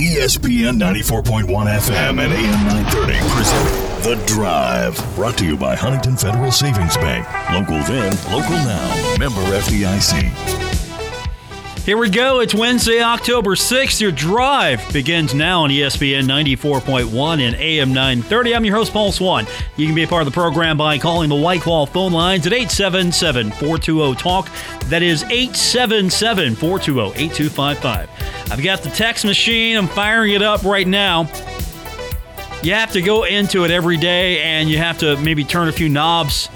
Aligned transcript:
ESPN 0.00 0.78
94.1 0.80 1.44
FM 1.44 2.20
and 2.20 2.32
AM 2.32 2.66
930 2.68 3.18
present 3.34 4.02
The 4.02 4.26
Drive. 4.34 4.96
Brought 5.14 5.36
to 5.36 5.44
you 5.44 5.58
by 5.58 5.76
Huntington 5.76 6.16
Federal 6.16 6.50
Savings 6.50 6.96
Bank. 6.96 7.26
Local 7.52 7.82
then, 7.84 8.10
local 8.32 8.56
now. 8.64 9.16
Member 9.18 9.42
FDIC. 9.42 10.69
Here 11.84 11.96
we 11.96 12.10
go. 12.10 12.40
It's 12.40 12.54
Wednesday, 12.54 13.00
October 13.00 13.54
6th. 13.54 14.02
Your 14.02 14.12
drive 14.12 14.92
begins 14.92 15.34
now 15.34 15.62
on 15.62 15.70
ESPN 15.70 16.24
94.1 16.24 17.40
and 17.40 17.56
AM 17.56 17.94
930. 17.94 18.54
I'm 18.54 18.64
your 18.66 18.76
host, 18.76 18.92
Paul 18.92 19.12
Swann. 19.12 19.46
You 19.76 19.86
can 19.86 19.94
be 19.94 20.02
a 20.02 20.06
part 20.06 20.20
of 20.20 20.26
the 20.26 20.38
program 20.38 20.76
by 20.76 20.98
calling 20.98 21.30
the 21.30 21.36
White 21.36 21.62
Claw 21.62 21.86
phone 21.86 22.12
lines 22.12 22.46
at 22.46 22.52
877 22.52 23.50
420 23.52 24.14
TALK. 24.14 24.48
That 24.90 25.02
is 25.02 25.22
877 25.24 26.54
420 26.54 27.24
8255. 27.24 28.52
I've 28.52 28.62
got 28.62 28.82
the 28.82 28.90
text 28.90 29.24
machine. 29.24 29.78
I'm 29.78 29.88
firing 29.88 30.34
it 30.34 30.42
up 30.42 30.62
right 30.64 30.86
now. 30.86 31.22
You 32.62 32.74
have 32.74 32.92
to 32.92 33.00
go 33.00 33.24
into 33.24 33.64
it 33.64 33.70
every 33.70 33.96
day 33.96 34.42
and 34.42 34.68
you 34.68 34.76
have 34.76 34.98
to 34.98 35.16
maybe 35.22 35.44
turn 35.44 35.68
a 35.68 35.72
few 35.72 35.88
knobs, 35.88 36.50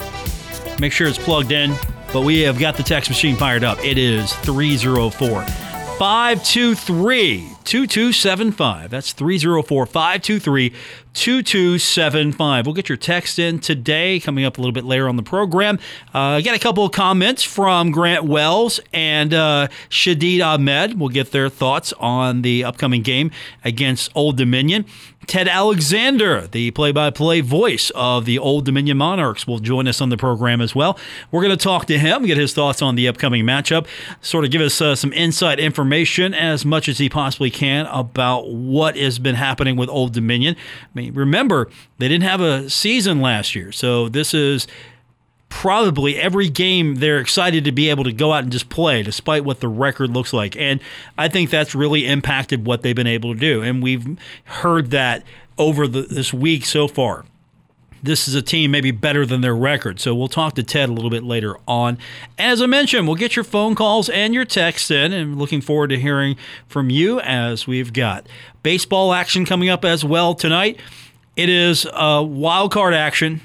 make 0.79 0.93
sure 0.93 1.07
it's 1.07 1.17
plugged 1.17 1.51
in 1.51 1.75
but 2.15 2.21
we 2.21 2.39
have 2.39 2.57
got 2.57 2.77
the 2.77 2.83
text 2.83 3.09
machine 3.09 3.35
fired 3.35 3.65
up. 3.65 3.77
It 3.83 3.97
is 3.97 4.33
304 4.35 5.41
523 5.99 7.49
2275. 7.65 8.89
That's 8.89 9.11
304 9.11 9.85
523 9.85 10.73
2275. 11.13 12.65
We'll 12.65 12.73
get 12.73 12.87
your 12.87 12.97
text 12.97 13.37
in 13.37 13.59
today, 13.59 14.21
coming 14.21 14.45
up 14.45 14.57
a 14.57 14.61
little 14.61 14.71
bit 14.71 14.85
later 14.85 15.09
on 15.09 15.17
the 15.17 15.23
program. 15.23 15.77
Uh, 16.13 16.39
got 16.39 16.55
a 16.55 16.59
couple 16.59 16.85
of 16.85 16.93
comments 16.93 17.43
from 17.43 17.91
Grant 17.91 18.23
Wells 18.23 18.79
and 18.93 19.33
uh, 19.33 19.67
Shadeed 19.89 20.45
Ahmed. 20.45 20.99
We'll 20.99 21.09
get 21.09 21.31
their 21.31 21.49
thoughts 21.49 21.91
on 21.93 22.43
the 22.43 22.63
upcoming 22.63 23.01
game 23.01 23.31
against 23.63 24.09
Old 24.15 24.37
Dominion. 24.37 24.85
Ted 25.27 25.47
Alexander, 25.47 26.47
the 26.47 26.71
play 26.71 26.91
by 26.91 27.09
play 27.09 27.41
voice 27.41 27.91
of 27.95 28.25
the 28.25 28.37
Old 28.37 28.65
Dominion 28.65 28.97
Monarchs, 28.97 29.47
will 29.47 29.59
join 29.59 29.87
us 29.87 30.01
on 30.01 30.09
the 30.09 30.17
program 30.17 30.61
as 30.61 30.75
well. 30.75 30.97
We're 31.31 31.41
going 31.41 31.57
to 31.57 31.63
talk 31.63 31.85
to 31.87 31.97
him, 31.97 32.25
get 32.25 32.37
his 32.37 32.53
thoughts 32.53 32.81
on 32.81 32.95
the 32.95 33.07
upcoming 33.07 33.43
matchup, 33.43 33.87
sort 34.21 34.45
of 34.45 34.51
give 34.51 34.61
us 34.61 34.79
uh, 34.81 34.95
some 34.95 35.13
inside 35.13 35.59
information 35.59 36.33
as 36.33 36.65
much 36.65 36.87
as 36.87 36.97
he 36.97 37.09
possibly 37.09 37.49
can 37.49 37.85
about 37.87 38.49
what 38.51 38.97
has 38.97 39.19
been 39.19 39.35
happening 39.35 39.75
with 39.75 39.89
Old 39.89 40.13
Dominion. 40.13 40.55
I 40.83 40.87
mean, 40.93 41.13
remember, 41.13 41.69
they 41.97 42.07
didn't 42.07 42.23
have 42.23 42.41
a 42.41 42.69
season 42.69 43.21
last 43.21 43.55
year, 43.55 43.71
so 43.71 44.09
this 44.09 44.33
is 44.33 44.67
probably 45.55 46.17
every 46.17 46.49
game 46.49 46.95
they're 46.95 47.17
excited 47.17 47.63
to 47.63 47.71
be 47.71 47.89
able 47.89 48.03
to 48.03 48.11
go 48.11 48.33
out 48.33 48.43
and 48.43 48.51
just 48.51 48.67
play 48.67 49.01
despite 49.01 49.45
what 49.45 49.61
the 49.61 49.69
record 49.69 50.09
looks 50.09 50.33
like. 50.33 50.53
And 50.57 50.81
I 51.17 51.29
think 51.29 51.49
that's 51.49 51.73
really 51.73 52.05
impacted 52.05 52.65
what 52.65 52.81
they've 52.81 52.93
been 52.93 53.07
able 53.07 53.33
to 53.33 53.39
do. 53.39 53.61
And 53.61 53.81
we've 53.81 54.05
heard 54.43 54.91
that 54.91 55.23
over 55.57 55.87
the, 55.87 56.01
this 56.01 56.33
week 56.33 56.65
so 56.65 56.89
far. 56.89 57.23
This 58.03 58.27
is 58.27 58.35
a 58.35 58.41
team 58.41 58.69
maybe 58.69 58.91
better 58.91 59.25
than 59.25 59.39
their 59.39 59.55
record. 59.55 60.01
So 60.01 60.13
we'll 60.13 60.27
talk 60.27 60.55
to 60.55 60.61
Ted 60.61 60.89
a 60.89 60.91
little 60.91 61.09
bit 61.09 61.23
later 61.23 61.55
on. 61.69 61.99
As 62.37 62.61
I 62.61 62.65
mentioned, 62.65 63.07
we'll 63.07 63.15
get 63.15 63.37
your 63.37 63.45
phone 63.45 63.75
calls 63.75 64.09
and 64.09 64.33
your 64.33 64.43
texts 64.43 64.91
in, 64.91 65.13
and 65.13 65.39
looking 65.39 65.61
forward 65.61 65.87
to 65.87 65.97
hearing 65.97 66.35
from 66.67 66.89
you 66.89 67.21
as 67.21 67.65
we've 67.65 67.93
got 67.93 68.27
baseball 68.61 69.13
action 69.13 69.45
coming 69.45 69.69
up 69.69 69.85
as 69.85 70.03
well 70.03 70.35
tonight. 70.35 70.81
It 71.37 71.47
is 71.47 71.87
a 71.93 72.21
wild 72.21 72.73
card 72.73 72.93
action 72.93 73.39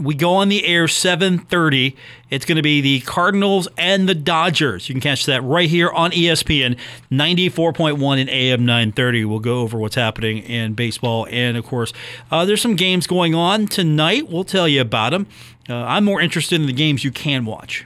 we 0.00 0.14
go 0.14 0.34
on 0.34 0.48
the 0.48 0.66
air 0.66 0.86
7:30. 0.86 1.94
It's 2.30 2.44
going 2.44 2.56
to 2.56 2.62
be 2.62 2.80
the 2.80 3.00
Cardinals 3.00 3.68
and 3.76 4.08
the 4.08 4.14
Dodgers. 4.14 4.88
You 4.88 4.94
can 4.94 5.00
catch 5.00 5.26
that 5.26 5.42
right 5.42 5.68
here 5.68 5.90
on 5.90 6.12
ESPN 6.12 6.76
94.1 7.10 8.20
and 8.20 8.30
AM 8.30 8.64
930. 8.64 9.24
We'll 9.24 9.40
go 9.40 9.60
over 9.60 9.78
what's 9.78 9.96
happening 9.96 10.38
in 10.38 10.74
baseball 10.74 11.26
and 11.30 11.56
of 11.56 11.64
course, 11.64 11.92
uh, 12.30 12.44
there's 12.44 12.62
some 12.62 12.76
games 12.76 13.06
going 13.06 13.34
on 13.34 13.66
tonight. 13.66 14.28
We'll 14.28 14.44
tell 14.44 14.68
you 14.68 14.80
about 14.80 15.10
them. 15.10 15.26
Uh, 15.68 15.74
I'm 15.74 16.04
more 16.04 16.20
interested 16.20 16.60
in 16.60 16.66
the 16.66 16.72
games 16.72 17.04
you 17.04 17.12
can 17.12 17.44
watch. 17.44 17.84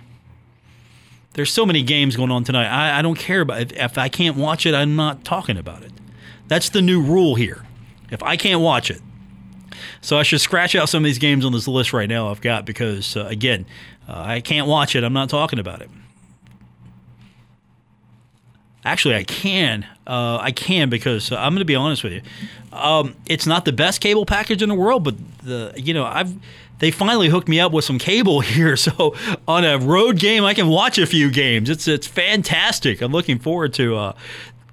There's 1.35 1.53
so 1.53 1.67
many 1.67 1.83
games 1.83 2.17
going 2.17 2.31
on 2.31 2.45
tonight. 2.45 2.67
I, 2.67 3.01
I 3.01 3.03
don't 3.03 3.19
care 3.19 3.41
about 3.41 3.61
it. 3.61 3.73
If 3.73 3.99
I 3.99 4.09
can't 4.09 4.37
watch 4.37 4.67
it, 4.67 4.75
I'm 4.75 4.95
not 4.95 5.25
talking 5.25 5.57
about 5.57 5.83
it. 5.83 5.91
That's 6.47 6.69
the 6.69 6.81
new 6.81 7.03
rule 7.03 7.35
here. 7.35 7.65
If 8.11 8.23
I 8.23 8.37
can't 8.37 8.61
watch 8.61 8.91
it, 8.91 9.03
so 10.05 10.19
I 10.19 10.23
should 10.23 10.43
scratch 10.43 10.75
out 10.75 10.91
some 10.91 11.03
of 11.03 11.07
these 11.07 11.19
games 11.19 11.47
on 11.47 11.53
this 11.53 11.67
list 11.67 11.95
right 11.95 12.09
now 12.09 12.31
I've 12.31 12.43
got 12.43 12.67
because, 12.67 13.17
uh, 13.17 13.25
again, 13.25 13.65
uh, 14.07 14.13
I 14.27 14.41
can't 14.41 14.67
watch 14.67 14.95
it. 14.95 15.03
I'm 15.03 15.15
not 15.15 15.31
talking 15.31 15.59
about 15.59 15.81
it. 15.81 15.89
Actually, 18.85 19.15
I 19.15 19.25
can. 19.25 19.87
Uh, 20.07 20.37
I 20.43 20.51
can 20.51 20.91
because 20.91 21.33
uh, 21.33 21.37
I'm 21.37 21.53
going 21.53 21.61
to 21.61 21.65
be 21.65 21.75
honest 21.75 22.05
with 22.05 22.13
you. 22.13 22.21
Um, 22.71 23.17
it's 23.25 23.47
not 23.47 23.65
the 23.65 23.73
best 23.73 24.03
cable 24.03 24.27
package 24.27 24.63
in 24.63 24.69
the 24.69 24.75
world, 24.75 25.05
but 25.05 25.15
the 25.43 25.73
you 25.75 25.95
know 25.95 26.05
I've 26.05 26.35
they 26.81 26.91
finally 26.91 27.31
hooked 27.31 27.49
me 27.49 27.59
up 27.59 27.73
with 27.73 27.87
some 27.87 27.99
cable 27.99 28.41
here, 28.43 28.77
so 28.77 29.15
on 29.49 29.65
a 29.65 29.79
road 29.79 30.19
game 30.19 30.45
I 30.45 30.53
can 30.53 30.69
watch 30.69 30.99
a 30.99 31.07
few 31.07 31.31
games. 31.31 31.71
It's 31.71 31.89
it's 31.89 32.07
fantastic. 32.07 33.01
I'm 33.01 33.11
looking 33.11 33.39
forward 33.39 33.73
to 33.75 33.97
uh, 33.97 34.17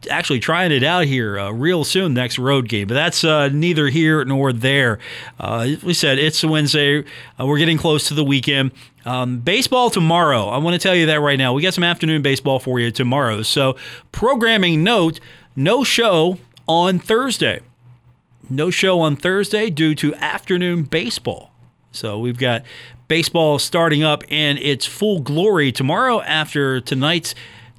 actually 0.10 0.40
trying 0.40 0.72
it 0.72 0.84
out 0.84 1.06
here 1.06 1.40
uh, 1.40 1.52
real 1.52 1.84
soon 1.84 2.14
next 2.14 2.40
road 2.40 2.68
game. 2.68 2.88
But 2.88 2.96
that's 2.96 3.24
uh, 3.24 3.50
neither 3.50 3.88
here 3.88 4.24
nor 4.26 4.54
there. 4.54 5.00
Uh, 5.40 5.72
we 5.84 5.94
said 5.94 6.18
it's 6.18 6.44
Wednesday. 6.44 7.04
Uh, 7.40 7.46
we're 7.46 7.58
getting 7.58 7.78
close 7.78 8.08
to 8.08 8.14
the 8.14 8.24
weekend. 8.24 8.72
Um, 9.06 9.40
baseball 9.40 9.90
tomorrow. 9.90 10.48
I 10.48 10.58
want 10.60 10.80
to 10.80 10.80
tell 10.80 10.96
you 10.96 11.08
that 11.08 11.22
right 11.22 11.38
now. 11.38 11.54
We 11.54 11.62
got 11.62 11.74
some 11.74 11.84
afternoon 11.84 12.22
baseball 12.22 12.60
for 12.60 12.80
you 12.80 12.92
tomorrow. 12.92 13.42
So, 13.42 13.76
programming 14.12 14.84
note 14.84 15.20
no 15.56 15.84
show 15.84 16.38
on 16.68 17.00
Thursday. 17.00 17.62
No 18.50 18.70
show 18.70 19.00
on 19.00 19.16
Thursday 19.16 19.70
due 19.70 19.96
to 19.96 20.14
afternoon 20.16 20.84
baseball. 20.84 21.52
So, 21.92 22.20
we've 22.20 22.38
got 22.38 22.64
baseball 23.08 23.58
starting 23.60 24.04
up 24.04 24.24
in 24.32 24.58
its 24.60 24.86
full 24.86 25.20
glory 25.20 25.72
tomorrow 25.72 26.22
after 26.22 26.80
tonight's 26.80 27.34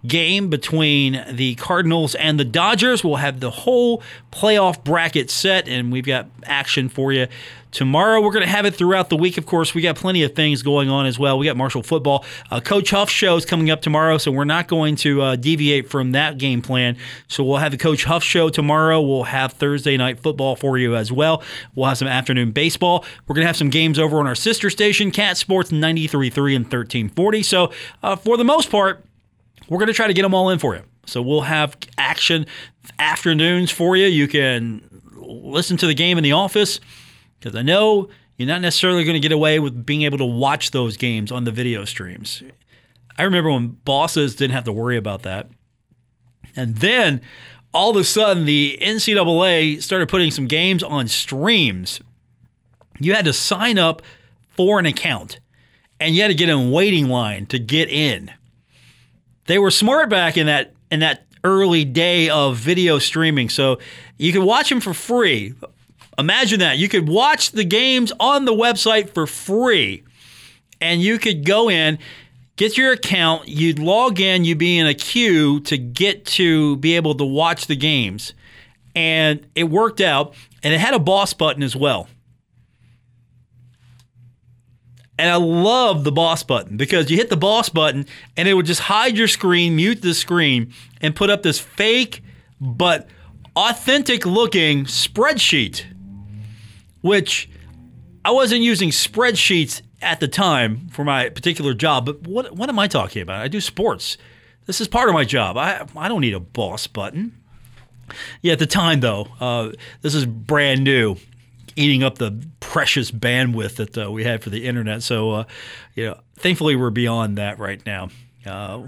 game 0.06 0.48
between 0.48 1.24
the 1.30 1.54
Cardinals 1.56 2.14
and 2.14 2.38
the 2.38 2.44
Dodgers. 2.44 3.04
We'll 3.04 3.16
have 3.16 3.40
the 3.40 3.50
whole 3.50 4.02
playoff 4.30 4.82
bracket 4.84 5.30
set, 5.30 5.68
and 5.68 5.92
we've 5.92 6.04
got 6.04 6.28
action 6.44 6.88
for 6.88 7.12
you 7.12 7.28
tomorrow. 7.72 8.20
We're 8.20 8.32
going 8.32 8.44
to 8.44 8.50
have 8.50 8.66
it 8.66 8.74
throughout 8.74 9.08
the 9.08 9.16
week, 9.16 9.38
of 9.38 9.46
course. 9.46 9.74
We 9.74 9.82
got 9.82 9.96
plenty 9.96 10.22
of 10.22 10.34
things 10.34 10.62
going 10.62 10.88
on 10.88 11.06
as 11.06 11.18
well. 11.18 11.38
We 11.38 11.46
got 11.46 11.56
Marshall 11.56 11.82
football. 11.82 12.24
Uh, 12.50 12.60
Coach 12.60 12.90
Huff 12.90 13.10
show 13.10 13.36
is 13.36 13.44
coming 13.44 13.70
up 13.70 13.82
tomorrow, 13.82 14.18
so 14.18 14.30
we're 14.30 14.44
not 14.44 14.68
going 14.68 14.96
to 14.96 15.22
uh, 15.22 15.36
deviate 15.36 15.88
from 15.88 16.12
that 16.12 16.38
game 16.38 16.62
plan. 16.62 16.96
So 17.28 17.42
we'll 17.42 17.56
have 17.56 17.72
the 17.72 17.78
Coach 17.78 18.04
Huff 18.04 18.22
show 18.22 18.48
tomorrow. 18.50 19.00
We'll 19.00 19.24
have 19.24 19.54
Thursday 19.54 19.96
night 19.96 20.20
football 20.20 20.54
for 20.54 20.78
you 20.78 20.94
as 20.94 21.10
well. 21.10 21.42
We'll 21.74 21.88
have 21.88 21.98
some 21.98 22.08
afternoon 22.08 22.52
baseball. 22.52 23.04
We're 23.26 23.34
going 23.34 23.44
to 23.44 23.48
have 23.48 23.56
some 23.56 23.70
games 23.70 23.98
over 23.98 24.20
on 24.20 24.26
our 24.26 24.34
sister 24.34 24.70
station, 24.70 25.10
Cat 25.10 25.36
Sports 25.36 25.70
93.3 25.70 26.56
and 26.56 26.64
1340. 26.64 27.42
So 27.42 27.72
uh, 28.02 28.16
for 28.16 28.36
the 28.36 28.44
most 28.44 28.70
part, 28.70 29.04
we're 29.68 29.78
going 29.78 29.88
to 29.88 29.94
try 29.94 30.06
to 30.06 30.14
get 30.14 30.22
them 30.22 30.34
all 30.34 30.50
in 30.50 30.58
for 30.58 30.74
you. 30.74 30.82
So 31.06 31.20
we'll 31.20 31.42
have 31.42 31.76
action 31.98 32.46
afternoons 32.98 33.70
for 33.70 33.96
you. 33.96 34.06
You 34.06 34.28
can 34.28 35.02
listen 35.14 35.76
to 35.78 35.86
the 35.86 35.94
game 35.94 36.18
in 36.18 36.24
the 36.24 36.32
office 36.32 36.80
because 37.38 37.56
I 37.56 37.62
know 37.62 38.08
you're 38.36 38.48
not 38.48 38.60
necessarily 38.60 39.04
going 39.04 39.14
to 39.14 39.20
get 39.20 39.32
away 39.32 39.58
with 39.58 39.84
being 39.84 40.02
able 40.02 40.18
to 40.18 40.24
watch 40.24 40.70
those 40.70 40.96
games 40.96 41.32
on 41.32 41.44
the 41.44 41.50
video 41.50 41.84
streams. 41.84 42.42
I 43.18 43.24
remember 43.24 43.50
when 43.50 43.68
bosses 43.84 44.36
didn't 44.36 44.54
have 44.54 44.64
to 44.64 44.72
worry 44.72 44.96
about 44.96 45.22
that. 45.22 45.48
And 46.56 46.76
then 46.76 47.20
all 47.74 47.90
of 47.90 47.96
a 47.96 48.04
sudden, 48.04 48.44
the 48.44 48.78
NCAA 48.80 49.82
started 49.82 50.08
putting 50.08 50.30
some 50.30 50.46
games 50.46 50.82
on 50.82 51.08
streams. 51.08 52.00
You 52.98 53.14
had 53.14 53.24
to 53.24 53.32
sign 53.32 53.78
up 53.78 54.02
for 54.50 54.78
an 54.78 54.86
account 54.86 55.40
and 55.98 56.14
you 56.14 56.22
had 56.22 56.28
to 56.28 56.34
get 56.34 56.48
in 56.48 56.70
waiting 56.70 57.08
line 57.08 57.46
to 57.46 57.58
get 57.58 57.88
in. 57.88 58.30
They 59.46 59.58
were 59.58 59.70
smart 59.70 60.08
back 60.08 60.36
in 60.36 60.46
that 60.46 60.74
in 60.90 61.00
that 61.00 61.26
early 61.44 61.84
day 61.84 62.28
of 62.28 62.56
video 62.56 62.98
streaming, 62.98 63.48
so 63.48 63.78
you 64.18 64.32
could 64.32 64.44
watch 64.44 64.68
them 64.68 64.80
for 64.80 64.94
free. 64.94 65.54
Imagine 66.18 66.60
that 66.60 66.78
you 66.78 66.88
could 66.88 67.08
watch 67.08 67.52
the 67.52 67.64
games 67.64 68.12
on 68.20 68.44
the 68.44 68.52
website 68.52 69.10
for 69.14 69.26
free, 69.26 70.04
and 70.80 71.00
you 71.00 71.18
could 71.18 71.44
go 71.44 71.70
in, 71.70 71.98
get 72.56 72.76
your 72.76 72.92
account, 72.92 73.48
you'd 73.48 73.78
log 73.78 74.20
in, 74.20 74.44
you'd 74.44 74.58
be 74.58 74.78
in 74.78 74.86
a 74.86 74.94
queue 74.94 75.60
to 75.60 75.76
get 75.78 76.24
to 76.26 76.76
be 76.76 76.96
able 76.96 77.14
to 77.14 77.24
watch 77.24 77.66
the 77.66 77.76
games, 77.76 78.34
and 78.94 79.46
it 79.54 79.64
worked 79.64 80.00
out. 80.00 80.34
And 80.64 80.72
it 80.72 80.78
had 80.78 80.94
a 80.94 81.00
boss 81.00 81.34
button 81.34 81.64
as 81.64 81.74
well. 81.74 82.06
And 85.22 85.30
I 85.30 85.36
love 85.36 86.02
the 86.02 86.10
boss 86.10 86.42
button 86.42 86.76
because 86.76 87.08
you 87.08 87.16
hit 87.16 87.30
the 87.30 87.36
boss 87.36 87.68
button 87.68 88.06
and 88.36 88.48
it 88.48 88.54
would 88.54 88.66
just 88.66 88.80
hide 88.80 89.16
your 89.16 89.28
screen, 89.28 89.76
mute 89.76 90.02
the 90.02 90.14
screen, 90.14 90.74
and 91.00 91.14
put 91.14 91.30
up 91.30 91.44
this 91.44 91.60
fake 91.60 92.24
but 92.60 93.06
authentic 93.54 94.26
looking 94.26 94.84
spreadsheet, 94.86 95.84
which 97.02 97.48
I 98.24 98.32
wasn't 98.32 98.62
using 98.62 98.90
spreadsheets 98.90 99.82
at 100.00 100.18
the 100.18 100.26
time 100.26 100.88
for 100.88 101.04
my 101.04 101.28
particular 101.28 101.72
job. 101.72 102.04
But 102.04 102.26
what, 102.26 102.56
what 102.56 102.68
am 102.68 102.80
I 102.80 102.88
talking 102.88 103.22
about? 103.22 103.42
I 103.42 103.46
do 103.46 103.60
sports. 103.60 104.18
This 104.66 104.80
is 104.80 104.88
part 104.88 105.08
of 105.08 105.14
my 105.14 105.24
job. 105.24 105.56
I, 105.56 105.86
I 105.96 106.08
don't 106.08 106.22
need 106.22 106.34
a 106.34 106.40
boss 106.40 106.88
button. 106.88 107.38
Yeah, 108.40 108.54
at 108.54 108.58
the 108.58 108.66
time 108.66 108.98
though, 108.98 109.28
uh, 109.38 109.70
this 110.00 110.16
is 110.16 110.26
brand 110.26 110.82
new, 110.82 111.14
eating 111.76 112.02
up 112.02 112.18
the 112.18 112.44
precious 112.60 113.10
bandwidth 113.10 113.76
that 113.76 113.98
uh, 113.98 114.10
we 114.10 114.24
had 114.24 114.42
for 114.42 114.50
the 114.50 114.66
internet. 114.66 115.02
So, 115.02 115.30
uh, 115.30 115.44
you 115.94 116.06
know, 116.06 116.20
thankfully 116.36 116.76
we're 116.76 116.90
beyond 116.90 117.38
that 117.38 117.58
right 117.58 117.84
now. 117.86 118.08
Uh, 118.46 118.84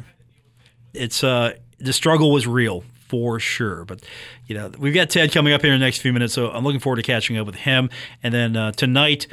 it's 0.93 1.25
uh, 1.25 1.55
the 1.79 1.93
struggle 1.93 2.31
was 2.31 2.47
real 2.47 2.85
for 3.09 3.39
sure. 3.41 3.85
But 3.85 4.03
you 4.47 4.55
know, 4.55 4.71
we've 4.79 4.95
got 4.95 5.11
Ted 5.11 5.33
coming 5.33 5.53
up 5.53 5.63
here 5.63 5.73
in 5.73 5.81
the 5.81 5.85
next 5.85 5.99
few 5.99 6.13
minutes, 6.13 6.35
so 6.35 6.51
I'm 6.51 6.65
looking 6.65 6.81
forward 6.81 6.97
to 6.97 7.03
catching 7.03 7.37
up 7.37 7.47
with 7.47 7.57
him. 7.57 7.91
And 8.23 8.33
then 8.35 8.57
uh, 8.57 8.73
tonight. 8.73 9.27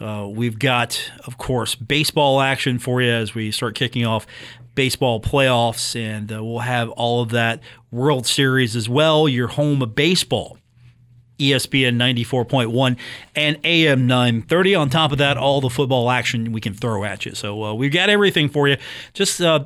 Uh, 0.00 0.28
we've 0.30 0.60
got, 0.60 1.10
of 1.26 1.38
course, 1.38 1.74
baseball 1.74 2.40
action 2.40 2.78
for 2.78 3.02
you 3.02 3.10
as 3.10 3.34
we 3.34 3.50
start 3.50 3.74
kicking 3.74 4.06
off 4.06 4.28
baseball 4.76 5.20
playoffs, 5.20 6.00
and 6.00 6.30
we'll 6.30 6.60
have 6.60 6.88
all 6.90 7.20
of 7.20 7.30
that 7.30 7.60
World 7.90 8.24
Series 8.24 8.76
as 8.76 8.88
well. 8.88 9.28
Your 9.28 9.48
home 9.48 9.82
of 9.82 9.96
baseball. 9.96 10.56
ESPN 11.38 11.96
94.1 11.96 12.96
and 13.34 13.58
AM 13.64 14.06
930. 14.06 14.74
On 14.74 14.90
top 14.90 15.12
of 15.12 15.18
that, 15.18 15.36
all 15.36 15.60
the 15.60 15.70
football 15.70 16.10
action 16.10 16.52
we 16.52 16.60
can 16.60 16.74
throw 16.74 17.04
at 17.04 17.26
you. 17.26 17.34
So 17.34 17.64
uh, 17.64 17.74
we've 17.74 17.92
got 17.92 18.10
everything 18.10 18.48
for 18.48 18.68
you. 18.68 18.76
Just 19.14 19.40
uh, 19.40 19.64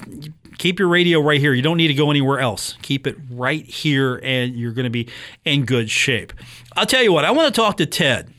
keep 0.58 0.78
your 0.78 0.88
radio 0.88 1.20
right 1.20 1.40
here. 1.40 1.54
You 1.54 1.62
don't 1.62 1.76
need 1.76 1.88
to 1.88 1.94
go 1.94 2.10
anywhere 2.10 2.40
else. 2.40 2.76
Keep 2.82 3.06
it 3.06 3.16
right 3.30 3.64
here, 3.64 4.20
and 4.22 4.54
you're 4.54 4.72
going 4.72 4.84
to 4.84 4.90
be 4.90 5.08
in 5.44 5.64
good 5.64 5.90
shape. 5.90 6.32
I'll 6.76 6.86
tell 6.86 7.02
you 7.02 7.12
what, 7.12 7.24
I 7.24 7.30
want 7.30 7.54
to 7.54 7.60
talk 7.60 7.76
to 7.78 7.86
Ted. 7.86 8.31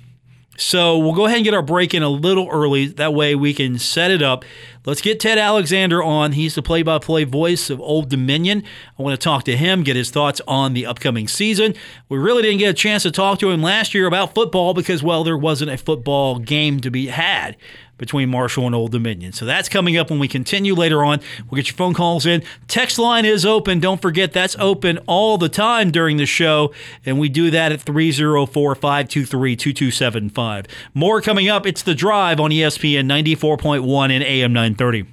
So 0.56 1.00
we'll 1.00 1.14
go 1.14 1.26
ahead 1.26 1.38
and 1.38 1.46
get 1.46 1.56
our 1.56 1.64
break 1.64 1.96
in 1.96 2.04
a 2.04 2.10
little 2.10 2.48
early. 2.50 2.86
That 2.86 3.14
way 3.14 3.34
we 3.34 3.56
can 3.56 3.80
set 3.80 4.12
it 4.12 4.22
up. 4.22 4.46
Let's 4.86 5.02
get 5.02 5.20
Ted 5.20 5.40
Alexander 5.40 6.04
on. 6.04 6.34
He's 6.34 6.54
the 6.56 6.62
play 6.62 6.84
by 6.84 7.00
play 7.00 7.24
voice 7.24 7.72
of 7.72 7.82
Old 7.82 8.10
Dominion. 8.10 8.64
I 9.00 9.02
want 9.02 9.20
to 9.20 9.24
talk 9.24 9.46
to 9.46 9.58
him, 9.58 9.82
get 9.82 9.96
his 9.96 10.12
thoughts 10.12 10.42
on 10.48 10.74
the 10.74 10.86
upcoming 10.86 11.28
season. 11.28 11.74
We 12.08 12.20
really 12.20 12.44
didn't 12.44 12.60
get 12.60 12.70
a 12.70 12.74
chance 12.74 13.04
to 13.04 13.12
talk 13.12 13.40
to 13.40 13.50
him 13.50 13.64
last 13.64 13.94
year 13.96 14.06
about 14.06 14.36
football 14.36 14.74
because, 14.74 15.02
well, 15.02 15.24
there 15.24 15.38
wasn't 15.38 15.72
a 15.72 15.78
football 15.78 16.38
game 16.38 16.80
to 16.82 16.92
be 16.92 17.08
had 17.08 17.58
between 18.04 18.28
Marshall 18.28 18.66
and 18.66 18.76
Old 18.76 18.92
Dominion. 18.92 19.32
So 19.32 19.46
that's 19.46 19.70
coming 19.70 19.96
up 19.96 20.10
when 20.10 20.20
we 20.20 20.28
continue 20.28 20.76
later 20.76 21.06
on. 21.06 21.22
We'll 21.50 21.56
get 21.56 21.68
your 21.68 21.78
phone 21.78 21.94
calls 21.94 22.26
in. 22.26 22.44
Text 22.68 23.00
line 23.00 23.24
is 23.24 23.46
open. 23.46 23.80
Don't 23.80 24.02
forget 24.02 24.34
that's 24.34 24.58
open 24.60 24.98
all 25.08 25.38
the 25.38 25.48
time 25.48 25.90
during 25.90 26.18
the 26.18 26.26
show. 26.26 26.74
And 27.06 27.18
we 27.18 27.30
do 27.30 27.50
that 27.52 27.72
at 27.72 27.80
304 27.80 28.76
523 28.76 29.56
2275. 29.56 30.66
More 30.94 31.22
coming 31.22 31.48
up. 31.48 31.66
It's 31.66 31.82
The 31.82 31.96
Drive 31.96 32.42
on 32.42 32.52
ESPN 32.52 33.06
94.1 33.06 34.12
and 34.12 34.22
AM 34.22 34.52
930. 34.52 35.08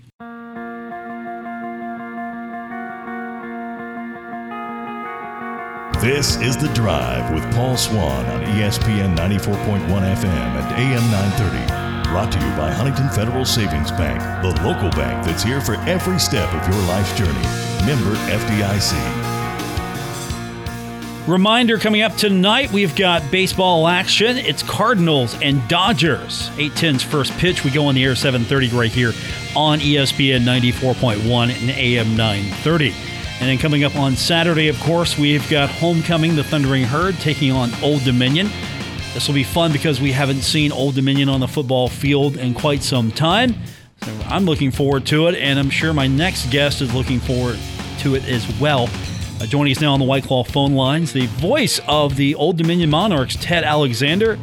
This 6.01 6.41
is 6.41 6.57
The 6.57 6.73
Drive 6.75 7.33
with 7.33 7.45
Paul 7.55 7.77
Swann 7.77 8.27
on 8.27 8.41
ESPN 8.57 9.15
94.1 9.17 9.87
FM 9.87 10.27
and 10.27 10.73
AM 10.73 11.09
930. 11.13 12.00
Brought 12.11 12.33
to 12.33 12.41
you 12.41 12.57
by 12.57 12.73
Huntington 12.73 13.09
Federal 13.11 13.45
Savings 13.45 13.93
Bank, 13.93 14.19
the 14.43 14.49
local 14.65 14.91
bank 14.91 15.25
that's 15.25 15.45
here 15.45 15.61
for 15.61 15.77
every 15.83 16.19
step 16.19 16.53
of 16.53 16.69
your 16.69 16.83
life's 16.89 17.17
journey. 17.17 17.31
Member 17.87 18.17
FDIC. 18.27 18.99
Reminder 21.29 21.79
coming 21.79 22.03
up 22.03 22.17
tonight, 22.17 22.73
we've 22.73 22.97
got 22.97 23.31
baseball 23.31 23.87
action. 23.87 24.39
It's 24.39 24.65
Cardinals 24.65 25.41
and 25.41 25.67
Dodgers. 25.69 26.49
810's 26.57 27.05
first 27.05 27.33
pitch. 27.35 27.63
We 27.63 27.71
go 27.71 27.87
on 27.87 27.95
the 27.95 28.03
air 28.03 28.17
730 28.17 28.77
right 28.77 28.91
here 28.91 29.13
on 29.55 29.79
ESPN 29.79 30.41
94.1 30.41 31.61
and 31.61 31.71
AM 31.71 32.17
930. 32.17 32.93
And 33.39 33.49
then 33.49 33.59
coming 33.59 33.85
up 33.85 33.95
on 33.95 34.17
Saturday, 34.17 34.67
of 34.67 34.81
course, 34.81 35.17
we've 35.17 35.49
got 35.49 35.71
Homecoming, 35.71 36.35
the 36.35 36.43
Thundering 36.43 36.83
Herd, 36.83 37.15
taking 37.21 37.53
on 37.53 37.73
Old 37.85 38.03
Dominion. 38.03 38.51
This 39.15 39.27
will 39.27 39.35
be 39.35 39.45
fun 39.45 39.73
because 39.73 40.01
we 40.01 40.13
haven't 40.13 40.43
seen 40.43 40.71
Old 40.71 40.95
Dominion 40.95 41.29
on 41.29 41.41
the 41.41 41.49
football 41.49 41.89
field 41.89 42.37
in 42.37 42.55
quite 42.55 42.83
some 42.83 43.11
time. 43.11 43.55
So 44.03 44.13
I'm 44.27 44.45
looking 44.45 44.71
forward 44.71 45.05
to 45.07 45.27
it, 45.27 45.35
and 45.35 45.59
I'm 45.59 45.69
sure 45.69 45.93
my 45.93 46.07
next 46.07 46.51
guest 46.51 46.81
is 46.81 46.95
looking 46.95 47.19
forward 47.19 47.59
to 47.99 48.15
it 48.15 48.27
as 48.29 48.49
well. 48.61 48.89
Uh, 49.41 49.47
joining 49.47 49.73
us 49.73 49.81
now 49.81 49.93
on 49.93 49.99
the 49.99 50.05
White 50.05 50.25
Claw 50.25 50.45
phone 50.45 50.75
lines, 50.75 51.13
the 51.13 51.27
voice 51.27 51.81
of 51.89 52.17
the 52.17 52.35
Old 52.37 52.57
Dominion 52.57 52.89
Monarchs, 52.91 53.37
Ted 53.41 53.65
Alexander. 53.65 54.39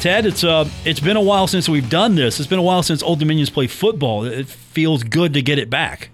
Ted, 0.00 0.26
it's 0.26 0.44
uh, 0.44 0.68
it's 0.84 1.00
been 1.00 1.16
a 1.16 1.20
while 1.20 1.46
since 1.46 1.68
we've 1.68 1.88
done 1.88 2.14
this. 2.14 2.40
It's 2.40 2.48
been 2.48 2.58
a 2.58 2.62
while 2.62 2.82
since 2.82 3.02
Old 3.02 3.20
Dominion's 3.20 3.50
played 3.50 3.70
football. 3.70 4.24
It 4.24 4.48
feels 4.48 5.02
good 5.02 5.32
to 5.34 5.42
get 5.42 5.58
it 5.58 5.70
back. 5.70 6.10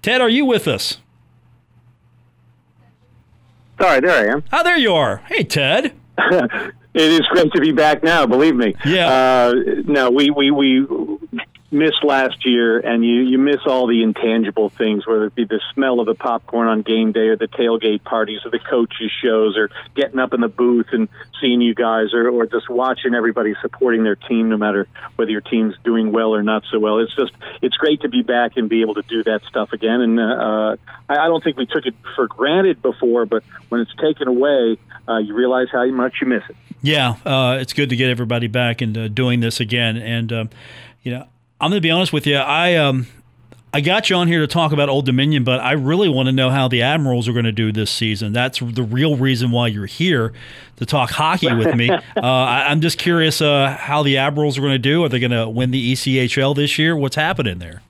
Ted, 0.00 0.20
are 0.20 0.28
you 0.28 0.44
with 0.44 0.66
us? 0.68 0.98
Sorry, 3.84 4.00
there 4.00 4.30
I 4.30 4.32
am. 4.32 4.42
Oh, 4.50 4.64
there 4.64 4.78
you 4.78 4.94
are. 4.94 5.18
Hey, 5.28 5.44
Ted. 5.44 5.92
it 6.18 6.72
is 6.94 7.20
great 7.28 7.52
to 7.52 7.60
be 7.60 7.70
back 7.70 8.02
now. 8.02 8.24
Believe 8.24 8.56
me. 8.56 8.74
Yeah. 8.82 9.12
Uh, 9.12 9.54
no, 9.84 10.10
we 10.10 10.30
we 10.30 10.50
we 10.50 10.86
missed 11.74 12.02
last 12.02 12.46
year, 12.46 12.78
and 12.78 13.04
you 13.04 13.22
you 13.22 13.38
miss 13.38 13.60
all 13.66 13.86
the 13.86 14.02
intangible 14.02 14.70
things, 14.70 15.06
whether 15.06 15.26
it 15.26 15.34
be 15.34 15.44
the 15.44 15.60
smell 15.74 16.00
of 16.00 16.06
the 16.06 16.14
popcorn 16.14 16.68
on 16.68 16.82
game 16.82 17.12
day, 17.12 17.28
or 17.28 17.36
the 17.36 17.48
tailgate 17.48 18.04
parties, 18.04 18.40
or 18.44 18.50
the 18.50 18.58
coaches 18.58 19.10
shows, 19.22 19.56
or 19.56 19.70
getting 19.94 20.18
up 20.18 20.32
in 20.32 20.40
the 20.40 20.48
booth 20.48 20.86
and 20.92 21.08
seeing 21.40 21.60
you 21.60 21.74
guys, 21.74 22.14
or 22.14 22.30
or 22.30 22.46
just 22.46 22.70
watching 22.70 23.14
everybody 23.14 23.54
supporting 23.60 24.04
their 24.04 24.16
team, 24.16 24.48
no 24.48 24.56
matter 24.56 24.88
whether 25.16 25.30
your 25.30 25.40
team's 25.40 25.74
doing 25.84 26.12
well 26.12 26.34
or 26.34 26.42
not 26.42 26.62
so 26.70 26.78
well. 26.78 26.98
It's 27.00 27.14
just 27.14 27.32
it's 27.60 27.76
great 27.76 28.00
to 28.02 28.08
be 28.08 28.22
back 28.22 28.56
and 28.56 28.68
be 28.68 28.80
able 28.80 28.94
to 28.94 29.02
do 29.02 29.22
that 29.24 29.42
stuff 29.44 29.72
again. 29.72 30.00
And 30.00 30.20
uh, 30.20 30.76
I, 31.08 31.16
I 31.16 31.26
don't 31.26 31.42
think 31.42 31.56
we 31.56 31.66
took 31.66 31.84
it 31.84 31.94
for 32.14 32.26
granted 32.28 32.80
before, 32.80 33.26
but 33.26 33.42
when 33.68 33.80
it's 33.80 33.94
taken 33.96 34.28
away, 34.28 34.78
uh, 35.08 35.18
you 35.18 35.34
realize 35.34 35.68
how 35.72 35.84
much 35.86 36.14
you 36.20 36.28
miss 36.28 36.42
it. 36.48 36.56
Yeah, 36.82 37.16
uh, 37.24 37.58
it's 37.60 37.72
good 37.72 37.90
to 37.90 37.96
get 37.96 38.10
everybody 38.10 38.46
back 38.46 38.80
and 38.80 39.14
doing 39.14 39.40
this 39.40 39.58
again. 39.58 39.96
And 39.96 40.32
um, 40.32 40.50
you 41.02 41.12
know, 41.12 41.26
I'm 41.60 41.70
going 41.70 41.78
to 41.78 41.86
be 41.86 41.90
honest 41.90 42.12
with 42.12 42.26
you. 42.26 42.36
I 42.36 42.76
um, 42.76 43.06
I 43.74 43.80
got 43.80 44.08
you 44.08 44.14
on 44.14 44.28
here 44.28 44.38
to 44.40 44.46
talk 44.46 44.70
about 44.70 44.88
Old 44.88 45.04
Dominion, 45.04 45.42
but 45.42 45.58
I 45.58 45.72
really 45.72 46.08
want 46.08 46.26
to 46.26 46.32
know 46.32 46.48
how 46.48 46.68
the 46.68 46.82
Admirals 46.82 47.26
are 47.26 47.32
going 47.32 47.44
to 47.44 47.50
do 47.50 47.72
this 47.72 47.90
season. 47.90 48.32
That's 48.32 48.60
the 48.60 48.84
real 48.84 49.16
reason 49.16 49.50
why 49.50 49.66
you're 49.66 49.86
here 49.86 50.32
to 50.76 50.86
talk 50.86 51.10
hockey 51.10 51.52
with 51.52 51.74
me. 51.74 51.90
uh, 51.90 52.00
I, 52.16 52.70
am 52.70 52.80
just 52.80 52.98
curious 52.98 53.40
uh, 53.40 53.76
how 53.76 54.04
the 54.04 54.18
Admirals 54.18 54.58
are 54.58 54.60
going 54.60 54.74
to 54.74 54.78
do. 54.78 55.02
Are 55.02 55.08
they 55.08 55.18
going 55.18 55.32
to 55.32 55.48
win 55.48 55.72
the 55.72 55.92
ECHL 55.92 56.54
this 56.54 56.78
year? 56.78 56.96
What's 56.96 57.16
happening 57.16 57.58
there? 57.58 57.82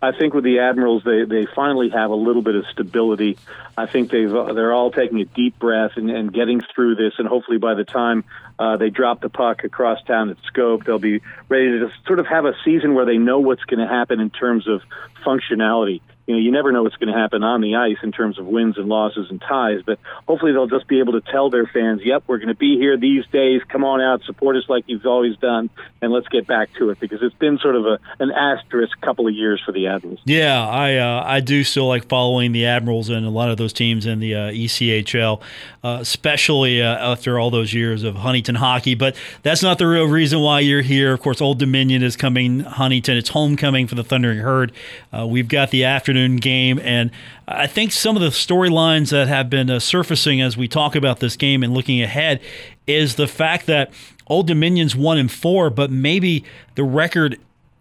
I 0.00 0.12
think 0.12 0.32
with 0.32 0.44
the 0.44 0.58
Admirals, 0.60 1.02
they 1.04 1.24
they 1.24 1.46
finally 1.54 1.90
have 1.90 2.10
a 2.10 2.16
little 2.16 2.42
bit 2.42 2.54
of 2.54 2.64
stability. 2.72 3.36
I 3.76 3.84
think 3.86 4.10
they've 4.10 4.30
they're 4.30 4.72
all 4.72 4.90
taking 4.90 5.20
a 5.20 5.26
deep 5.26 5.58
breath 5.58 5.92
and, 5.96 6.10
and 6.10 6.32
getting 6.32 6.62
through 6.74 6.96
this, 6.96 7.14
and 7.18 7.28
hopefully 7.28 7.58
by 7.58 7.74
the 7.74 7.84
time 7.84 8.24
uh, 8.58 8.76
they 8.76 8.90
drop 8.90 9.20
the 9.20 9.28
puck 9.28 9.64
across 9.64 10.02
town 10.04 10.30
at 10.30 10.36
Scope. 10.46 10.84
they'll 10.84 10.98
be 10.98 11.20
ready 11.48 11.70
to 11.72 11.88
just 11.88 12.06
sort 12.06 12.18
of 12.18 12.26
have 12.26 12.44
a 12.44 12.54
season 12.64 12.94
where 12.94 13.04
they 13.04 13.18
know 13.18 13.38
what's 13.38 13.64
going 13.64 13.80
to 13.80 13.86
happen 13.86 14.20
in 14.20 14.30
terms 14.30 14.68
of 14.68 14.82
functionality 15.26 16.00
you 16.26 16.34
know, 16.34 16.40
you 16.40 16.52
never 16.52 16.70
know 16.70 16.84
what's 16.84 16.96
going 16.96 17.12
to 17.12 17.18
happen 17.18 17.42
on 17.42 17.60
the 17.60 17.74
ice 17.74 17.96
in 18.02 18.12
terms 18.12 18.38
of 18.38 18.46
wins 18.46 18.78
and 18.78 18.88
losses 18.88 19.28
and 19.28 19.40
ties, 19.40 19.80
but 19.84 19.98
hopefully 20.28 20.52
they'll 20.52 20.68
just 20.68 20.86
be 20.86 21.00
able 21.00 21.14
to 21.14 21.20
tell 21.20 21.50
their 21.50 21.66
fans, 21.66 22.00
yep, 22.04 22.22
we're 22.28 22.38
going 22.38 22.48
to 22.48 22.54
be 22.54 22.78
here 22.78 22.96
these 22.96 23.26
days. 23.32 23.60
Come 23.68 23.82
on 23.82 24.00
out, 24.00 24.22
support 24.22 24.56
us 24.56 24.64
like 24.68 24.84
you've 24.86 25.04
always 25.04 25.36
done, 25.38 25.68
and 26.00 26.12
let's 26.12 26.28
get 26.28 26.46
back 26.46 26.72
to 26.74 26.90
it 26.90 27.00
because 27.00 27.22
it's 27.22 27.34
been 27.34 27.58
sort 27.58 27.74
of 27.74 27.86
a, 27.86 27.98
an 28.20 28.30
asterisk 28.30 29.00
couple 29.00 29.26
of 29.26 29.34
years 29.34 29.60
for 29.64 29.72
the 29.72 29.88
Admirals. 29.88 30.20
Yeah, 30.24 30.66
I 30.66 30.96
uh, 30.96 31.24
I 31.26 31.40
do 31.40 31.64
still 31.64 31.88
like 31.88 32.08
following 32.08 32.52
the 32.52 32.66
Admirals 32.66 33.08
and 33.08 33.26
a 33.26 33.30
lot 33.30 33.50
of 33.50 33.56
those 33.56 33.72
teams 33.72 34.06
in 34.06 34.20
the 34.20 34.34
uh, 34.34 34.38
ECHL, 34.52 35.40
uh, 35.82 35.98
especially 36.00 36.80
uh, 36.80 37.12
after 37.12 37.38
all 37.38 37.50
those 37.50 37.74
years 37.74 38.04
of 38.04 38.14
Huntington 38.16 38.54
hockey. 38.54 38.94
But 38.94 39.16
that's 39.42 39.62
not 39.62 39.78
the 39.78 39.88
real 39.88 40.06
reason 40.06 40.40
why 40.40 40.60
you're 40.60 40.82
here. 40.82 41.12
Of 41.12 41.20
course, 41.20 41.40
Old 41.40 41.58
Dominion 41.58 42.04
is 42.04 42.16
coming 42.16 42.60
Huntington. 42.60 43.16
It's 43.16 43.30
homecoming 43.30 43.88
for 43.88 43.96
the 43.96 44.04
Thundering 44.04 44.38
Herd. 44.38 44.72
Uh, 45.12 45.26
we've 45.26 45.48
got 45.48 45.70
the 45.70 45.84
afternoon 45.84 46.36
game. 46.36 46.80
And 46.82 47.10
I 47.46 47.66
think 47.66 47.92
some 47.92 48.16
of 48.16 48.22
the 48.22 48.28
storylines 48.28 49.10
that 49.10 49.28
have 49.28 49.50
been 49.50 49.70
uh, 49.70 49.78
surfacing 49.78 50.40
as 50.40 50.56
we 50.56 50.68
talk 50.68 50.94
about 50.94 51.20
this 51.20 51.36
game 51.36 51.62
and 51.62 51.74
looking 51.74 52.00
ahead 52.00 52.40
is 52.86 53.16
the 53.16 53.26
fact 53.26 53.66
that 53.66 53.92
Old 54.26 54.46
Dominion's 54.46 54.96
one 54.96 55.18
and 55.18 55.30
four, 55.30 55.68
but 55.70 55.90
maybe 55.90 56.44
the 56.74 56.84
record 56.84 57.38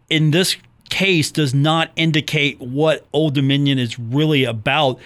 in 0.10 0.32
this 0.32 0.58
case 0.90 1.32
does 1.32 1.54
not 1.54 1.92
indicate 1.96 2.60
what 2.60 3.08
Old 3.14 3.34
Dominion 3.34 3.80
is 3.80 3.98
really 3.98 4.44
about. 4.44 5.00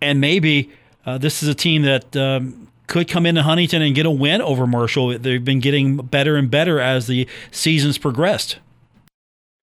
And 0.00 0.20
maybe 0.20 0.70
uh, 1.04 1.18
this 1.18 1.42
is 1.42 1.48
a 1.48 1.54
team 1.54 1.82
that 1.82 2.16
um, 2.16 2.68
could 2.86 3.08
come 3.08 3.26
into 3.26 3.42
Huntington 3.42 3.82
and 3.82 3.94
get 3.94 4.06
a 4.06 4.10
win 4.10 4.40
over 4.40 4.66
Marshall. 4.66 5.18
They've 5.18 5.44
been 5.44 5.60
getting 5.60 5.96
better 5.96 6.36
and 6.36 6.50
better 6.50 6.78
as 6.78 7.08
the 7.08 7.26
seasons 7.50 7.98
progressed. 7.98 8.58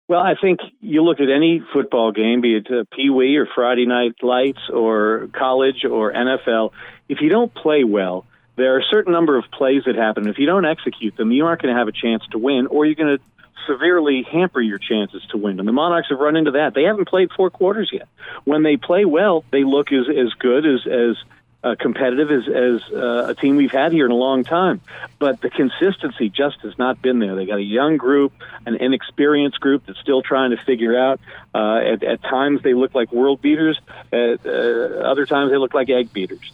Well, 0.07 0.21
I 0.21 0.35
think 0.39 0.61
you 0.81 1.03
look 1.03 1.21
at 1.21 1.31
any 1.31 1.63
football 1.73 2.13
game, 2.13 2.43
be 2.43 2.57
it 2.57 2.67
uh, 2.71 2.85
Pee 2.95 3.09
Wee 3.09 3.37
or 3.37 3.47
Friday 3.55 3.87
Night 3.87 4.17
Lights 4.23 4.61
or 4.71 5.29
college 5.33 5.85
or 5.85 6.13
NFL, 6.13 6.73
if 7.09 7.23
you 7.23 7.31
don't 7.31 7.55
play 7.55 7.85
well, 7.85 8.27
there 8.57 8.75
are 8.75 8.81
a 8.81 8.85
certain 8.91 9.13
number 9.13 9.39
of 9.39 9.45
plays 9.51 9.83
that 9.87 9.97
happen. 9.97 10.29
If 10.29 10.39
you 10.39 10.47
don't 10.47 10.67
execute 10.67 11.17
them, 11.17 11.33
you 11.33 11.47
aren't 11.47 11.63
going 11.63 11.75
to 11.75 11.79
have 11.79 11.89
a 11.89 11.93
chance 11.93 12.23
to 12.33 12.39
win, 12.39 12.67
or 12.67 12.85
you're 12.85 12.95
going 12.95 13.17
to 13.17 13.25
severely 13.67 14.27
hamper 14.31 14.61
your 14.61 14.79
chances 14.79 15.23
to 15.31 15.39
win. 15.39 15.59
And 15.59 15.67
the 15.67 15.73
Monarchs 15.73 16.09
have 16.11 16.19
run 16.19 16.37
into 16.37 16.53
that. 16.53 16.75
They 16.75 16.83
haven't 16.83 17.09
played 17.09 17.31
four 17.35 17.49
quarters 17.49 17.89
yet. 17.91 18.07
When 18.45 18.63
they 18.63 18.77
play 18.77 19.07
well, 19.07 19.43
they 19.51 19.65
look 19.65 19.91
as 19.91 20.07
as 20.09 20.33
good 20.39 20.67
as 20.67 20.87
as 20.87 21.17
uh, 21.65 21.75
competitive 21.81 22.31
as, 22.31 22.47
as 22.47 22.93
uh, 22.93 23.27
a 23.31 23.35
team 23.35 23.57
we've 23.57 23.73
had 23.73 23.91
here 23.91 24.05
in 24.05 24.13
a 24.13 24.17
long 24.17 24.45
time. 24.45 24.83
But 25.19 25.41
the 25.41 25.49
consistency 25.49 26.29
just 26.29 26.61
has 26.61 26.79
not 26.79 27.01
been 27.01 27.19
there. 27.19 27.35
They 27.35 27.47
got 27.47 27.59
a 27.59 27.63
young 27.63 27.97
group, 27.97 28.33
an 28.67 28.77
inexperienced 28.77 29.59
group 29.61 29.87
that's 29.87 29.99
still 29.99 30.21
trying 30.21 30.51
to 30.51 30.59
figure 30.59 30.97
out. 30.97 31.21
Uh, 31.55 31.77
at, 31.79 32.03
at 32.03 32.23
times 32.23 32.63
they 32.63 32.75
look 32.75 32.95
like 32.95 33.13
world 33.13 33.41
beaters. 33.41 33.81
At 34.13 34.45
uh, 34.45 34.51
other 34.51 35.25
times 35.25 35.51
they 35.51 35.57
look 35.57 35.73
like 35.73 35.89
egg 35.89 36.13
beaters. 36.13 36.53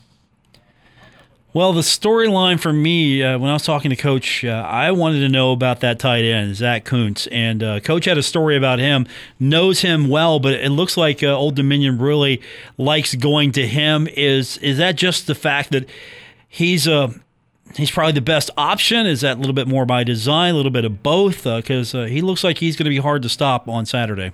Well, 1.53 1.73
the 1.73 1.81
storyline 1.81 2.61
for 2.61 2.73
me, 2.73 3.25
uh, 3.25 3.37
when 3.37 3.51
I 3.51 3.55
was 3.55 3.65
talking 3.65 3.91
to 3.91 3.97
Coach, 3.97 4.45
uh, 4.45 4.51
I 4.51 4.93
wanted 4.93 5.19
to 5.21 5.29
know 5.29 5.51
about 5.51 5.81
that 5.81 5.99
tight 5.99 6.25
end, 6.25 6.55
Zach 6.55 6.85
Kuntz. 6.85 7.27
And 7.27 7.61
uh, 7.61 7.81
Coach 7.81 8.05
had 8.05 8.17
a 8.17 8.23
story 8.23 8.57
about 8.57 8.79
him, 8.79 9.05
knows 9.41 9.81
him 9.81 10.09
well, 10.09 10.39
but 10.39 10.53
it 10.53 10.71
looks 10.71 10.97
like 10.97 11.25
uh, 11.25 11.37
Old 11.37 11.57
Dominion 11.57 11.99
really 11.99 12.41
likes 12.79 13.17
going 13.17 13.51
to 13.53 13.67
him. 13.67 14.07
Is 14.17 14.59
is 14.59 14.79
that 14.79 14.95
just 14.95 15.27
the 15.27 15.35
fact 15.35 15.73
that 15.73 15.89
he's 16.49 16.87
a 16.87 16.95
uh, 16.95 17.13
he's 17.75 17.91
probably 17.91 18.13
the 18.13 18.21
best 18.21 18.51
option? 18.57 19.05
Is 19.07 19.23
that 19.23 19.37
a 19.37 19.41
little 19.41 19.53
bit 19.53 19.67
more 19.67 19.85
by 19.85 20.05
design, 20.05 20.55
a 20.55 20.57
little 20.57 20.71
bit 20.71 20.85
of 20.85 21.03
both? 21.03 21.43
Because 21.43 21.97
uh, 21.97 22.05
he 22.05 22.21
looks 22.21 22.45
like 22.45 22.59
he's 22.59 22.77
going 22.77 22.85
to 22.85 22.91
be 22.91 22.99
hard 22.99 23.23
to 23.23 23.29
stop 23.29 23.69
on 23.69 23.87
Saturday. 23.87 24.31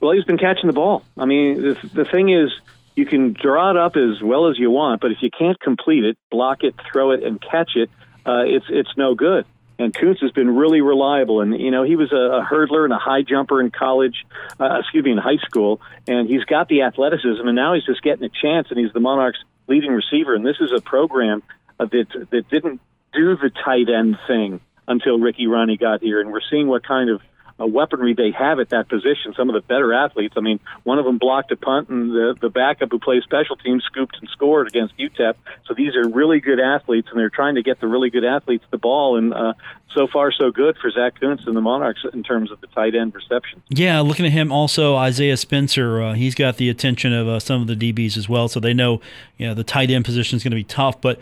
Well, 0.00 0.10
he's 0.10 0.24
been 0.24 0.38
catching 0.38 0.66
the 0.66 0.72
ball. 0.72 1.04
I 1.16 1.24
mean, 1.24 1.62
the, 1.62 1.90
the 1.94 2.04
thing 2.04 2.30
is– 2.30 2.50
you 2.94 3.06
can 3.06 3.32
draw 3.32 3.70
it 3.70 3.76
up 3.76 3.96
as 3.96 4.22
well 4.22 4.48
as 4.48 4.58
you 4.58 4.70
want, 4.70 5.00
but 5.00 5.10
if 5.10 5.18
you 5.20 5.30
can't 5.30 5.58
complete 5.60 6.04
it, 6.04 6.16
block 6.30 6.62
it, 6.62 6.74
throw 6.90 7.10
it, 7.10 7.22
and 7.22 7.40
catch 7.40 7.72
it, 7.74 7.90
uh, 8.26 8.42
it's 8.46 8.66
it's 8.68 8.96
no 8.96 9.14
good. 9.14 9.44
And 9.76 9.92
Kuntz 9.92 10.20
has 10.20 10.30
been 10.30 10.54
really 10.54 10.80
reliable, 10.80 11.40
and 11.40 11.58
you 11.60 11.70
know 11.70 11.82
he 11.82 11.96
was 11.96 12.12
a, 12.12 12.16
a 12.16 12.44
hurdler 12.44 12.84
and 12.84 12.92
a 12.92 12.98
high 12.98 13.22
jumper 13.22 13.60
in 13.60 13.70
college, 13.70 14.24
uh, 14.60 14.78
excuse 14.78 15.04
me, 15.04 15.10
in 15.10 15.18
high 15.18 15.38
school, 15.44 15.80
and 16.06 16.28
he's 16.28 16.44
got 16.44 16.68
the 16.68 16.82
athleticism, 16.82 17.44
and 17.44 17.56
now 17.56 17.74
he's 17.74 17.84
just 17.84 18.02
getting 18.02 18.24
a 18.24 18.28
chance, 18.28 18.68
and 18.70 18.78
he's 18.78 18.92
the 18.92 19.00
Monarchs' 19.00 19.38
leading 19.66 19.90
receiver. 19.90 20.34
And 20.34 20.46
this 20.46 20.56
is 20.60 20.70
a 20.76 20.80
program 20.80 21.42
uh, 21.80 21.86
that 21.86 22.28
that 22.30 22.48
didn't 22.48 22.80
do 23.12 23.36
the 23.36 23.50
tight 23.64 23.88
end 23.88 24.16
thing 24.28 24.60
until 24.86 25.18
Ricky 25.18 25.46
Rahne 25.46 25.78
got 25.78 26.02
here, 26.02 26.20
and 26.20 26.30
we're 26.30 26.40
seeing 26.48 26.68
what 26.68 26.86
kind 26.86 27.10
of 27.10 27.20
uh, 27.60 27.66
weaponry 27.66 28.14
they 28.14 28.32
have 28.32 28.58
at 28.58 28.70
that 28.70 28.88
position. 28.88 29.34
Some 29.36 29.48
of 29.48 29.54
the 29.54 29.60
better 29.60 29.92
athletes. 29.92 30.34
I 30.36 30.40
mean, 30.40 30.58
one 30.82 30.98
of 30.98 31.04
them 31.04 31.18
blocked 31.18 31.52
a 31.52 31.56
punt, 31.56 31.88
and 31.88 32.10
the 32.10 32.36
the 32.40 32.50
backup 32.50 32.90
who 32.90 32.98
plays 32.98 33.22
special 33.22 33.56
teams 33.56 33.84
scooped 33.84 34.16
and 34.20 34.28
scored 34.30 34.66
against 34.66 34.96
UTEP. 34.98 35.34
So 35.66 35.74
these 35.74 35.94
are 35.94 36.08
really 36.08 36.40
good 36.40 36.58
athletes, 36.58 37.08
and 37.10 37.18
they're 37.18 37.30
trying 37.30 37.54
to 37.54 37.62
get 37.62 37.80
the 37.80 37.86
really 37.86 38.10
good 38.10 38.24
athletes 38.24 38.64
the 38.70 38.78
ball. 38.78 39.16
And 39.16 39.32
uh, 39.32 39.54
so 39.94 40.08
far, 40.08 40.32
so 40.32 40.50
good 40.50 40.76
for 40.78 40.90
Zach 40.90 41.20
Kuntz 41.20 41.46
and 41.46 41.56
the 41.56 41.60
Monarchs 41.60 42.04
in 42.12 42.24
terms 42.24 42.50
of 42.50 42.60
the 42.60 42.66
tight 42.68 42.94
end 42.96 43.14
reception. 43.14 43.62
Yeah, 43.68 44.00
looking 44.00 44.26
at 44.26 44.32
him 44.32 44.50
also, 44.50 44.96
Isaiah 44.96 45.36
Spencer. 45.36 46.02
Uh, 46.02 46.14
he's 46.14 46.34
got 46.34 46.56
the 46.56 46.68
attention 46.68 47.12
of 47.12 47.28
uh, 47.28 47.38
some 47.38 47.62
of 47.62 47.68
the 47.68 47.76
DBs 47.76 48.16
as 48.16 48.28
well, 48.28 48.48
so 48.48 48.58
they 48.58 48.74
know 48.74 49.00
you 49.38 49.46
know 49.46 49.54
the 49.54 49.64
tight 49.64 49.90
end 49.90 50.04
position 50.04 50.36
is 50.36 50.42
going 50.42 50.50
to 50.50 50.56
be 50.56 50.64
tough, 50.64 51.00
but 51.00 51.20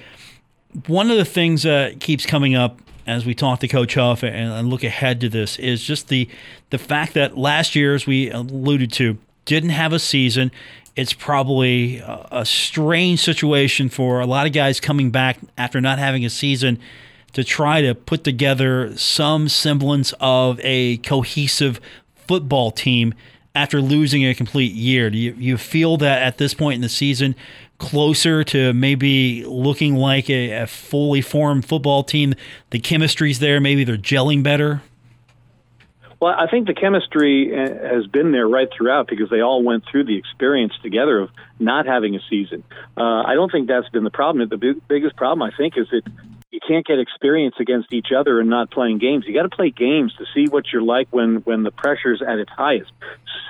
one 0.87 1.11
of 1.11 1.19
the 1.19 1.25
things 1.25 1.65
that 1.65 2.01
keeps 2.01 2.25
coming 2.25 2.55
up 2.55 2.81
as 3.07 3.27
we 3.27 3.35
talk 3.35 3.61
to 3.61 3.69
Coach 3.69 3.95
Huff 3.95 4.23
and, 4.23 4.53
and 4.53 4.69
look 4.69 4.85
ahead 4.85 5.21
to 5.21 5.29
this 5.29 5.59
is 5.59 5.83
just 5.83 6.09
the 6.09 6.29
the 6.71 6.79
fact 6.79 7.15
that 7.15 7.37
last 7.37 7.75
year, 7.75 7.95
as 7.95 8.07
we 8.07 8.31
alluded 8.31 8.93
to, 8.93 9.19
didn't 9.45 9.71
have 9.71 9.93
a 9.93 9.99
season. 9.99 10.51
It's 10.95 11.15
probably 11.15 11.99
a, 11.99 12.29
a 12.31 12.45
strange 12.45 13.21
situation 13.21 13.89
for 13.89 14.21
a 14.21 14.27
lot 14.27 14.47
of 14.47 14.53
guys 14.53 14.79
coming 14.79 15.11
back 15.11 15.39
after 15.57 15.81
not 15.81 15.99
having 15.99 16.25
a 16.25 16.31
season 16.31 16.79
to 17.33 17.43
try 17.43 17.81
to 17.81 17.95
put 17.95 18.25
together 18.25 18.97
some 18.97 19.49
semblance 19.49 20.13
of 20.21 20.61
a 20.63 20.99
cohesive 20.99 21.81
football 22.15 22.71
team 22.71 23.15
after 23.55 23.81
losing 23.81 24.25
a 24.25 24.35
complete 24.35 24.73
year. 24.73 25.11
Do 25.11 25.19
you, 25.19 25.35
you 25.39 25.59
feel 25.59 25.97
that 25.99 26.23
at 26.23 26.39
this 26.39 26.55
point 26.55 26.77
in 26.77 26.81
the 26.81 26.89
season 26.89 27.35
closer 27.83 28.45
to 28.45 28.73
maybe 28.73 29.45
looking 29.45 29.97
like 29.97 30.31
a, 30.31 30.53
a 30.53 30.67
fully 30.69 31.21
formed 31.21 31.65
football 31.65 32.05
team. 32.05 32.33
The 32.71 32.79
chemistry's 32.79 33.41
there. 33.41 33.61
Maybe 33.61 33.83
they're 33.83 33.97
gelling 33.97 34.43
better. 34.45 34.83
Well, 36.21 36.33
I 36.39 36.47
think 36.47 36.69
the 36.69 36.75
chemistry 36.75 37.53
uh, 37.53 37.95
has 37.95 38.07
been 38.07 38.31
there 38.31 38.47
right 38.47 38.69
throughout 38.73 39.09
because 39.09 39.29
they 39.31 39.41
all 39.41 39.65
went 39.65 39.83
through 39.91 40.05
the 40.05 40.17
experience 40.17 40.73
together 40.81 41.19
of 41.19 41.31
not 41.59 41.85
having 41.85 42.15
a 42.15 42.21
season. 42.31 42.63
Uh, 42.97 43.23
I 43.23 43.35
don't 43.35 43.51
think 43.51 43.67
that's 43.67 43.89
been 43.89 44.05
the 44.05 44.11
problem. 44.11 44.49
The 44.49 44.57
big, 44.57 44.87
biggest 44.87 45.17
problem, 45.17 45.43
I 45.43 45.51
think, 45.57 45.77
is 45.77 45.89
that 45.91 46.05
you 46.53 46.61
can't 46.61 46.85
get 46.87 46.99
experience 46.99 47.55
against 47.59 47.93
each 47.95 48.09
other 48.17 48.39
and 48.39 48.51
not 48.51 48.71
playing 48.71 48.99
games. 48.99 49.25
You 49.27 49.33
got 49.33 49.45
to 49.45 49.57
play 49.57 49.71
games 49.71 50.15
to 50.19 50.27
see 50.35 50.51
what 50.51 50.67
you're 50.71 50.83
like 50.83 51.09
when 51.11 51.37
when 51.37 51.63
the 51.63 51.71
pressure's 51.71 52.21
at 52.21 52.39
its 52.39 52.51
highest. 52.51 52.93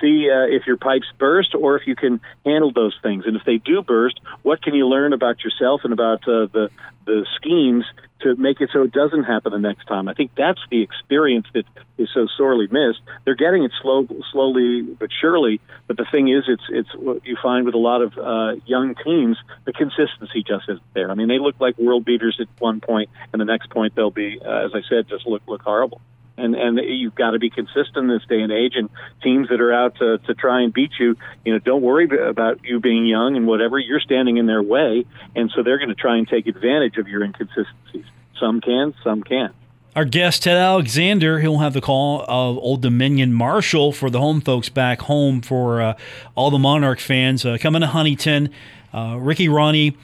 See 0.01 0.29
uh, 0.31 0.47
if 0.47 0.65
your 0.65 0.77
pipes 0.77 1.07
burst 1.19 1.53
or 1.53 1.75
if 1.75 1.85
you 1.85 1.95
can 1.95 2.21
handle 2.45 2.71
those 2.71 2.97
things. 3.03 3.25
And 3.27 3.35
if 3.35 3.43
they 3.45 3.57
do 3.57 3.83
burst, 3.83 4.21
what 4.41 4.61
can 4.61 4.73
you 4.73 4.87
learn 4.87 5.11
about 5.11 5.43
yourself 5.43 5.81
and 5.83 5.91
about 5.91 6.25
uh, 6.27 6.47
the 6.47 6.69
the 7.05 7.25
schemes 7.35 7.85
to 8.21 8.35
make 8.35 8.61
it 8.61 8.69
so 8.71 8.83
it 8.83 8.91
doesn't 8.91 9.23
happen 9.23 9.51
the 9.51 9.59
next 9.59 9.85
time. 9.85 10.07
I 10.07 10.13
think 10.13 10.31
that's 10.37 10.59
the 10.71 10.81
experience 10.81 11.45
that 11.53 11.65
is 11.97 12.09
so 12.13 12.27
sorely 12.37 12.67
missed. 12.67 13.01
They're 13.25 13.35
getting 13.35 13.63
it 13.63 13.71
slow, 13.81 14.07
slowly 14.31 14.81
but 14.81 15.09
surely. 15.21 15.59
But 15.87 15.97
the 15.97 16.05
thing 16.11 16.29
is, 16.29 16.45
it's 16.47 16.63
it's 16.69 16.89
what 16.95 17.25
you 17.25 17.37
find 17.41 17.65
with 17.65 17.75
a 17.75 17.79
lot 17.79 18.01
of 18.01 18.17
uh, 18.17 18.61
young 18.65 18.95
teams. 19.03 19.37
The 19.65 19.73
consistency 19.73 20.43
just 20.47 20.69
isn't 20.69 20.93
there. 20.93 21.11
I 21.11 21.15
mean, 21.15 21.27
they 21.27 21.39
look 21.39 21.55
like 21.59 21.77
world 21.77 22.05
beaters 22.05 22.37
at 22.39 22.47
one 22.59 22.79
point, 22.79 23.09
and 23.31 23.41
the 23.41 23.45
next 23.45 23.69
point 23.69 23.95
they'll 23.95 24.11
be, 24.11 24.39
uh, 24.43 24.65
as 24.65 24.71
I 24.73 24.81
said, 24.89 25.07
just 25.09 25.27
look 25.27 25.43
look 25.47 25.61
horrible 25.61 26.01
and 26.37 26.55
and 26.55 26.79
you've 26.83 27.15
got 27.15 27.31
to 27.31 27.39
be 27.39 27.49
consistent 27.49 27.97
in 27.97 28.07
this 28.07 28.25
day 28.27 28.41
and 28.41 28.51
age. 28.51 28.73
And 28.75 28.89
teams 29.21 29.49
that 29.49 29.61
are 29.61 29.73
out 29.73 29.95
to, 29.97 30.17
to 30.19 30.33
try 30.33 30.61
and 30.61 30.73
beat 30.73 30.91
you, 30.99 31.15
you 31.45 31.53
know, 31.53 31.59
don't 31.59 31.81
worry 31.81 32.07
about 32.19 32.63
you 32.63 32.79
being 32.79 33.05
young 33.05 33.35
and 33.35 33.47
whatever. 33.47 33.77
You're 33.79 33.99
standing 33.99 34.37
in 34.37 34.45
their 34.45 34.63
way, 34.63 35.05
and 35.35 35.51
so 35.55 35.63
they're 35.63 35.77
going 35.77 35.89
to 35.89 35.95
try 35.95 36.17
and 36.17 36.27
take 36.27 36.47
advantage 36.47 36.97
of 36.97 37.07
your 37.07 37.23
inconsistencies. 37.23 38.05
Some 38.39 38.61
can, 38.61 38.93
some 39.03 39.23
can't. 39.23 39.53
Our 39.95 40.05
guest, 40.05 40.41
Ted 40.41 40.57
Alexander, 40.57 41.39
he'll 41.39 41.59
have 41.59 41.73
the 41.73 41.81
call 41.81 42.21
of 42.27 42.57
Old 42.57 42.81
Dominion 42.81 43.31
Marshall 43.31 43.91
for 43.91 44.09
the 44.09 44.19
home 44.19 44.41
folks 44.41 44.67
back 44.67 45.01
home 45.01 45.39
for 45.39 45.83
uh, 45.83 45.93
all 46.33 46.49
the 46.49 46.57
Monarch 46.57 46.99
fans 46.99 47.45
uh, 47.45 47.57
coming 47.59 47.81
to 47.81 47.87
Huntington. 47.87 48.49
Uh, 48.91 49.17
Ricky 49.19 49.47
Rahne 49.47 49.95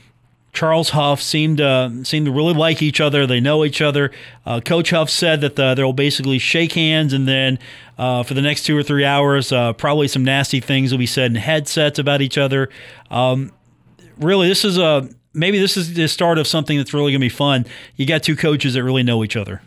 Charles 0.51 0.89
Huff 0.89 1.21
seemed 1.21 1.61
uh, 1.61 2.03
seemed 2.03 2.25
to 2.25 2.31
really 2.31 2.53
like 2.53 2.81
each 2.81 2.99
other. 2.99 3.27
They 3.27 3.39
know 3.39 3.63
each 3.63 3.81
other. 3.81 4.11
Uh, 4.45 4.59
Coach 4.59 4.89
Huff 4.89 5.09
said 5.09 5.41
that 5.41 5.55
the, 5.55 5.75
they'll 5.75 5.93
basically 5.93 6.39
shake 6.39 6.73
hands, 6.73 7.13
and 7.13 7.27
then 7.27 7.59
uh, 7.97 8.23
for 8.23 8.33
the 8.33 8.41
next 8.41 8.63
two 8.63 8.77
or 8.77 8.83
three 8.83 9.05
hours, 9.05 9.51
uh, 9.51 9.73
probably 9.73 10.07
some 10.07 10.23
nasty 10.23 10.59
things 10.59 10.91
will 10.91 10.99
be 10.99 11.05
said 11.05 11.31
in 11.31 11.35
headsets 11.35 11.99
about 11.99 12.21
each 12.21 12.37
other. 12.37 12.69
Um, 13.11 13.51
really, 14.17 14.47
this 14.47 14.65
is 14.65 14.77
a 14.77 15.07
maybe 15.33 15.59
this 15.59 15.77
is 15.77 15.93
the 15.93 16.07
start 16.07 16.37
of 16.37 16.47
something 16.47 16.77
that's 16.77 16.93
really 16.93 17.11
going 17.11 17.21
to 17.21 17.25
be 17.25 17.29
fun. 17.29 17.65
You 17.95 18.05
got 18.05 18.23
two 18.23 18.35
coaches 18.35 18.73
that 18.73 18.83
really 18.83 19.03
know 19.03 19.23
each 19.23 19.35
other. 19.35 19.61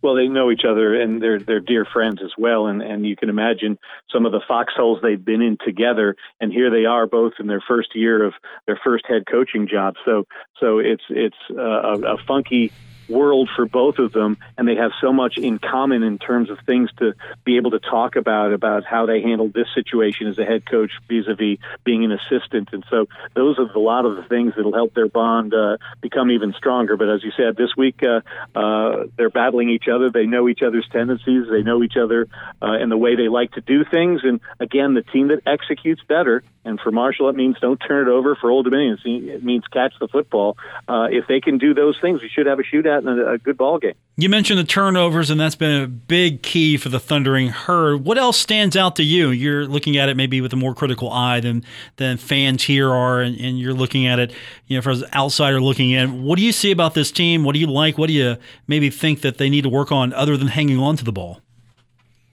Well, 0.00 0.14
they 0.14 0.28
know 0.28 0.50
each 0.50 0.64
other 0.68 1.00
and 1.00 1.20
they're 1.20 1.40
they're 1.40 1.60
dear 1.60 1.84
friends 1.84 2.20
as 2.22 2.30
well, 2.38 2.66
and 2.66 2.82
and 2.82 3.04
you 3.04 3.16
can 3.16 3.28
imagine 3.28 3.78
some 4.12 4.26
of 4.26 4.32
the 4.32 4.40
foxholes 4.46 5.00
they've 5.02 5.24
been 5.24 5.42
in 5.42 5.58
together, 5.64 6.16
and 6.40 6.52
here 6.52 6.70
they 6.70 6.84
are 6.84 7.06
both 7.06 7.34
in 7.40 7.46
their 7.46 7.62
first 7.66 7.94
year 7.94 8.24
of 8.24 8.34
their 8.66 8.78
first 8.84 9.06
head 9.08 9.24
coaching 9.28 9.66
job. 9.66 9.94
So 10.04 10.26
so 10.60 10.78
it's 10.78 11.02
it's 11.10 11.36
uh, 11.50 11.60
a, 11.60 12.14
a 12.14 12.18
funky 12.26 12.72
world 13.08 13.48
for 13.54 13.66
both 13.66 13.98
of 13.98 14.12
them, 14.12 14.36
and 14.56 14.66
they 14.66 14.76
have 14.76 14.92
so 15.00 15.12
much 15.12 15.38
in 15.38 15.58
common 15.58 16.02
in 16.02 16.18
terms 16.18 16.50
of 16.50 16.58
things 16.66 16.90
to 16.98 17.14
be 17.44 17.56
able 17.56 17.70
to 17.72 17.78
talk 17.78 18.16
about 18.16 18.52
about 18.52 18.84
how 18.84 19.06
they 19.06 19.20
handled 19.22 19.52
this 19.52 19.68
situation 19.74 20.26
as 20.28 20.38
a 20.38 20.44
head 20.44 20.68
coach 20.68 20.92
vis-a-vis 21.08 21.58
being 21.84 22.04
an 22.04 22.12
assistant. 22.12 22.70
And 22.72 22.84
so 22.90 23.06
those 23.34 23.58
are 23.58 23.70
a 23.70 23.78
lot 23.78 24.04
of 24.04 24.16
the 24.16 24.22
things 24.24 24.54
that'll 24.56 24.74
help 24.74 24.94
their 24.94 25.08
bond 25.08 25.54
uh, 25.54 25.78
become 26.00 26.30
even 26.30 26.52
stronger. 26.54 26.96
But 26.96 27.08
as 27.08 27.24
you 27.24 27.32
said, 27.36 27.56
this 27.56 27.76
week 27.76 28.02
uh, 28.02 28.20
uh, 28.58 29.04
they're 29.16 29.30
battling 29.30 29.70
each 29.70 29.88
other. 29.88 30.10
They 30.10 30.26
know 30.26 30.48
each 30.48 30.62
other's 30.62 30.88
tendencies. 30.90 31.46
They 31.50 31.62
know 31.62 31.82
each 31.82 31.96
other 31.96 32.28
uh, 32.60 32.72
and 32.72 32.90
the 32.90 32.96
way 32.96 33.16
they 33.16 33.28
like 33.28 33.52
to 33.52 33.60
do 33.60 33.84
things. 33.84 34.20
And 34.24 34.40
again, 34.60 34.94
the 34.94 35.02
team 35.02 35.28
that 35.28 35.42
executes 35.46 36.02
better 36.02 36.42
and 36.68 36.78
for 36.78 36.90
Marshall, 36.90 37.30
it 37.30 37.34
means 37.34 37.56
don't 37.60 37.78
turn 37.78 38.08
it 38.08 38.10
over. 38.10 38.36
For 38.36 38.50
Old 38.50 38.66
Dominion, 38.66 38.98
it 39.04 39.42
means 39.42 39.64
catch 39.72 39.94
the 39.98 40.06
football. 40.06 40.58
Uh, 40.86 41.08
if 41.10 41.26
they 41.26 41.40
can 41.40 41.56
do 41.56 41.72
those 41.72 41.98
things, 41.98 42.20
we 42.20 42.28
should 42.28 42.44
have 42.44 42.58
a 42.58 42.62
shootout 42.62 42.97
and 43.04 43.20
a, 43.20 43.32
a 43.32 43.38
good 43.38 43.56
ball 43.56 43.78
game. 43.78 43.94
You 44.16 44.28
mentioned 44.28 44.58
the 44.58 44.64
turnovers, 44.64 45.30
and 45.30 45.40
that's 45.40 45.54
been 45.54 45.82
a 45.82 45.86
big 45.86 46.42
key 46.42 46.76
for 46.76 46.88
the 46.88 46.98
Thundering 46.98 47.48
Herd. 47.48 48.04
What 48.04 48.18
else 48.18 48.36
stands 48.36 48.76
out 48.76 48.96
to 48.96 49.04
you? 49.04 49.30
You're 49.30 49.66
looking 49.66 49.96
at 49.96 50.08
it 50.08 50.16
maybe 50.16 50.40
with 50.40 50.52
a 50.52 50.56
more 50.56 50.74
critical 50.74 51.10
eye 51.10 51.40
than 51.40 51.64
than 51.96 52.16
fans 52.16 52.64
here 52.64 52.92
are, 52.92 53.20
and, 53.20 53.38
and 53.38 53.58
you're 53.58 53.74
looking 53.74 54.06
at 54.06 54.18
it, 54.18 54.32
you 54.66 54.76
know, 54.76 54.82
for 54.82 54.90
an 54.90 55.04
outsider 55.14 55.60
looking 55.60 55.90
in. 55.90 56.24
What 56.24 56.36
do 56.36 56.44
you 56.44 56.52
see 56.52 56.70
about 56.70 56.94
this 56.94 57.12
team? 57.12 57.44
What 57.44 57.52
do 57.52 57.60
you 57.60 57.68
like? 57.68 57.96
What 57.98 58.08
do 58.08 58.12
you 58.12 58.36
maybe 58.66 58.90
think 58.90 59.20
that 59.20 59.38
they 59.38 59.48
need 59.48 59.62
to 59.62 59.68
work 59.68 59.92
on 59.92 60.12
other 60.12 60.36
than 60.36 60.48
hanging 60.48 60.78
on 60.78 60.96
to 60.96 61.04
the 61.04 61.12
ball? 61.12 61.40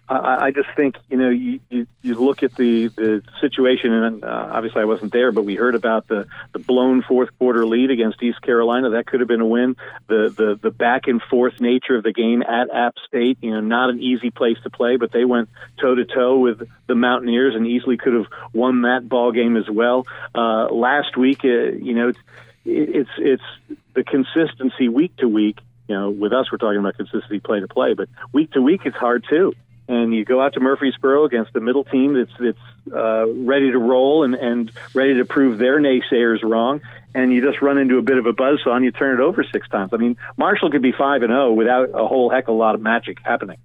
I, 0.07 0.45
I 0.45 0.51
just 0.51 0.69
think 0.75 0.95
you 1.09 1.17
know 1.17 1.29
you, 1.29 1.59
you, 1.69 1.88
you 2.03 2.15
look 2.15 2.43
at 2.43 2.55
the 2.55 2.89
the 2.89 3.24
situation, 3.41 3.91
and 3.91 4.24
uh, 4.24 4.50
obviously 4.51 4.81
I 4.81 4.85
wasn't 4.85 5.12
there, 5.12 5.31
but 5.31 5.45
we 5.45 5.55
heard 5.55 5.74
about 5.74 6.07
the 6.07 6.27
the 6.53 6.59
blown 6.59 7.01
fourth 7.01 7.29
quarter 7.39 7.65
lead 7.65 7.89
against 7.89 8.21
East 8.21 8.41
Carolina. 8.41 8.91
That 8.91 9.07
could 9.07 9.19
have 9.19 9.27
been 9.27 9.41
a 9.41 9.47
win. 9.47 9.75
The 10.07 10.33
the 10.35 10.59
the 10.62 10.69
back 10.69 11.07
and 11.07 11.21
forth 11.24 11.59
nature 11.59 11.95
of 11.95 12.03
the 12.03 12.13
game 12.13 12.43
at 12.43 12.69
App 12.71 12.95
State, 13.07 13.39
you 13.41 13.51
know, 13.51 13.62
not 13.62 13.89
an 13.89 14.00
easy 14.00 14.29
place 14.29 14.57
to 14.63 14.69
play, 14.69 14.97
but 14.97 15.12
they 15.12 15.25
went 15.25 15.50
toe 15.81 15.95
to 15.95 16.05
toe 16.05 16.38
with 16.38 16.69
the 16.85 16.95
Mountaineers 16.95 17.55
and 17.55 17.65
easily 17.65 17.97
could 17.97 18.13
have 18.13 18.27
won 18.53 18.83
that 18.83 19.09
ball 19.09 19.31
game 19.31 19.57
as 19.57 19.67
well. 19.67 20.05
Uh, 20.35 20.67
last 20.67 21.17
week, 21.17 21.39
uh, 21.43 21.47
you 21.47 21.95
know, 21.95 22.09
it's 22.09 22.19
it's 22.63 23.09
it's 23.17 23.79
the 23.95 24.03
consistency 24.03 24.88
week 24.88 25.15
to 25.17 25.27
week. 25.27 25.57
You 25.88 25.95
know, 25.95 26.09
with 26.12 26.33
us, 26.33 26.51
we're 26.51 26.59
talking 26.59 26.79
about 26.79 26.95
consistency 26.95 27.39
play 27.39 27.59
to 27.59 27.67
play, 27.67 27.93
but 27.93 28.07
week 28.31 28.51
to 28.53 28.62
week, 28.62 28.81
it's 28.85 28.97
hard 28.97 29.25
too 29.27 29.53
and 29.88 30.13
you 30.13 30.25
go 30.25 30.42
out 30.42 30.54
to 30.54 30.60
Murfreesboro 30.60 31.25
against 31.25 31.54
the 31.54 31.60
middle 31.60 31.84
team 31.84 32.13
that's 32.13 32.32
that's 32.39 32.96
uh, 32.96 33.27
ready 33.27 33.72
to 33.72 33.77
roll 33.77 34.24
and, 34.24 34.36
and 34.36 34.72
ready 34.94 35.15
to 35.15 35.25
prove 35.25 35.58
their 35.58 35.80
naysayers 35.80 36.44
wrong, 36.44 36.82
and 37.13 37.32
you 37.32 37.42
just 37.42 37.62
run 37.62 37.77
into 37.77 37.98
a 37.98 38.01
bit 38.01 38.18
of 38.18 38.25
a 38.25 38.34
buzzsaw 38.34 38.75
and 38.75 38.86
you 38.86 38.92
turn 38.92 39.20
it 39.20 39.24
over 39.24 39.44
six 39.44 39.68
times. 39.70 39.94
I 39.94 39.98
mean, 39.98 40.18
Marshall 40.38 40.72
could 40.72 40.82
be 40.82 40.92
five 40.92 41.22
and 41.22 41.30
zero 41.30 41.48
oh 41.48 41.54
without 41.54 41.89
a 41.94 42.08
whole 42.08 42.30
heck 42.30 42.48
of 42.48 42.56
a 42.56 42.58
lot 42.58 42.75
of 42.75 42.82
magic 42.82 43.20
happening. 43.24 43.58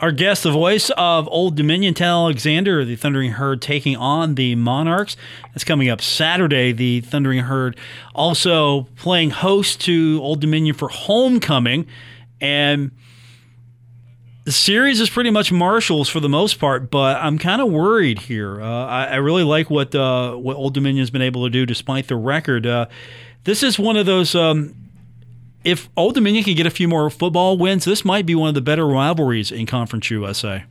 Our 0.00 0.10
guest, 0.10 0.42
the 0.42 0.50
voice 0.50 0.90
of 0.96 1.28
Old 1.28 1.54
Dominion, 1.54 1.94
Ted 1.94 2.08
Alexander, 2.08 2.84
the 2.84 2.96
Thundering 2.96 3.30
Herd 3.30 3.62
taking 3.62 3.96
on 3.96 4.34
the 4.34 4.56
Monarchs. 4.56 5.16
That's 5.52 5.62
coming 5.62 5.88
up 5.88 6.00
Saturday. 6.02 6.72
The 6.72 7.00
Thundering 7.00 7.44
Herd 7.44 7.76
also 8.12 8.88
playing 8.96 9.30
host 9.30 9.80
to 9.82 10.18
Old 10.20 10.40
Dominion 10.40 10.74
for 10.74 10.88
homecoming. 10.88 11.86
And 12.40 12.90
the 14.44 14.52
series 14.52 15.00
is 15.00 15.08
pretty 15.08 15.30
much 15.30 15.50
Marshall's 15.50 16.08
for 16.08 16.20
the 16.20 16.28
most 16.28 16.58
part, 16.58 16.90
but 16.90 17.16
I'm 17.16 17.38
kind 17.38 17.62
of 17.62 17.70
worried 17.70 18.20
here. 18.20 18.60
Uh, 18.60 18.86
I, 18.86 19.04
I, 19.06 19.16
really 19.16 19.42
like 19.42 19.70
what 19.70 19.94
uh, 19.94 20.34
what 20.34 20.56
Old 20.56 20.74
Dominion's 20.74 21.10
been 21.10 21.22
able 21.22 21.44
to 21.44 21.50
do 21.50 21.64
despite 21.64 22.08
the 22.08 22.16
record. 22.16 22.66
Uh, 22.66 22.86
this 23.44 23.62
is 23.62 23.78
one 23.78 23.96
of 23.96 24.04
those. 24.04 24.34
Um, 24.34 24.74
if 25.64 25.88
Old 25.96 26.14
Dominion 26.14 26.44
can 26.44 26.54
get 26.54 26.66
a 26.66 26.70
few 26.70 26.86
more 26.86 27.08
football 27.08 27.56
wins, 27.56 27.86
this 27.86 28.04
might 28.04 28.26
be 28.26 28.34
one 28.34 28.50
of 28.50 28.54
the 28.54 28.60
better 28.60 28.86
rivalries 28.86 29.50
in 29.50 29.64
Conference 29.64 30.10
USA. 30.10 30.64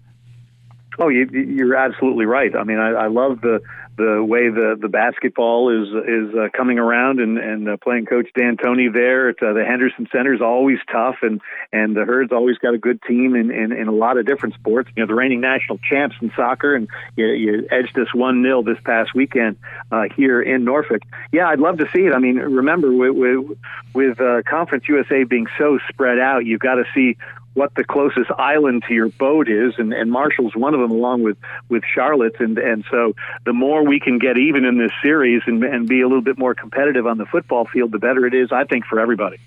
Oh, 0.99 1.09
you, 1.09 1.71
are 1.71 1.75
absolutely 1.75 2.25
right. 2.25 2.55
I 2.55 2.63
mean, 2.63 2.79
I, 2.79 2.91
I 2.91 3.07
love 3.07 3.41
the 3.41 3.61
the 3.95 4.23
way 4.23 4.49
the 4.49 4.75
the 4.79 4.87
basketball 4.87 5.69
is 5.69 5.87
is 5.89 6.35
uh, 6.35 6.49
coming 6.55 6.79
around 6.79 7.19
and 7.19 7.37
and 7.37 7.69
uh, 7.69 7.77
playing 7.77 8.05
Coach 8.05 8.27
D'Antoni 8.35 8.91
there 8.91 9.29
at 9.29 9.41
uh, 9.43 9.53
the 9.53 9.63
Henderson 9.63 10.07
Center 10.11 10.33
is 10.33 10.41
always 10.41 10.79
tough 10.91 11.17
and 11.21 11.41
and 11.71 11.95
the 11.95 12.03
Herd's 12.03 12.31
always 12.31 12.57
got 12.57 12.73
a 12.73 12.77
good 12.77 13.01
team 13.03 13.35
in, 13.35 13.51
in, 13.51 13.71
in 13.71 13.87
a 13.87 13.91
lot 13.91 14.17
of 14.17 14.25
different 14.25 14.55
sports. 14.55 14.89
You 14.95 15.03
know, 15.03 15.07
the 15.07 15.13
reigning 15.13 15.41
national 15.41 15.77
champs 15.77 16.15
in 16.21 16.31
soccer 16.35 16.73
and 16.75 16.87
you, 17.15 17.25
you 17.27 17.67
edged 17.69 17.97
us 17.99 18.13
one 18.15 18.41
0 18.41 18.63
this 18.63 18.79
past 18.83 19.13
weekend 19.13 19.57
uh, 19.91 20.05
here 20.15 20.41
in 20.41 20.63
Norfolk. 20.63 21.03
Yeah, 21.31 21.47
I'd 21.47 21.59
love 21.59 21.77
to 21.77 21.85
see 21.93 22.01
it. 22.01 22.13
I 22.13 22.19
mean, 22.19 22.37
remember 22.37 22.91
with 22.91 23.15
with, 23.15 23.57
with 23.93 24.21
uh, 24.21 24.41
Conference 24.49 24.85
USA 24.87 25.23
being 25.23 25.45
so 25.57 25.77
spread 25.89 26.17
out, 26.17 26.45
you've 26.45 26.61
got 26.61 26.75
to 26.75 26.85
see 26.95 27.17
what 27.53 27.73
the 27.75 27.83
closest 27.83 28.31
island 28.37 28.83
to 28.87 28.93
your 28.93 29.09
boat 29.09 29.47
is, 29.47 29.73
and, 29.77 29.93
and 29.93 30.11
Marshall's 30.11 30.55
one 30.55 30.73
of 30.73 30.79
them, 30.79 30.91
along 30.91 31.23
with 31.23 31.37
with 31.69 31.83
Charlotte, 31.83 32.39
and 32.39 32.57
and 32.57 32.83
so 32.89 33.13
the 33.45 33.53
more 33.53 33.85
we 33.85 33.99
can 33.99 34.19
get 34.19 34.37
even 34.37 34.65
in 34.65 34.77
this 34.77 34.91
series 35.01 35.41
and 35.45 35.63
and 35.63 35.87
be 35.87 36.01
a 36.01 36.07
little 36.07 36.21
bit 36.21 36.37
more 36.37 36.55
competitive 36.55 37.05
on 37.05 37.17
the 37.17 37.25
football 37.25 37.65
field, 37.65 37.91
the 37.91 37.99
better 37.99 38.25
it 38.25 38.33
is, 38.33 38.51
I 38.51 38.63
think, 38.65 38.85
for 38.85 38.99
everybody. 38.99 39.37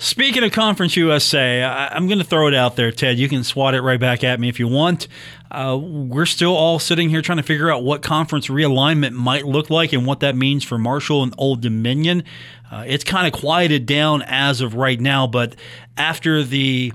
Speaking 0.00 0.44
of 0.44 0.52
Conference 0.52 0.96
USA, 0.96 1.64
I, 1.64 1.96
am 1.96 2.06
going 2.06 2.20
to 2.20 2.24
throw 2.24 2.46
it 2.46 2.54
out 2.54 2.76
there, 2.76 2.92
Ted. 2.92 3.18
You 3.18 3.28
can 3.28 3.42
swat 3.42 3.74
it 3.74 3.82
right 3.82 3.98
back 3.98 4.22
at 4.22 4.38
me 4.38 4.48
if 4.48 4.60
you 4.60 4.68
want. 4.68 5.08
Uh, 5.50 5.76
we're 5.76 6.24
still 6.24 6.54
all 6.54 6.78
sitting 6.78 7.10
here 7.10 7.20
trying 7.20 7.38
to 7.38 7.42
figure 7.42 7.68
out 7.68 7.82
what 7.82 8.00
conference 8.00 8.46
realignment 8.46 9.14
might 9.14 9.44
look 9.44 9.70
like 9.70 9.92
and 9.92 10.06
what 10.06 10.20
that 10.20 10.36
means 10.36 10.62
for 10.62 10.78
Marshall 10.78 11.24
and 11.24 11.34
Old 11.36 11.62
Dominion. 11.62 12.22
Uh, 12.70 12.84
it's 12.86 13.02
kind 13.02 13.26
of 13.26 13.32
quieted 13.40 13.86
down 13.86 14.22
as 14.22 14.60
of 14.60 14.74
right 14.74 15.00
now, 15.00 15.26
but 15.26 15.56
after 15.96 16.44
the 16.44 16.92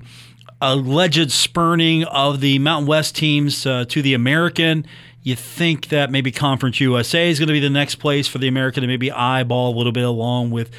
alleged 0.63 1.29
spurning 1.29 2.05
of 2.05 2.39
the 2.39 2.57
Mountain 2.57 2.87
West 2.87 3.17
teams 3.17 3.65
uh, 3.65 3.83
to 3.89 4.01
the 4.01 4.13
American. 4.13 4.85
You 5.21 5.35
think 5.35 5.89
that 5.89 6.09
maybe 6.09 6.31
Conference 6.31 6.79
USA 6.79 7.29
is 7.29 7.37
going 7.37 7.47
to 7.47 7.53
be 7.53 7.59
the 7.59 7.69
next 7.69 7.95
place 7.95 8.29
for 8.29 8.37
the 8.37 8.47
American 8.47 8.81
to 8.81 8.87
maybe 8.87 9.11
eyeball 9.11 9.75
a 9.75 9.77
little 9.77 9.91
bit 9.91 10.05
along 10.05 10.51
with 10.51 10.71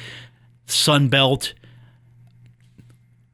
Sun 0.65 1.09
Belt. 1.09 1.53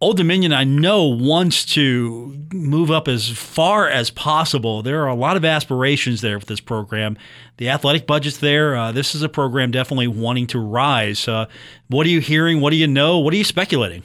Old 0.01 0.17
Dominion, 0.17 0.51
I 0.51 0.65
know, 0.65 1.05
wants 1.05 1.63
to 1.67 2.45
move 2.51 2.91
up 2.91 3.07
as 3.07 3.29
far 3.29 3.87
as 3.87 4.09
possible. 4.09 4.81
There 4.81 5.03
are 5.03 5.07
a 5.07 5.15
lot 5.15 5.37
of 5.37 5.45
aspirations 5.45 6.19
there 6.19 6.37
with 6.37 6.47
this 6.47 6.59
program. 6.59 7.17
The 7.57 7.69
athletic 7.69 8.07
budget's 8.07 8.39
there. 8.39 8.75
Uh, 8.75 8.91
this 8.91 9.15
is 9.15 9.21
a 9.21 9.29
program 9.29 9.71
definitely 9.71 10.07
wanting 10.07 10.47
to 10.47 10.59
rise. 10.59 11.27
Uh, 11.27 11.45
what 11.87 12.05
are 12.07 12.09
you 12.09 12.19
hearing? 12.19 12.59
What 12.59 12.71
do 12.71 12.77
you 12.77 12.87
know? 12.87 13.19
What 13.19 13.33
are 13.33 13.37
you 13.37 13.43
speculating? 13.45 14.03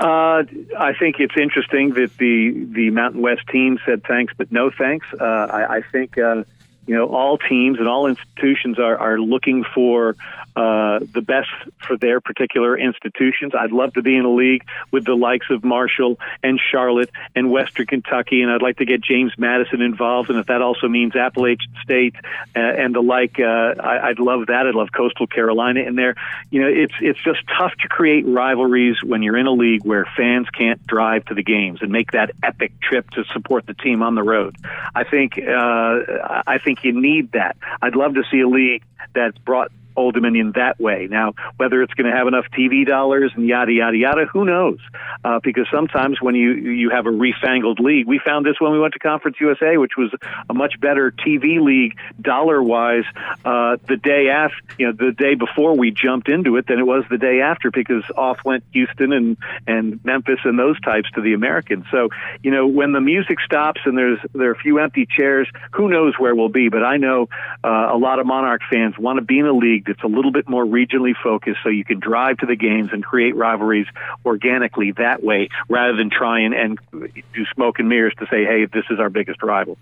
Uh, 0.00 0.44
I 0.78 0.94
think 0.98 1.16
it's 1.20 1.36
interesting 1.36 1.90
that 1.90 2.16
the 2.16 2.66
the 2.72 2.88
Mountain 2.88 3.20
West 3.20 3.46
team 3.52 3.78
said 3.84 4.02
thanks, 4.04 4.32
but 4.34 4.50
no 4.50 4.70
thanks. 4.70 5.06
Uh, 5.12 5.24
I, 5.24 5.76
I 5.76 5.82
think 5.82 6.16
uh, 6.16 6.44
you 6.86 6.94
know 6.94 7.06
all 7.06 7.38
teams 7.38 7.78
and 7.78 7.88
all 7.88 8.06
institutions 8.06 8.78
are, 8.78 8.96
are 8.96 9.18
looking 9.18 9.64
for 9.74 10.16
uh, 10.56 10.98
the 11.14 11.22
best 11.22 11.48
for 11.86 11.96
their 11.96 12.20
particular 12.20 12.76
institutions. 12.76 13.52
I'd 13.58 13.70
love 13.70 13.94
to 13.94 14.02
be 14.02 14.16
in 14.16 14.24
a 14.24 14.30
league 14.34 14.64
with 14.90 15.04
the 15.04 15.14
likes 15.14 15.46
of 15.48 15.62
Marshall 15.62 16.18
and 16.42 16.58
Charlotte 16.60 17.10
and 17.36 17.50
Western 17.50 17.86
Kentucky, 17.86 18.42
and 18.42 18.50
I'd 18.50 18.60
like 18.60 18.78
to 18.78 18.84
get 18.84 19.00
James 19.00 19.32
Madison 19.38 19.80
involved. 19.80 20.28
And 20.28 20.38
if 20.38 20.46
that 20.46 20.60
also 20.60 20.88
means 20.88 21.14
Appalachian 21.14 21.72
State 21.84 22.16
uh, 22.56 22.58
and 22.58 22.94
the 22.94 23.00
like, 23.00 23.38
uh, 23.38 23.80
I, 23.80 24.08
I'd 24.08 24.18
love 24.18 24.48
that. 24.48 24.66
I'd 24.66 24.74
love 24.74 24.88
Coastal 24.92 25.28
Carolina 25.28 25.80
in 25.80 25.94
there. 25.94 26.16
You 26.50 26.62
know, 26.62 26.68
it's 26.68 26.94
it's 27.00 27.22
just 27.22 27.40
tough 27.56 27.72
to 27.82 27.88
create 27.88 28.26
rivalries 28.26 28.96
when 29.04 29.22
you're 29.22 29.36
in 29.36 29.46
a 29.46 29.52
league 29.52 29.84
where 29.84 30.04
fans 30.16 30.48
can't 30.50 30.84
drive 30.86 31.26
to 31.26 31.34
the 31.34 31.44
games 31.44 31.80
and 31.80 31.92
make 31.92 32.10
that 32.10 32.32
epic 32.42 32.72
trip 32.80 33.08
to 33.10 33.24
support 33.32 33.66
the 33.66 33.74
team 33.74 34.02
on 34.02 34.16
the 34.16 34.22
road. 34.22 34.56
I 34.94 35.04
think 35.04 35.38
uh, 35.38 36.42
I 36.46 36.58
think 36.62 36.79
you 36.82 37.00
need 37.00 37.32
that. 37.32 37.56
I'd 37.82 37.96
love 37.96 38.14
to 38.14 38.22
see 38.30 38.40
a 38.40 38.48
league 38.48 38.82
that's 39.14 39.38
brought 39.38 39.70
Old 39.96 40.14
Dominion 40.14 40.52
that 40.56 40.80
way. 40.80 41.08
Now, 41.10 41.34
whether 41.56 41.82
it's 41.82 41.94
going 41.94 42.10
to 42.10 42.16
have 42.16 42.26
enough 42.26 42.46
TV 42.56 42.86
dollars 42.86 43.32
and 43.34 43.46
yada 43.46 43.72
yada 43.72 43.96
yada, 43.96 44.26
who 44.26 44.44
knows? 44.44 44.78
Uh, 45.24 45.40
because 45.42 45.66
sometimes 45.72 46.20
when 46.20 46.34
you 46.34 46.52
you 46.52 46.90
have 46.90 47.06
a 47.06 47.10
refangled 47.10 47.80
league, 47.80 48.06
we 48.06 48.20
found 48.24 48.46
this 48.46 48.60
when 48.60 48.72
we 48.72 48.80
went 48.80 48.94
to 48.94 48.98
Conference 48.98 49.36
USA, 49.40 49.76
which 49.76 49.96
was 49.96 50.12
a 50.48 50.54
much 50.54 50.80
better 50.80 51.10
TV 51.10 51.60
league 51.60 51.96
dollar 52.20 52.62
wise 52.62 53.04
uh, 53.44 53.76
the 53.88 53.96
day 53.96 54.28
after, 54.28 54.56
you 54.78 54.86
know, 54.86 54.92
the 54.92 55.12
day 55.12 55.34
before 55.34 55.76
we 55.76 55.90
jumped 55.90 56.28
into 56.28 56.56
it 56.56 56.66
than 56.66 56.78
it 56.78 56.86
was 56.86 57.04
the 57.10 57.18
day 57.18 57.40
after 57.40 57.70
because 57.70 58.04
off 58.16 58.38
went 58.44 58.64
Houston 58.72 59.12
and 59.12 59.36
and 59.66 60.04
Memphis 60.04 60.40
and 60.44 60.58
those 60.58 60.80
types 60.80 61.10
to 61.12 61.20
the 61.20 61.34
Americans. 61.34 61.84
So 61.90 62.08
you 62.42 62.50
know 62.50 62.66
when 62.66 62.92
the 62.92 63.00
music 63.00 63.38
stops 63.40 63.80
and 63.84 63.96
there's 63.96 64.18
there 64.32 64.50
are 64.50 64.52
a 64.52 64.58
few 64.58 64.78
empty 64.78 65.06
chairs, 65.06 65.48
who 65.72 65.88
knows 65.88 66.14
where 66.18 66.34
we'll 66.34 66.48
be? 66.48 66.68
But 66.68 66.84
I 66.84 66.96
know 66.96 67.28
uh, 67.64 67.88
a 67.92 67.96
lot 67.96 68.18
of 68.18 68.26
Monarch 68.26 68.62
fans 68.70 68.98
want 68.98 69.18
to 69.18 69.24
be 69.24 69.38
in 69.38 69.46
a 69.46 69.52
league 69.52 69.79
it's 69.88 70.02
a 70.02 70.08
little 70.08 70.32
bit 70.32 70.48
more 70.48 70.64
regionally 70.64 71.14
focused 71.22 71.58
so 71.62 71.68
you 71.68 71.84
can 71.84 72.00
drive 72.00 72.38
to 72.38 72.46
the 72.46 72.56
games 72.56 72.90
and 72.92 73.04
create 73.04 73.36
rivalries 73.36 73.86
organically 74.24 74.92
that 74.92 75.22
way 75.22 75.48
rather 75.68 75.96
than 75.96 76.10
try 76.10 76.40
and, 76.40 76.54
and 76.54 76.78
do 76.92 77.44
smoke 77.54 77.78
and 77.78 77.88
mirrors 77.88 78.14
to 78.18 78.26
say, 78.26 78.44
hey, 78.44 78.66
this 78.66 78.84
is 78.90 78.98
our 78.98 79.10
biggest 79.10 79.42
rival. 79.42 79.76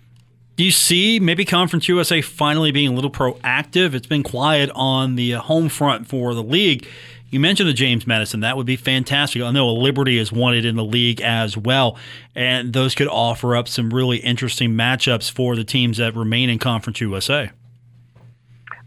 Do 0.55 0.65
you 0.65 0.71
see 0.71 1.21
maybe 1.21 1.45
Conference 1.45 1.87
USA 1.87 2.21
finally 2.21 2.71
being 2.71 2.89
a 2.89 2.93
little 2.93 3.09
proactive? 3.09 3.93
It's 3.93 4.07
been 4.07 4.23
quiet 4.23 4.69
on 4.75 5.15
the 5.15 5.35
uh, 5.35 5.41
home 5.41 5.69
front 5.69 6.07
for 6.07 6.33
the 6.33 6.43
league. 6.43 6.85
You 7.29 7.39
mentioned 7.39 7.69
the 7.69 7.73
James 7.73 8.07
Madison. 8.07 8.39
That 8.41 8.57
would 8.57 8.65
be 8.65 8.75
fantastic. 8.75 9.41
I 9.41 9.51
know 9.51 9.69
a 9.69 9.71
Liberty 9.71 10.17
is 10.17 10.31
wanted 10.31 10.65
in 10.65 10.75
the 10.75 10.83
league 10.83 11.21
as 11.21 11.55
well, 11.55 11.97
and 12.35 12.73
those 12.73 12.95
could 12.95 13.07
offer 13.07 13.55
up 13.55 13.67
some 13.67 13.93
really 13.93 14.17
interesting 14.17 14.71
matchups 14.71 15.31
for 15.31 15.55
the 15.55 15.63
teams 15.63 15.97
that 15.97 16.15
remain 16.15 16.49
in 16.49 16.59
Conference 16.59 16.99
USA. 16.99 17.51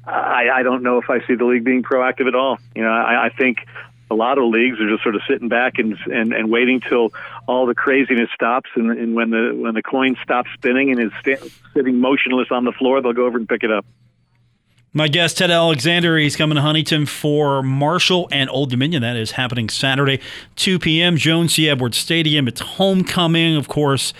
I, 0.05 0.49
I 0.53 0.63
don't 0.63 0.83
know 0.83 0.99
if 0.99 1.09
I 1.09 1.25
see 1.27 1.35
the 1.35 1.45
league 1.45 1.65
being 1.65 1.83
proactive 1.83 2.27
at 2.27 2.35
all. 2.35 2.59
You 2.75 2.83
know, 2.83 2.91
I, 2.91 3.27
I 3.27 3.29
think 3.31 3.59
a 4.11 4.15
lot 4.15 4.39
of 4.39 4.45
leagues 4.45 4.79
are 4.81 4.89
just 4.89 5.03
sort 5.03 5.15
of 5.15 5.23
sitting 5.29 5.49
back 5.49 5.79
and 5.79 5.97
and, 6.07 6.33
and 6.33 6.51
waiting 6.51 6.81
till 6.81 7.13
all 7.47 7.67
the 7.67 7.75
craziness 7.75 8.29
stops, 8.35 8.71
and, 8.75 8.91
and 8.91 9.15
when 9.15 9.31
the 9.31 9.53
when 9.55 9.75
the 9.75 9.83
coin 9.83 10.17
stops 10.23 10.51
spinning 10.55 10.91
and 10.91 11.01
is 11.01 11.13
st- 11.21 11.53
sitting 11.75 11.99
motionless 11.99 12.49
on 12.51 12.65
the 12.65 12.73
floor, 12.73 13.01
they'll 13.01 13.13
go 13.13 13.27
over 13.27 13.39
and 13.39 13.49
pick 13.49 13.63
it 13.63 13.71
up. 13.71 13.87
My 14.95 15.09
guest, 15.09 15.39
Ted 15.39 15.51
Alexander, 15.51 16.19
he's 16.19 16.37
coming 16.37 16.57
to 16.57 16.61
Huntington 16.61 17.07
for 17.07 17.63
Marshall 17.63 18.29
and 18.31 18.51
Old 18.51 18.69
Dominion. 18.69 19.01
That 19.01 19.17
is 19.17 19.31
happening 19.31 19.71
Saturday, 19.71 20.21
2 20.57 20.79
p.m., 20.79 21.17
Joan 21.17 21.49
C. 21.49 21.67
Edwards 21.67 21.97
Stadium. 21.97 22.47
It's 22.47 22.61
homecoming, 22.61 23.57
of 23.57 23.69
course. 23.69 24.13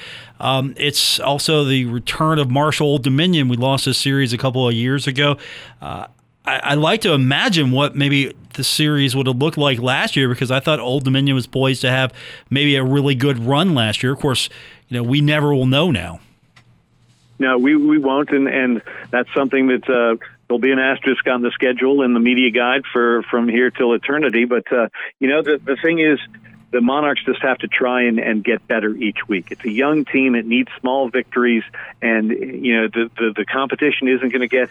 Um, 0.43 0.75
it's 0.77 1.21
also 1.21 1.65
the 1.65 1.85
return 1.85 2.41
of 2.41 2.51
Marshall 2.51 2.89
Old 2.89 3.05
Dominion. 3.05 3.49
We 3.49 3.57
lost 3.57 3.85
this 3.85 3.97
series 3.97 4.33
a 4.33 4.39
couple 4.39 4.67
of 4.67 4.75
years 4.75 5.07
ago. 5.07 5.39
Uh, 5.81 6.09
I, 6.45 6.75
like 6.75 7.03
to 7.03 7.13
imagine 7.13 7.71
what 7.71 7.95
maybe 7.95 8.35
the 8.55 8.65
series 8.65 9.15
would 9.15 9.29
have 9.29 9.37
looked 9.37 9.57
like 9.57 9.79
last 9.79 10.17
year 10.17 10.29
because 10.29 10.51
I 10.51 10.59
thought 10.59 10.81
Old 10.81 11.05
Dominion 11.05 11.37
was 11.37 11.47
poised 11.47 11.83
to 11.83 11.91
have 11.91 12.13
maybe 12.51 12.75
a 12.75 12.83
really 12.83 13.15
good 13.15 13.39
run 13.39 13.77
last 13.77 14.03
year. 14.03 14.13
Of 14.13 14.19
course, 14.19 14.49
you 14.89 14.97
know 14.97 15.05
we 15.05 15.21
never 15.21 15.55
will 15.55 15.67
know 15.67 15.93
now. 15.93 16.19
No, 17.39 17.59
we 17.59 17.77
we 17.77 17.99
won't, 17.99 18.31
and 18.31 18.49
and 18.49 18.83
that's 19.13 19.33
something 19.35 19.69
that 19.69 19.89
uh, 19.89 20.17
there'll 20.49 20.61
be 20.61 20.73
an 20.73 20.81
asterisk 20.81 21.25
on 21.29 21.43
the 21.43 21.53
schedule 21.53 22.03
in 22.03 22.13
the 22.13 22.21
media 22.21 22.51
guide 22.51 22.83
for 22.93 23.23
from 23.31 23.49
here 23.49 23.71
till 23.71 23.93
eternity. 23.93 24.45
But 24.45 24.71
uh, 24.73 24.89
you 25.21 25.29
know, 25.29 25.43
the 25.43 25.61
the 25.65 25.77
thing 25.77 26.01
is, 26.01 26.19
the 26.73 26.81
Monarchs 26.81 27.23
just 27.25 27.43
have 27.43 27.59
to 27.59 27.69
try 27.69 28.05
and, 28.05 28.19
and 28.19 28.43
get 28.43 28.67
better 28.67 28.95
each 28.97 29.29
week. 29.29 29.49
It's 29.51 29.65
a 29.65 29.71
young 29.71 30.05
team; 30.05 30.35
it 30.35 30.47
needs 30.47 30.71
small 30.81 31.09
victories, 31.09 31.63
and 32.01 32.31
you 32.31 32.81
know, 32.81 32.89
the 32.89 33.11
the, 33.17 33.33
the 33.37 33.45
competition 33.45 34.09
isn't 34.09 34.31
going 34.31 34.41
to 34.41 34.49
get 34.49 34.71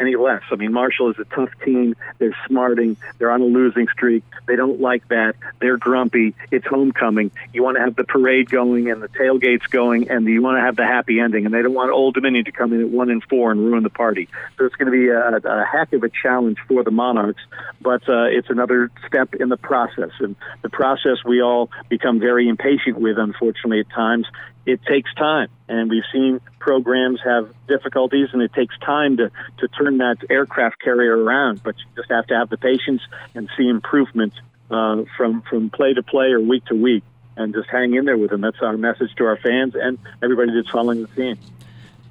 any 0.00 0.16
less. 0.16 0.42
I 0.50 0.56
mean, 0.56 0.72
Marshall 0.72 1.10
is 1.10 1.18
a 1.18 1.24
tough 1.24 1.50
team. 1.64 1.94
They're 2.18 2.36
smarting. 2.46 2.96
They're 3.18 3.30
on 3.30 3.40
a 3.40 3.46
losing 3.46 3.86
streak. 3.88 4.24
They 4.46 4.56
don't 4.56 4.80
like 4.80 5.06
that. 5.08 5.36
They're 5.60 5.76
grumpy. 5.76 6.34
It's 6.50 6.66
homecoming. 6.66 7.30
You 7.52 7.62
want 7.62 7.76
to 7.76 7.82
have 7.82 7.94
the 7.94 8.04
parade 8.04 8.50
going 8.50 8.90
and 8.90 9.02
the 9.02 9.08
tailgates 9.08 9.70
going, 9.70 10.10
and 10.10 10.26
you 10.26 10.42
want 10.42 10.56
to 10.58 10.62
have 10.62 10.76
the 10.76 10.86
happy 10.86 11.20
ending. 11.20 11.46
And 11.46 11.54
they 11.54 11.62
don't 11.62 11.74
want 11.74 11.92
Old 11.92 12.14
Dominion 12.14 12.44
to 12.46 12.52
come 12.52 12.72
in 12.72 12.80
at 12.80 12.88
one 12.88 13.10
and 13.10 13.22
four 13.24 13.52
and 13.52 13.60
ruin 13.60 13.82
the 13.82 13.90
party. 13.90 14.28
So 14.58 14.64
it's 14.64 14.74
going 14.74 14.90
to 14.90 14.92
be 14.92 15.08
a, 15.08 15.36
a 15.36 15.64
heck 15.64 15.92
of 15.92 16.02
a 16.02 16.08
challenge 16.08 16.58
for 16.66 16.82
the 16.82 16.90
Monarchs, 16.90 17.42
but 17.80 18.08
uh, 18.08 18.24
it's 18.24 18.50
another 18.50 18.90
step 19.06 19.34
in 19.34 19.48
the 19.48 19.56
process. 19.56 20.10
And 20.18 20.36
the 20.62 20.70
process 20.70 21.18
we 21.24 21.42
all 21.42 21.70
become 21.88 22.18
very 22.18 22.48
impatient 22.48 22.98
with, 22.98 23.18
unfortunately, 23.18 23.80
at 23.80 23.90
times 23.90 24.26
it 24.66 24.80
takes 24.84 25.12
time. 25.14 25.48
And 25.68 25.90
we've 25.90 26.04
seen 26.12 26.40
programs 26.58 27.20
have 27.24 27.52
difficulties, 27.66 28.28
and 28.32 28.42
it 28.42 28.52
takes 28.52 28.76
time 28.78 29.16
to, 29.16 29.30
to 29.58 29.68
turn 29.68 29.98
that 29.98 30.18
aircraft 30.30 30.80
carrier 30.80 31.16
around. 31.16 31.62
But 31.62 31.76
you 31.78 31.84
just 31.96 32.10
have 32.10 32.26
to 32.28 32.34
have 32.34 32.50
the 32.50 32.58
patience 32.58 33.02
and 33.34 33.48
see 33.56 33.68
improvement 33.68 34.34
uh, 34.70 35.04
from, 35.16 35.42
from 35.42 35.70
play 35.70 35.94
to 35.94 36.02
play 36.02 36.32
or 36.32 36.40
week 36.40 36.64
to 36.66 36.74
week 36.74 37.02
and 37.36 37.54
just 37.54 37.68
hang 37.68 37.94
in 37.94 38.04
there 38.04 38.18
with 38.18 38.30
them. 38.30 38.40
That's 38.40 38.60
our 38.60 38.76
message 38.76 39.14
to 39.16 39.24
our 39.24 39.36
fans 39.36 39.74
and 39.74 39.98
everybody 40.22 40.52
that's 40.54 40.70
following 40.70 41.02
the 41.02 41.08
team. 41.08 41.38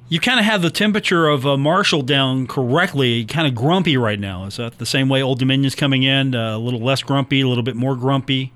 You 0.09 0.19
kind 0.19 0.39
of 0.39 0.45
have 0.45 0.61
the 0.61 0.69
temperature 0.69 1.27
of 1.27 1.47
uh, 1.47 1.55
Marshall 1.55 2.01
down 2.01 2.45
correctly, 2.45 3.23
kind 3.23 3.47
of 3.47 3.55
grumpy 3.55 3.95
right 3.95 4.19
now. 4.19 4.43
Is 4.45 4.57
that 4.57 4.77
the 4.77 4.85
same 4.85 5.07
way 5.07 5.21
Old 5.21 5.39
Dominion's 5.39 5.75
coming 5.75 6.03
in? 6.03 6.35
Uh, 6.35 6.57
a 6.57 6.59
little 6.59 6.81
less 6.81 7.01
grumpy, 7.01 7.39
a 7.39 7.47
little 7.47 7.63
bit 7.63 7.77
more 7.77 7.95
grumpy? 7.95 8.51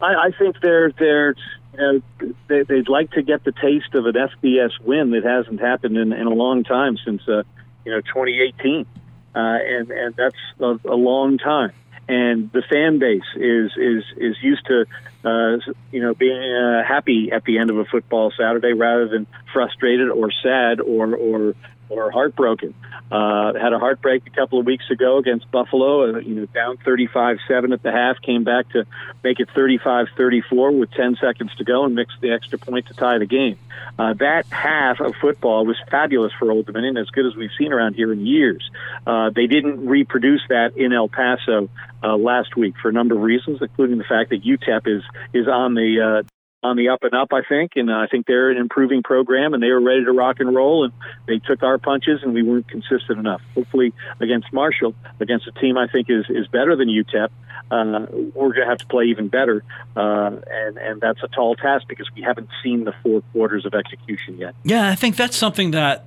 I, 0.00 0.14
I 0.14 0.30
think 0.38 0.56
they're 0.62 0.90
they're 0.92 1.34
know, 1.78 2.02
they, 2.48 2.62
they'd 2.62 2.88
like 2.88 3.12
to 3.12 3.22
get 3.22 3.44
the 3.44 3.52
taste 3.52 3.94
of 3.94 4.06
an 4.06 4.14
FBS 4.14 4.78
win 4.80 5.10
that 5.12 5.24
hasn't 5.24 5.60
happened 5.60 5.96
in, 5.96 6.12
in 6.12 6.26
a 6.26 6.34
long 6.34 6.64
time 6.64 6.96
since 7.04 7.22
uh, 7.28 7.42
you 7.84 7.92
know 7.92 8.00
2018, 8.00 8.86
uh, 9.34 9.38
and 9.38 9.90
and 9.90 10.14
that's 10.16 10.36
a, 10.60 10.78
a 10.84 10.96
long 10.96 11.38
time. 11.38 11.72
And 12.08 12.50
the 12.52 12.62
fan 12.62 12.98
base 12.98 13.22
is 13.36 13.72
is 13.76 14.04
is 14.16 14.36
used 14.42 14.66
to 14.66 14.86
uh, 15.24 15.72
you 15.92 16.00
know 16.00 16.14
being 16.14 16.52
uh, 16.52 16.82
happy 16.86 17.30
at 17.32 17.44
the 17.44 17.58
end 17.58 17.70
of 17.70 17.78
a 17.78 17.84
football 17.84 18.32
Saturday 18.36 18.72
rather 18.72 19.08
than 19.08 19.26
frustrated 19.52 20.08
or 20.08 20.30
sad 20.42 20.80
or 20.80 21.14
or 21.14 21.54
or 21.88 22.10
heartbroken. 22.10 22.74
Uh, 23.10 23.54
had 23.54 23.72
a 23.72 23.78
heartbreak 23.78 24.26
a 24.26 24.30
couple 24.30 24.60
of 24.60 24.66
weeks 24.66 24.90
ago 24.90 25.18
against 25.18 25.50
Buffalo, 25.50 26.16
uh, 26.16 26.18
you 26.18 26.34
know, 26.34 26.46
down 26.46 26.76
35-7 26.78 27.72
at 27.72 27.82
the 27.82 27.90
half, 27.90 28.20
came 28.20 28.44
back 28.44 28.68
to 28.70 28.84
make 29.24 29.40
it 29.40 29.48
35-34 29.56 30.78
with 30.78 30.90
10 30.92 31.16
seconds 31.20 31.54
to 31.56 31.64
go 31.64 31.84
and 31.84 31.94
mixed 31.94 32.20
the 32.20 32.32
extra 32.32 32.58
point 32.58 32.86
to 32.86 32.94
tie 32.94 33.18
the 33.18 33.26
game. 33.26 33.58
Uh, 33.98 34.12
that 34.14 34.46
half 34.46 35.00
of 35.00 35.14
football 35.20 35.64
was 35.64 35.76
fabulous 35.90 36.32
for 36.38 36.50
Old 36.50 36.66
Dominion, 36.66 36.96
as 36.96 37.08
good 37.10 37.26
as 37.26 37.34
we've 37.34 37.50
seen 37.58 37.72
around 37.72 37.94
here 37.94 38.12
in 38.12 38.26
years. 38.26 38.70
Uh, 39.06 39.30
they 39.30 39.46
didn't 39.46 39.86
reproduce 39.86 40.42
that 40.48 40.76
in 40.76 40.92
El 40.92 41.08
Paso 41.08 41.68
uh, 42.02 42.16
last 42.16 42.56
week 42.56 42.74
for 42.80 42.90
a 42.90 42.92
number 42.92 43.14
of 43.14 43.22
reasons, 43.22 43.58
including 43.62 43.98
the 43.98 44.04
fact 44.04 44.30
that 44.30 44.42
UTEP 44.42 44.86
is 44.86 45.02
is 45.32 45.48
on 45.48 45.74
the 45.74 46.22
uh, 46.24 46.37
on 46.62 46.76
the 46.76 46.88
up 46.88 47.04
and 47.04 47.14
up, 47.14 47.32
I 47.32 47.42
think, 47.42 47.72
and 47.76 47.90
I 47.90 48.06
think 48.06 48.26
they're 48.26 48.50
an 48.50 48.56
improving 48.56 49.02
program, 49.02 49.54
and 49.54 49.62
they 49.62 49.70
were 49.70 49.80
ready 49.80 50.04
to 50.04 50.12
rock 50.12 50.40
and 50.40 50.54
roll, 50.54 50.84
and 50.84 50.92
they 51.26 51.38
took 51.38 51.62
our 51.62 51.78
punches, 51.78 52.22
and 52.22 52.34
we 52.34 52.42
weren't 52.42 52.68
consistent 52.68 53.18
enough. 53.18 53.40
Hopefully, 53.54 53.92
against 54.20 54.52
Marshall, 54.52 54.94
against 55.20 55.46
a 55.46 55.52
team 55.52 55.78
I 55.78 55.86
think 55.86 56.10
is 56.10 56.26
is 56.28 56.48
better 56.48 56.74
than 56.74 56.88
UTEP, 56.88 57.28
uh, 57.70 58.06
we're 58.34 58.52
going 58.52 58.62
to 58.62 58.66
have 58.66 58.78
to 58.78 58.86
play 58.86 59.04
even 59.04 59.28
better, 59.28 59.62
uh, 59.96 60.32
and 60.50 60.78
and 60.78 61.00
that's 61.00 61.22
a 61.22 61.28
tall 61.28 61.54
task 61.54 61.86
because 61.86 62.08
we 62.16 62.22
haven't 62.22 62.48
seen 62.62 62.84
the 62.84 62.94
four 63.02 63.22
quarters 63.32 63.64
of 63.64 63.74
execution 63.74 64.38
yet. 64.38 64.54
Yeah, 64.64 64.88
I 64.88 64.94
think 64.94 65.16
that's 65.16 65.36
something 65.36 65.70
that 65.72 66.06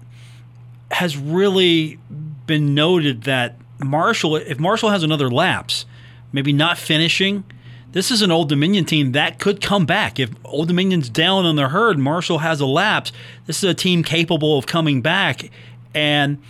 has 0.91 1.17
really 1.17 1.97
been 2.45 2.73
noted 2.73 3.23
that 3.23 3.55
Marshall, 3.79 4.35
if 4.35 4.59
Marshall 4.59 4.89
has 4.89 5.03
another 5.03 5.31
lapse, 5.31 5.85
maybe 6.33 6.51
not 6.51 6.77
finishing 6.77 7.43
this 7.91 8.11
is 8.11 8.21
an 8.21 8.31
Old 8.31 8.49
Dominion 8.49 8.85
team 8.85 9.11
that 9.11 9.39
could 9.39 9.61
come 9.61 9.85
back. 9.85 10.19
If 10.19 10.31
Old 10.45 10.69
Dominion's 10.69 11.09
down 11.09 11.45
on 11.45 11.55
the 11.55 11.69
herd, 11.69 11.99
Marshall 11.99 12.39
has 12.39 12.59
a 12.61 12.65
lapse. 12.65 13.11
This 13.45 13.63
is 13.63 13.69
a 13.69 13.73
team 13.73 14.03
capable 14.03 14.57
of 14.57 14.65
coming 14.65 15.01
back. 15.01 15.49
And 15.93 16.41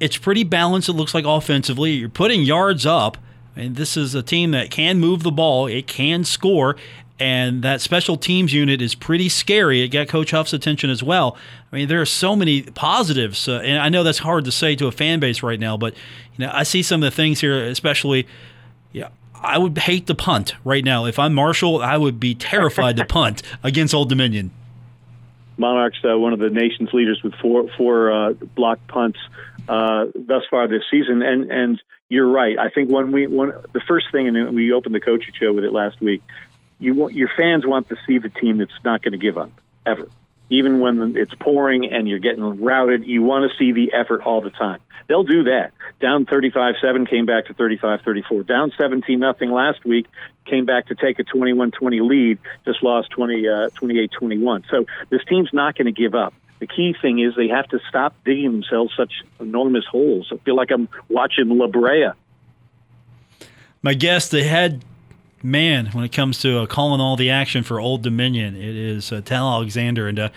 it's 0.00 0.16
pretty 0.16 0.44
balanced, 0.44 0.88
it 0.88 0.94
looks 0.94 1.14
like 1.14 1.24
offensively. 1.24 1.92
You're 1.92 2.08
putting 2.08 2.42
yards 2.42 2.84
up. 2.86 3.18
And 3.56 3.76
this 3.76 3.96
is 3.96 4.14
a 4.14 4.22
team 4.22 4.52
that 4.52 4.70
can 4.70 4.98
move 4.98 5.22
the 5.22 5.32
ball, 5.32 5.66
it 5.66 5.86
can 5.86 6.24
score, 6.24 6.76
and 7.18 7.62
that 7.62 7.82
special 7.82 8.16
teams 8.16 8.54
unit 8.54 8.80
is 8.80 8.94
pretty 8.94 9.28
scary. 9.28 9.82
It 9.82 9.88
got 9.88 10.08
Coach 10.08 10.30
Huff's 10.30 10.54
attention 10.54 10.88
as 10.88 11.02
well. 11.02 11.36
I 11.70 11.76
mean, 11.76 11.88
there 11.88 12.00
are 12.00 12.06
so 12.06 12.34
many 12.34 12.62
positives, 12.62 13.46
uh, 13.48 13.60
and 13.62 13.78
I 13.78 13.90
know 13.90 14.02
that's 14.02 14.18
hard 14.18 14.46
to 14.46 14.52
say 14.52 14.74
to 14.76 14.86
a 14.86 14.92
fan 14.92 15.20
base 15.20 15.42
right 15.42 15.60
now, 15.60 15.76
but 15.76 15.94
you 16.36 16.46
know, 16.46 16.50
I 16.54 16.62
see 16.62 16.82
some 16.82 17.02
of 17.02 17.10
the 17.10 17.14
things 17.14 17.40
here, 17.40 17.66
especially. 17.66 18.26
Yeah, 19.42 19.50
I 19.50 19.58
would 19.58 19.76
hate 19.78 20.06
to 20.06 20.14
punt 20.14 20.54
right 20.64 20.84
now. 20.84 21.04
If 21.06 21.18
I'm 21.18 21.34
Marshall, 21.34 21.82
I 21.82 21.96
would 21.96 22.20
be 22.20 22.34
terrified 22.34 22.96
to 22.96 23.04
punt 23.08 23.42
against 23.62 23.94
Old 23.94 24.08
Dominion. 24.08 24.50
Monarchs, 25.56 25.98
uh, 26.04 26.18
one 26.18 26.32
of 26.32 26.38
the 26.38 26.48
nation's 26.48 26.92
leaders 26.92 27.20
with 27.22 27.34
four 27.34 27.68
four 27.76 28.12
uh, 28.12 28.32
block 28.32 28.78
punts 28.88 29.18
uh, 29.68 30.06
thus 30.14 30.42
far 30.50 30.68
this 30.68 30.82
season, 30.90 31.22
and 31.22 31.50
and 31.50 31.82
you're 32.08 32.28
right. 32.28 32.58
I 32.58 32.70
think 32.70 32.90
when 32.90 33.12
we 33.12 33.26
when 33.26 33.52
the 33.72 33.80
first 33.86 34.06
thing, 34.10 34.28
and 34.28 34.54
we 34.54 34.72
opened 34.72 34.94
the 34.94 35.00
coaching 35.00 35.34
show 35.38 35.52
with 35.52 35.64
it 35.64 35.72
last 35.72 36.00
week. 36.00 36.22
You 36.82 36.94
want 36.94 37.12
your 37.12 37.28
fans 37.36 37.66
want 37.66 37.90
to 37.90 37.96
see 38.06 38.16
the 38.16 38.30
team 38.30 38.56
that's 38.56 38.72
not 38.82 39.02
going 39.02 39.12
to 39.12 39.18
give 39.18 39.36
up 39.36 39.50
ever 39.84 40.08
even 40.50 40.80
when 40.80 41.16
it's 41.16 41.34
pouring 41.34 41.90
and 41.90 42.08
you're 42.08 42.18
getting 42.18 42.60
routed, 42.60 43.06
you 43.06 43.22
want 43.22 43.50
to 43.50 43.56
see 43.56 43.72
the 43.72 43.92
effort 43.92 44.22
all 44.22 44.40
the 44.40 44.50
time. 44.50 44.80
They'll 45.08 45.24
do 45.24 45.44
that. 45.44 45.72
Down 46.00 46.26
35-7, 46.26 47.08
came 47.08 47.24
back 47.24 47.46
to 47.46 47.54
35-34. 47.54 48.46
Down 48.46 48.72
17 48.76 49.18
nothing 49.18 49.50
last 49.50 49.84
week, 49.84 50.06
came 50.46 50.66
back 50.66 50.88
to 50.88 50.94
take 50.94 51.18
a 51.18 51.24
21-20 51.24 52.06
lead, 52.06 52.38
just 52.64 52.82
lost 52.82 53.10
20 53.10 53.48
uh, 53.48 53.70
28-21. 53.70 54.64
So 54.70 54.86
this 55.08 55.22
team's 55.28 55.50
not 55.52 55.76
going 55.76 55.86
to 55.86 55.92
give 55.92 56.14
up. 56.14 56.34
The 56.58 56.66
key 56.66 56.94
thing 57.00 57.20
is 57.20 57.34
they 57.36 57.48
have 57.48 57.68
to 57.68 57.78
stop 57.88 58.14
digging 58.24 58.52
themselves 58.52 58.92
such 58.96 59.12
enormous 59.38 59.86
holes. 59.86 60.30
I 60.32 60.36
feel 60.38 60.56
like 60.56 60.70
I'm 60.70 60.88
watching 61.08 61.48
La 61.48 61.68
Brea. 61.68 62.10
My 63.82 63.94
guest, 63.94 64.30
the 64.30 64.44
head 64.44 64.84
man, 65.42 65.86
when 65.86 66.04
it 66.04 66.12
comes 66.12 66.38
to 66.40 66.60
uh, 66.60 66.66
calling 66.66 67.00
all 67.00 67.16
the 67.16 67.30
action 67.30 67.62
for 67.62 67.80
Old 67.80 68.02
Dominion, 68.02 68.56
it 68.56 68.76
is 68.76 69.12
uh, 69.12 69.16
Ted 69.16 69.38
Alexander. 69.38 70.08
And 70.08 70.18
uh, 70.18 70.28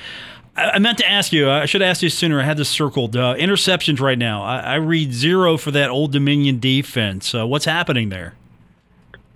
I, 0.56 0.72
I, 0.72 0.80
meant 0.80 0.98
to 1.00 1.10
ask 1.10 1.34
you, 1.34 1.50
I 1.50 1.66
should 1.66 1.82
have 1.82 1.90
asked 1.90 2.04
you 2.04 2.10
sooner. 2.10 2.40
I 2.40 2.44
had 2.44 2.58
this 2.58 2.70
circled. 2.70 3.16
Uh, 3.16 3.36
interceptions 3.36 4.00
right 4.00 4.18
now. 4.18 4.44
I, 4.44 4.60
I, 4.60 4.76
read 4.76 5.14
zero 5.14 5.58
for 5.58 5.72
that 5.72 5.90
Old 5.90 6.12
Dominion 6.12 6.60
defense. 6.60 7.34
Uh, 7.34 7.46
what's 7.46 7.66
happening 7.66 8.10
there? 8.10 8.36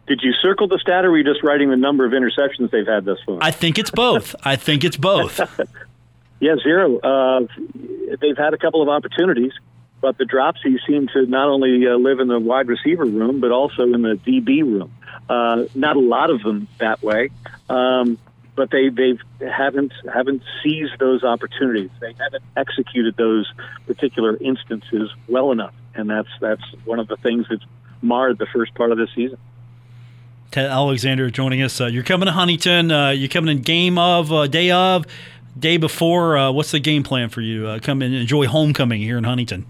Did 0.08 0.22
you 0.24 0.32
circle 0.42 0.68
the 0.68 0.80
stat, 0.80 1.04
or 1.04 1.12
were 1.12 1.18
you 1.18 1.24
just 1.26 1.44
writing 1.44 1.70
the 1.70 1.76
number 1.76 2.06
of 2.06 2.14
interceptions 2.14 2.72
they've 2.72 2.88
had 2.88 3.04
this 3.04 3.20
far? 3.26 3.40
I 3.42 3.52
think 3.52 3.78
it's 3.78 3.92
both. 3.92 4.36
I 4.44 4.56
think 4.56 4.86
it's 4.86 4.96
both. 4.96 5.40
yeah, 6.40 6.56
zero. 6.64 6.98
Uh, 7.00 7.48
they've 8.22 8.38
had 8.38 8.54
a 8.54 8.58
couple 8.58 8.82
of 8.82 8.88
opportunities 8.88 9.52
but 10.02 10.18
the 10.18 10.26
dropsies 10.26 10.80
seem 10.88 11.08
to 11.08 11.26
not 11.26 11.48
only 11.50 11.88
uh, 11.88 11.96
live 11.96 12.20
in 12.20 12.28
the 12.28 12.40
wide 12.40 12.68
receiver 12.68 13.06
room, 13.06 13.40
but 13.40 13.52
also 13.52 13.84
in 13.84 14.02
the 14.02 14.20
DB 14.26 14.62
room. 14.62 14.94
Uh, 15.30 15.66
not 15.76 15.96
a 15.96 16.00
lot 16.00 16.30
of 16.30 16.42
them 16.42 16.68
that 16.80 17.04
way, 17.04 17.30
um, 17.70 18.18
but 18.56 18.72
they 18.72 18.90
they 18.90 19.18
haven't 19.40 19.92
haven't 20.12 20.42
seized 20.64 20.98
those 21.00 21.24
opportunities. 21.24 21.90
They 22.00 22.14
haven't 22.14 22.44
executed 22.56 23.16
those 23.18 23.52
particular 23.86 24.38
instances 24.38 25.12
well 25.28 25.52
enough, 25.52 25.74
and 25.96 26.10
that's 26.10 26.30
that's 26.40 26.64
one 26.86 27.00
of 27.00 27.08
the 27.08 27.18
things 27.18 27.46
that's 27.50 27.64
marred 28.02 28.38
the 28.38 28.46
first 28.46 28.74
part 28.74 28.92
of 28.92 28.98
the 28.98 29.08
season. 29.16 29.38
Ted 30.52 30.70
Alexander 30.70 31.30
joining 31.30 31.62
us. 31.62 31.80
Uh, 31.82 31.88
you're 31.88 32.04
coming 32.04 32.26
to 32.26 32.32
Huntington. 32.32 32.92
Uh, 32.92 33.10
you're 33.10 33.28
coming 33.28 33.58
in 33.58 33.62
game 33.64 33.98
of, 33.98 34.32
uh, 34.32 34.48
day 34.48 34.72
of, 34.72 35.06
day 35.60 35.76
before. 35.76 36.38
Uh, 36.38 36.52
what's 36.52 36.72
the 36.72 36.80
game 36.80 37.04
plan 37.04 37.28
for 37.28 37.42
you? 37.42 37.80
Come 37.82 38.02
and 38.02 38.16
enjoy 38.16 38.48
homecoming 38.48 39.02
here 39.02 39.18
in 39.18 39.26
Huntington. 39.26 39.66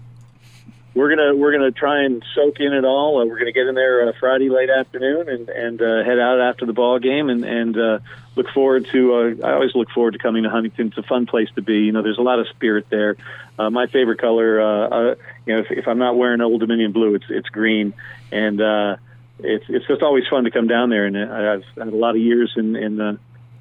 We're 0.98 1.14
gonna 1.14 1.36
we're 1.36 1.52
gonna 1.52 1.70
try 1.70 2.02
and 2.02 2.24
soak 2.34 2.58
in 2.58 2.72
it 2.72 2.84
all. 2.84 3.20
Uh, 3.20 3.24
we're 3.24 3.38
gonna 3.38 3.52
get 3.52 3.68
in 3.68 3.76
there 3.76 4.08
uh, 4.08 4.12
Friday 4.18 4.50
late 4.50 4.68
afternoon 4.68 5.28
and 5.28 5.48
and 5.48 5.80
uh, 5.80 6.02
head 6.02 6.18
out 6.18 6.40
after 6.40 6.66
the 6.66 6.72
ball 6.72 6.98
game 6.98 7.30
and 7.30 7.44
and 7.44 7.78
uh, 7.78 7.98
look 8.34 8.48
forward 8.50 8.86
to. 8.86 9.14
Uh, 9.14 9.46
I 9.46 9.52
always 9.52 9.74
look 9.76 9.90
forward 9.90 10.12
to 10.12 10.18
coming 10.18 10.42
to 10.42 10.50
Huntington. 10.50 10.88
It's 10.88 10.98
a 10.98 11.04
fun 11.04 11.26
place 11.26 11.48
to 11.54 11.62
be. 11.62 11.78
You 11.78 11.92
know, 11.92 12.02
there's 12.02 12.18
a 12.18 12.22
lot 12.22 12.40
of 12.40 12.48
spirit 12.48 12.86
there. 12.90 13.16
Uh, 13.58 13.70
my 13.70 13.86
favorite 13.86 14.20
color, 14.20 14.60
uh, 14.60 14.88
uh, 14.88 15.14
you 15.46 15.54
know, 15.54 15.60
if, 15.60 15.70
if 15.70 15.88
I'm 15.88 15.98
not 15.98 16.16
wearing 16.16 16.40
Old 16.40 16.60
Dominion 16.60 16.90
blue, 16.90 17.14
it's 17.14 17.26
it's 17.28 17.48
green, 17.48 17.94
and 18.32 18.60
uh, 18.60 18.96
it's 19.38 19.66
it's 19.68 19.86
just 19.86 20.02
always 20.02 20.24
fun 20.28 20.44
to 20.44 20.50
come 20.50 20.66
down 20.66 20.90
there. 20.90 21.06
And 21.06 21.16
I've 21.16 21.64
had 21.76 21.88
a 21.92 21.96
lot 21.96 22.16
of 22.16 22.20
years 22.20 22.52
in 22.56 22.74
in. 22.74 23.00
Uh, 23.00 23.16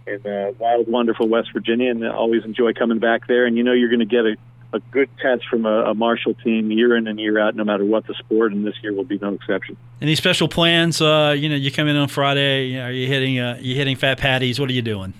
in 0.07 0.25
uh, 0.25 0.53
wild, 0.57 0.87
wonderful 0.87 1.27
West 1.27 1.49
Virginia, 1.51 1.91
and 1.91 2.07
always 2.07 2.45
enjoy 2.45 2.71
coming 2.71 2.97
back 2.97 3.27
there. 3.27 3.45
And 3.45 3.57
you 3.57 3.63
know, 3.63 3.73
you're 3.73 3.89
going 3.89 3.99
to 3.99 4.05
get 4.05 4.25
a 4.25 4.37
a 4.73 4.79
good 4.91 5.09
catch 5.21 5.43
from 5.49 5.65
a, 5.65 5.83
a, 5.85 5.93
Marshall 5.93 6.33
team 6.33 6.71
year 6.71 6.95
in 6.95 7.07
and 7.07 7.19
year 7.19 7.39
out, 7.39 7.55
no 7.55 7.63
matter 7.63 7.85
what 7.85 8.05
the 8.05 8.13
sport, 8.15 8.51
and 8.51 8.65
this 8.65 8.75
year 8.83 8.93
will 8.93 9.05
be 9.05 9.17
no 9.19 9.33
exception. 9.33 9.77
Any 10.01 10.15
special 10.15 10.47
plans? 10.47 11.01
Uh, 11.01 11.35
you 11.37 11.49
know, 11.49 11.55
you 11.55 11.71
come 11.71 11.87
in 11.87 11.95
on 11.95 12.07
Friday. 12.07 12.79
Are 12.79 12.91
you 12.91 13.07
hitting? 13.07 13.39
Uh, 13.39 13.57
you 13.61 13.75
hitting 13.75 13.95
Fat 13.95 14.17
Patties? 14.17 14.59
What 14.59 14.69
are 14.69 14.73
you 14.73 14.81
doing? 14.81 15.13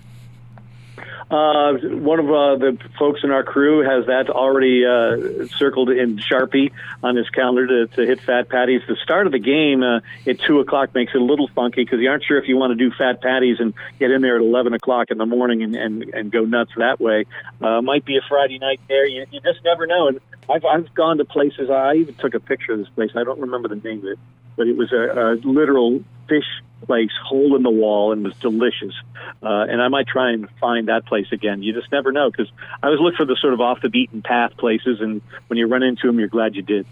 Uh, 1.30 1.74
one 1.74 2.20
of 2.20 2.28
uh, 2.28 2.56
the 2.56 2.78
folks 2.98 3.22
in 3.22 3.32
our 3.32 3.44
crew 3.44 3.80
has 3.84 4.06
that 4.06 4.30
already 4.30 4.86
uh, 4.86 5.46
circled 5.58 5.90
in 5.90 6.18
Sharpie 6.18 6.72
on 7.04 7.18
his 7.18 7.30
calendar 7.30 7.68
to, 7.68 7.96
to 7.96 8.06
hit 8.06 8.22
Fat 8.22 8.48
Patties. 8.48 8.82
The 8.88 8.96
start 9.04 9.26
of 9.26 9.34
the 9.34 9.40
game 9.40 9.84
uh, 9.84 10.00
at 10.26 10.40
2 10.40 10.62
o'clock 10.62 10.96
makes 10.96 11.13
it 11.13 11.20
a 11.20 11.24
little 11.24 11.50
funky 11.50 11.84
because 11.84 12.00
you 12.00 12.10
aren't 12.10 12.24
sure 12.24 12.38
if 12.38 12.48
you 12.48 12.56
want 12.56 12.72
to 12.72 12.76
do 12.76 12.96
Fat 12.96 13.22
Patties 13.22 13.58
and 13.60 13.74
get 14.00 14.10
in 14.10 14.22
there 14.22 14.38
at 14.38 14.42
11 14.42 14.74
o'clock 14.74 15.12
in 15.12 15.18
the 15.18 15.26
morning 15.26 15.63
and, 15.63 15.76
and, 15.76 16.04
and 16.13 16.32
go 16.32 16.46
nuts 16.46 16.72
that 16.78 17.02
way. 17.02 17.26
Uh, 17.60 17.82
might 17.82 18.06
be 18.06 18.16
a 18.16 18.22
Friday 18.30 18.60
night 18.60 18.80
there. 18.88 19.06
You, 19.06 19.26
you 19.30 19.42
just 19.42 19.66
never 19.66 19.86
know. 19.86 20.08
And 20.08 20.22
I've, 20.50 20.63
I've 20.63 20.94
gone 20.94 21.18
to 21.18 21.26
places. 21.26 21.70
I 21.70 21.96
even 21.96 22.16
took 22.16 22.36
a 22.36 22.40
picture 22.40 22.72
of 22.72 22.80
this 22.80 22.90
place. 22.90 23.12
I 23.16 23.26
don't 23.26 23.42
remember 23.42 23.68
the 23.68 23.76
name 23.76 24.00
of 24.00 24.06
it, 24.06 24.20
but 24.58 24.67
it 24.67 24.76
was 24.76 24.91
a, 24.91 24.98
a 24.98 25.28
literal 25.48 26.04
fish 26.28 26.43
place, 26.86 27.12
hole 27.24 27.56
in 27.56 27.63
the 27.63 27.70
wall, 27.70 28.12
and 28.12 28.24
was 28.24 28.36
delicious. 28.36 28.93
Uh, 29.41 29.65
and 29.70 29.82
I 29.82 29.88
might 29.88 30.08
try 30.08 30.32
and 30.32 30.50
find 30.60 30.88
that 30.89 31.06
place 31.06 31.28
again. 31.32 31.63
You 31.63 31.74
just 31.74 31.91
never 31.91 32.12
know 32.12 32.30
because 32.30 32.52
I 32.84 32.88
always 32.88 33.00
look 33.00 33.15
for 33.15 33.26
the 33.26 33.36
sort 33.36 33.54
of 33.54 33.62
off 33.62 33.82
the 33.82 33.89
beaten 33.89 34.22
path 34.22 34.56
places, 34.58 35.00
and 35.00 35.22
when 35.48 35.58
you 35.58 35.67
run 35.67 35.84
into 35.84 36.08
them, 36.08 36.20
you're 36.20 36.28
glad 36.28 36.56
you 36.56 36.62
did. 36.62 36.86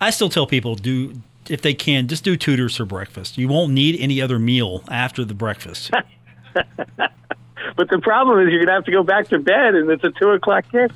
I 0.00 0.10
still 0.10 0.28
tell 0.28 0.46
people 0.46 0.74
do 0.76 1.20
if 1.48 1.62
they 1.62 1.74
can 1.74 2.08
just 2.08 2.24
do 2.24 2.36
Tudors 2.36 2.76
for 2.76 2.84
breakfast. 2.84 3.38
You 3.38 3.48
won't 3.48 3.72
need 3.72 3.98
any 4.00 4.20
other 4.20 4.38
meal 4.38 4.84
after 4.88 5.24
the 5.24 5.34
breakfast. 5.34 5.90
but 6.52 7.90
the 7.90 7.98
problem 8.02 8.40
is 8.40 8.52
you're 8.52 8.64
gonna 8.64 8.74
have 8.74 8.84
to 8.84 8.92
go 8.92 9.02
back 9.02 9.28
to 9.28 9.38
bed, 9.38 9.74
and 9.74 9.90
it's 9.90 10.04
a 10.04 10.10
two 10.10 10.30
o'clock 10.30 10.64
kick. 10.70 10.90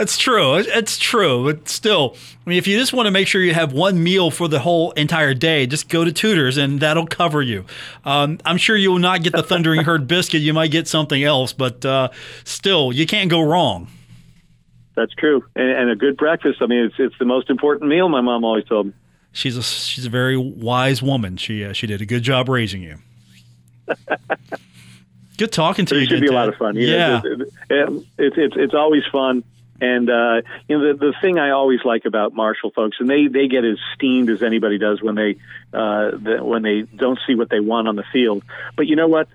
That's 0.00 0.16
true. 0.16 0.54
It's 0.54 0.96
true. 0.96 1.44
But 1.44 1.68
still, 1.68 2.16
I 2.46 2.48
mean, 2.48 2.56
if 2.56 2.66
you 2.66 2.78
just 2.78 2.94
want 2.94 3.04
to 3.06 3.10
make 3.10 3.28
sure 3.28 3.42
you 3.42 3.52
have 3.52 3.74
one 3.74 4.02
meal 4.02 4.30
for 4.30 4.48
the 4.48 4.58
whole 4.58 4.92
entire 4.92 5.34
day, 5.34 5.66
just 5.66 5.90
go 5.90 6.04
to 6.04 6.10
Tudors 6.10 6.56
and 6.56 6.80
that'll 6.80 7.06
cover 7.06 7.42
you. 7.42 7.66
Um, 8.06 8.38
I'm 8.46 8.56
sure 8.56 8.78
you 8.78 8.92
will 8.92 8.98
not 8.98 9.22
get 9.22 9.34
the 9.34 9.42
Thundering 9.42 9.82
Herd 9.82 10.08
biscuit. 10.08 10.40
You 10.40 10.54
might 10.54 10.70
get 10.70 10.88
something 10.88 11.22
else, 11.22 11.52
but 11.52 11.84
uh, 11.84 12.08
still, 12.44 12.94
you 12.94 13.06
can't 13.06 13.28
go 13.28 13.42
wrong. 13.42 13.88
That's 14.96 15.12
true. 15.12 15.44
And, 15.54 15.68
and, 15.68 15.90
a 15.90 15.96
good 15.96 16.16
breakfast. 16.16 16.62
I 16.62 16.66
mean, 16.66 16.86
it's, 16.86 16.94
it's 16.98 17.18
the 17.18 17.26
most 17.26 17.50
important 17.50 17.90
meal, 17.90 18.08
my 18.08 18.22
mom 18.22 18.42
always 18.42 18.64
told 18.64 18.86
me. 18.86 18.92
She's 19.32 19.58
a, 19.58 19.62
she's 19.62 20.06
a 20.06 20.10
very 20.10 20.38
wise 20.38 21.02
woman. 21.02 21.36
She, 21.36 21.62
uh, 21.62 21.74
she 21.74 21.86
did 21.86 22.00
a 22.00 22.06
good 22.06 22.22
job 22.22 22.48
raising 22.48 22.80
you. 22.80 22.96
Good 25.36 25.52
talking 25.52 25.86
to 25.86 25.96
you. 25.96 26.02
It 26.02 26.08
should 26.08 26.20
be 26.20 26.26
a 26.26 26.32
lot 26.32 26.50
of 26.50 26.56
fun. 26.56 26.76
You 26.76 26.86
yeah, 26.86 27.20
know, 27.20 27.22
it's, 27.24 27.52
it's, 28.18 28.36
it's 28.36 28.56
it's 28.58 28.74
always 28.74 29.02
fun. 29.10 29.42
And 29.80 30.10
uh, 30.10 30.42
you 30.68 30.78
know 30.78 30.92
the 30.92 30.98
the 30.98 31.14
thing 31.22 31.38
I 31.38 31.50
always 31.50 31.80
like 31.84 32.04
about 32.04 32.34
Marshall 32.34 32.70
folks, 32.70 32.98
and 33.00 33.08
they 33.08 33.28
they 33.28 33.48
get 33.48 33.64
as 33.64 33.78
steamed 33.94 34.28
as 34.28 34.42
anybody 34.42 34.78
does 34.78 35.00
when 35.00 35.14
they 35.14 35.36
uh, 35.72 36.10
the, 36.12 36.38
when 36.42 36.62
they 36.62 36.82
don't 36.82 37.18
see 37.26 37.34
what 37.34 37.48
they 37.48 37.60
want 37.60 37.88
on 37.88 37.96
the 37.96 38.04
field. 38.12 38.42
But 38.76 38.86
you 38.86 38.96
know 38.96 39.08
what? 39.08 39.28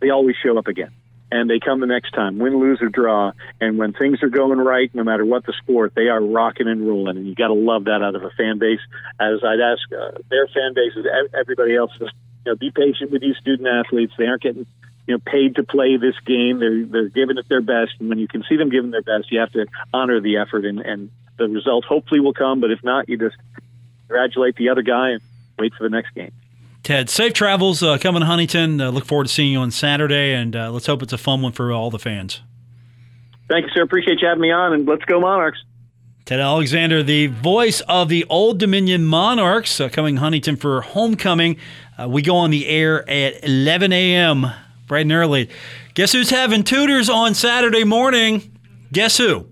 They 0.00 0.08
always 0.08 0.36
show 0.42 0.56
up 0.56 0.68
again, 0.68 0.92
and 1.30 1.50
they 1.50 1.60
come 1.60 1.80
the 1.80 1.86
next 1.86 2.12
time, 2.12 2.38
win, 2.38 2.58
lose, 2.58 2.80
or 2.80 2.88
draw. 2.88 3.32
And 3.60 3.76
when 3.76 3.92
things 3.92 4.22
are 4.22 4.30
going 4.30 4.58
right, 4.58 4.90
no 4.94 5.04
matter 5.04 5.26
what 5.26 5.44
the 5.44 5.52
sport, 5.62 5.92
they 5.94 6.08
are 6.08 6.20
rocking 6.22 6.66
and 6.66 6.88
rolling, 6.88 7.18
and 7.18 7.26
you 7.26 7.34
got 7.34 7.48
to 7.48 7.54
love 7.54 7.84
that 7.84 8.02
out 8.02 8.14
of 8.14 8.24
a 8.24 8.30
fan 8.30 8.58
base. 8.58 8.80
As 9.20 9.44
I'd 9.44 9.60
ask 9.60 9.82
uh, 9.92 10.18
their 10.30 10.46
fan 10.46 10.72
bases, 10.74 11.06
everybody 11.38 11.76
else, 11.76 11.90
you 12.00 12.08
know, 12.46 12.56
be 12.56 12.70
patient 12.70 13.10
with 13.10 13.20
these 13.20 13.36
student 13.36 13.68
athletes. 13.68 14.14
They 14.16 14.24
aren't 14.24 14.42
getting 14.42 14.66
you 15.06 15.14
know 15.14 15.20
paid 15.24 15.56
to 15.56 15.62
play 15.62 15.96
this 15.96 16.14
game. 16.26 16.58
They're 16.60 16.84
they're 16.84 17.08
giving 17.08 17.38
it 17.38 17.48
their 17.48 17.60
best, 17.60 17.92
and 17.98 18.08
when 18.08 18.18
you 18.18 18.28
can 18.28 18.44
see 18.48 18.56
them 18.56 18.70
giving 18.70 18.90
their 18.90 19.02
best, 19.02 19.30
you 19.30 19.40
have 19.40 19.52
to 19.52 19.66
honor 19.92 20.20
the 20.20 20.36
effort, 20.36 20.64
and 20.64 20.80
and 20.80 21.10
the 21.36 21.48
result 21.48 21.84
hopefully 21.84 22.20
will 22.20 22.34
come. 22.34 22.60
But 22.60 22.70
if 22.70 22.82
not, 22.84 23.08
you 23.08 23.16
just 23.18 23.36
congratulate 24.06 24.56
the 24.56 24.68
other 24.68 24.82
guy 24.82 25.10
and 25.10 25.20
wait 25.58 25.72
for 25.74 25.84
the 25.84 25.90
next 25.90 26.14
game. 26.14 26.32
Ted, 26.82 27.10
safe 27.10 27.32
travels 27.32 27.82
uh, 27.82 27.98
coming 27.98 28.20
to 28.20 28.26
Huntington. 28.26 28.80
Uh, 28.80 28.90
look 28.90 29.04
forward 29.04 29.26
to 29.26 29.32
seeing 29.32 29.52
you 29.52 29.58
on 29.58 29.70
Saturday, 29.70 30.32
and 30.32 30.56
uh, 30.56 30.70
let's 30.70 30.86
hope 30.86 31.02
it's 31.02 31.12
a 31.12 31.18
fun 31.18 31.42
one 31.42 31.52
for 31.52 31.72
all 31.72 31.90
the 31.90 31.98
fans. 31.98 32.40
Thank 33.48 33.66
you, 33.66 33.70
sir. 33.74 33.82
Appreciate 33.82 34.20
you 34.20 34.28
having 34.28 34.40
me 34.40 34.52
on, 34.52 34.72
and 34.72 34.86
let's 34.86 35.04
go 35.04 35.20
Monarchs. 35.20 35.58
Ted 36.24 36.40
Alexander, 36.40 37.02
the 37.02 37.26
voice 37.26 37.80
of 37.82 38.08
the 38.08 38.24
Old 38.30 38.58
Dominion 38.58 39.04
Monarchs, 39.04 39.80
uh, 39.80 39.88
coming 39.88 40.18
Huntington 40.18 40.56
for 40.56 40.80
homecoming. 40.80 41.56
Uh, 41.98 42.08
we 42.08 42.22
go 42.22 42.36
on 42.36 42.50
the 42.50 42.68
air 42.68 43.08
at 43.10 43.42
11 43.42 43.92
a.m 43.92 44.52
bright 44.90 45.02
and 45.02 45.12
early. 45.12 45.48
Guess 45.94 46.10
who's 46.10 46.30
having 46.30 46.64
Tudors 46.64 47.08
on 47.08 47.32
Saturday 47.32 47.84
morning? 47.84 48.58
Guess 48.92 49.18
who? 49.18 49.46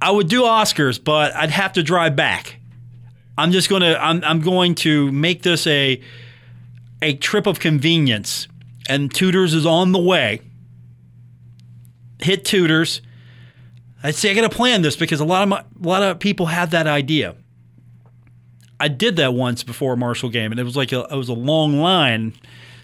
I 0.00 0.10
would 0.10 0.30
do 0.30 0.44
Oscars, 0.44 1.02
but 1.02 1.36
I'd 1.36 1.50
have 1.50 1.74
to 1.74 1.82
drive 1.82 2.16
back. 2.16 2.56
I'm 3.36 3.52
just 3.52 3.68
gonna 3.68 3.98
I'm 4.00 4.24
I'm 4.24 4.40
going 4.40 4.74
to 4.76 5.12
make 5.12 5.42
this 5.42 5.66
a 5.66 6.00
a 7.02 7.14
trip 7.16 7.46
of 7.46 7.60
convenience. 7.60 8.48
And 8.88 9.14
Tudors 9.14 9.52
is 9.52 9.66
on 9.66 9.92
the 9.92 10.00
way. 10.00 10.40
Hit 12.18 12.46
Tudors. 12.46 13.02
I 14.02 14.10
say 14.12 14.30
I 14.30 14.34
got 14.34 14.50
to 14.50 14.56
plan 14.56 14.80
this 14.80 14.96
because 14.96 15.20
a 15.20 15.24
lot 15.26 15.42
of 15.42 15.50
my, 15.50 15.60
a 15.60 15.86
lot 15.86 16.02
of 16.02 16.18
people 16.18 16.46
have 16.46 16.70
that 16.70 16.86
idea. 16.86 17.36
I 18.80 18.88
did 18.88 19.16
that 19.16 19.34
once 19.34 19.62
before 19.62 19.92
a 19.92 19.96
Marshall 19.98 20.30
game, 20.30 20.50
and 20.50 20.58
it 20.58 20.64
was 20.64 20.76
like 20.78 20.92
a, 20.92 21.06
it 21.10 21.16
was 21.16 21.28
a 21.28 21.34
long 21.34 21.78
line 21.78 22.32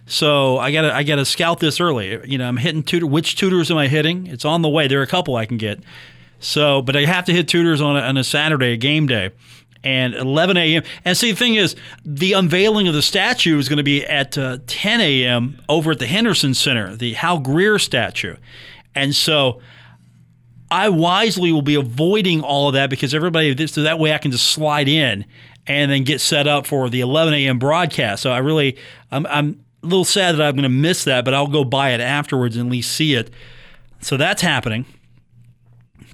so 0.06 0.58
I 0.58 0.70
gotta 0.70 0.94
I 0.94 1.02
gotta 1.02 1.24
scout 1.24 1.58
this 1.58 1.80
early. 1.80 2.20
You 2.24 2.38
know, 2.38 2.46
I'm 2.46 2.56
hitting 2.56 2.84
Tudor. 2.84 3.06
Which 3.06 3.34
Tudors 3.34 3.70
am 3.70 3.76
I 3.76 3.88
hitting? 3.88 4.28
It's 4.28 4.44
on 4.44 4.62
the 4.62 4.68
way. 4.68 4.86
There 4.86 5.00
are 5.00 5.04
a 5.04 5.06
couple 5.06 5.34
I 5.34 5.46
can 5.46 5.58
get. 5.58 5.80
So, 6.38 6.80
but 6.80 6.96
I 6.96 7.04
have 7.06 7.24
to 7.24 7.32
hit 7.32 7.48
Tudors 7.48 7.80
on 7.80 7.96
a, 7.96 8.00
on 8.00 8.16
a 8.16 8.22
Saturday, 8.22 8.72
a 8.72 8.76
game 8.76 9.06
day, 9.06 9.30
and 9.82 10.14
11 10.14 10.56
a.m. 10.58 10.84
And 11.04 11.16
see, 11.16 11.32
the 11.32 11.36
thing 11.36 11.56
is, 11.56 11.74
the 12.04 12.34
unveiling 12.34 12.86
of 12.86 12.94
the 12.94 13.02
statue 13.02 13.58
is 13.58 13.68
going 13.68 13.78
to 13.78 13.82
be 13.82 14.04
at 14.04 14.38
uh, 14.38 14.58
10 14.66 15.00
a.m. 15.00 15.60
over 15.68 15.92
at 15.92 15.98
the 15.98 16.06
Henderson 16.06 16.54
Center, 16.54 16.94
the 16.94 17.14
Hal 17.14 17.40
Greer 17.40 17.78
statue, 17.78 18.36
and 18.94 19.14
so. 19.14 19.60
I 20.68 20.88
wisely 20.88 21.52
will 21.52 21.62
be 21.62 21.76
avoiding 21.76 22.40
all 22.40 22.66
of 22.66 22.74
that 22.74 22.90
because 22.90 23.14
everybody, 23.14 23.68
so 23.68 23.84
that 23.84 24.00
way 24.00 24.12
I 24.12 24.18
can 24.18 24.32
just 24.32 24.48
slide 24.48 24.88
in 24.88 25.24
and 25.64 25.92
then 25.92 26.02
get 26.02 26.20
set 26.20 26.48
up 26.48 26.66
for 26.66 26.90
the 26.90 27.02
11 27.02 27.34
a.m. 27.34 27.60
broadcast. 27.60 28.20
So 28.24 28.32
I 28.32 28.38
really, 28.38 28.76
I'm, 29.12 29.26
I'm 29.26 29.64
a 29.82 29.86
little 29.86 30.04
sad 30.04 30.36
that 30.36 30.42
I'm 30.42 30.54
going 30.54 30.62
to 30.64 30.68
miss 30.68 31.04
that, 31.04 31.24
but 31.24 31.34
I'll 31.34 31.46
go 31.46 31.64
by 31.64 31.90
it 31.90 32.00
afterwards 32.00 32.56
and 32.56 32.66
at 32.66 32.72
least 32.72 32.92
see 32.92 33.14
it. 33.14 33.30
So 34.00 34.16
that's 34.16 34.42
happening. 34.42 34.86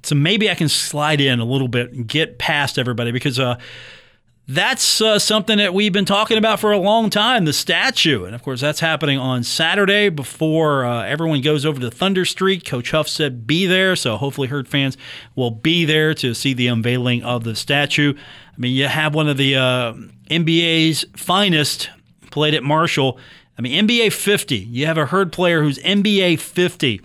So 0.02 0.14
maybe 0.14 0.50
I 0.50 0.54
can 0.54 0.68
slide 0.68 1.20
in 1.20 1.40
a 1.40 1.44
little 1.44 1.68
bit 1.68 1.92
and 1.92 2.06
get 2.06 2.38
past 2.38 2.78
everybody 2.78 3.12
because 3.12 3.38
uh, 3.38 3.58
that's 4.48 5.00
uh, 5.00 5.18
something 5.18 5.58
that 5.58 5.72
we've 5.72 5.92
been 5.92 6.04
talking 6.04 6.36
about 6.36 6.58
for 6.58 6.72
a 6.72 6.78
long 6.78 7.08
time 7.08 7.44
the 7.44 7.52
statue. 7.52 8.24
And 8.24 8.34
of 8.34 8.42
course, 8.42 8.60
that's 8.60 8.80
happening 8.80 9.18
on 9.18 9.44
Saturday 9.44 10.08
before 10.08 10.84
uh, 10.84 11.04
everyone 11.04 11.40
goes 11.40 11.64
over 11.64 11.80
to 11.80 11.90
Thunder 11.90 12.24
Street. 12.24 12.64
Coach 12.64 12.90
Huff 12.90 13.08
said 13.08 13.46
be 13.46 13.66
there. 13.66 13.94
So 13.94 14.16
hopefully, 14.16 14.48
Herd 14.48 14.66
fans 14.66 14.96
will 15.36 15.52
be 15.52 15.84
there 15.84 16.14
to 16.14 16.34
see 16.34 16.52
the 16.52 16.66
unveiling 16.66 17.22
of 17.22 17.44
the 17.44 17.54
statue. 17.54 18.14
I 18.16 18.60
mean, 18.60 18.74
you 18.74 18.88
have 18.88 19.14
one 19.14 19.28
of 19.28 19.36
the 19.36 19.56
uh, 19.56 19.94
NBA's 20.28 21.04
finest 21.16 21.90
played 22.30 22.54
at 22.54 22.64
Marshall 22.64 23.18
I 23.58 23.62
mean, 23.62 23.86
NBA 23.86 24.12
50, 24.12 24.56
you 24.56 24.86
have 24.86 24.98
a 24.98 25.06
herd 25.06 25.32
player 25.32 25.62
who's 25.62 25.78
NBA 25.78 26.38
50. 26.40 27.00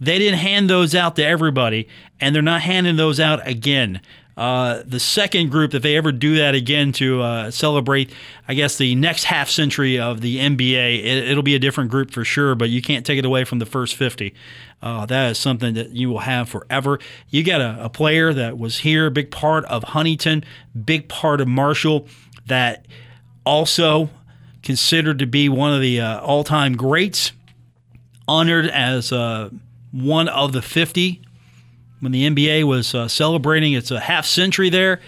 They 0.00 0.18
didn't 0.18 0.38
hand 0.38 0.70
those 0.70 0.94
out 0.94 1.16
to 1.16 1.24
everybody, 1.24 1.88
and 2.20 2.34
they're 2.34 2.42
not 2.42 2.62
handing 2.62 2.96
those 2.96 3.20
out 3.20 3.46
again. 3.46 4.00
Uh, 4.40 4.82
the 4.86 4.98
second 4.98 5.50
group, 5.50 5.74
if 5.74 5.82
they 5.82 5.98
ever 5.98 6.10
do 6.10 6.36
that 6.36 6.54
again 6.54 6.92
to 6.92 7.20
uh, 7.20 7.50
celebrate, 7.50 8.10
I 8.48 8.54
guess, 8.54 8.78
the 8.78 8.94
next 8.94 9.24
half 9.24 9.50
century 9.50 9.98
of 9.98 10.22
the 10.22 10.38
NBA, 10.38 11.04
it, 11.04 11.34
will 11.36 11.42
be 11.42 11.54
a 11.54 11.58
different 11.58 11.90
group 11.90 12.10
for 12.10 12.24
sure, 12.24 12.54
but 12.54 12.70
you 12.70 12.80
can't 12.80 13.04
take 13.04 13.18
it 13.18 13.26
away 13.26 13.44
from 13.44 13.58
the 13.58 13.66
first 13.66 13.96
50. 13.96 14.32
Uh, 14.80 15.04
that 15.04 15.32
is 15.32 15.38
something 15.38 15.74
that 15.74 15.90
you 15.90 16.08
will 16.08 16.20
have 16.20 16.48
forever. 16.48 16.98
You 17.28 17.44
got 17.44 17.60
a, 17.60 17.84
a 17.84 17.88
player 17.90 18.32
that 18.32 18.56
was 18.56 18.78
here, 18.78 19.10
big 19.10 19.30
part 19.30 19.66
of 19.66 19.84
Huntington, 19.84 20.44
big 20.86 21.08
part 21.10 21.42
of 21.42 21.48
Marshall, 21.48 22.08
that 22.46 22.86
also 23.44 24.08
considered 24.62 25.18
to 25.18 25.26
be 25.26 25.48
one 25.48 25.72
of 25.72 25.80
the 25.80 26.00
uh, 26.00 26.20
all 26.20 26.44
time 26.44 26.76
greats, 26.76 27.32
honored 28.28 28.66
as 28.66 29.12
uh, 29.12 29.50
one 29.92 30.28
of 30.28 30.52
the 30.52 30.62
50 30.62 31.22
when 32.00 32.12
the 32.12 32.28
NBA 32.28 32.64
was 32.64 32.94
uh, 32.94 33.08
celebrating 33.08 33.72
its 33.72 33.90
a 33.90 34.00
half 34.00 34.26
century 34.26 34.70
there. 34.70 35.00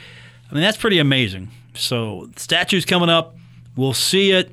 I 0.51 0.55
mean, 0.55 0.63
that's 0.63 0.77
pretty 0.77 0.99
amazing. 0.99 1.51
So, 1.75 2.31
statues 2.37 2.85
coming 2.85 3.09
up. 3.09 3.35
We'll 3.77 3.95
see 3.95 4.33
it. 4.33 4.51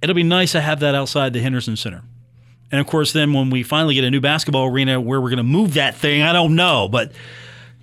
It'll 0.00 0.14
be 0.14 0.22
nice 0.22 0.52
to 0.52 0.60
have 0.60 0.80
that 0.80 0.94
outside 0.94 1.32
the 1.32 1.40
Henderson 1.40 1.76
Center. 1.76 2.02
And 2.70 2.80
of 2.80 2.86
course, 2.86 3.12
then 3.12 3.32
when 3.32 3.50
we 3.50 3.62
finally 3.62 3.94
get 3.94 4.04
a 4.04 4.10
new 4.10 4.20
basketball 4.20 4.66
arena 4.66 5.00
where 5.00 5.20
we're 5.20 5.28
going 5.28 5.36
to 5.38 5.42
move 5.42 5.74
that 5.74 5.96
thing, 5.96 6.22
I 6.22 6.32
don't 6.32 6.56
know, 6.56 6.88
but 6.88 7.12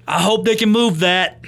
I 0.08 0.22
hope 0.22 0.46
they 0.46 0.56
can 0.56 0.70
move 0.70 1.00
that. 1.00 1.40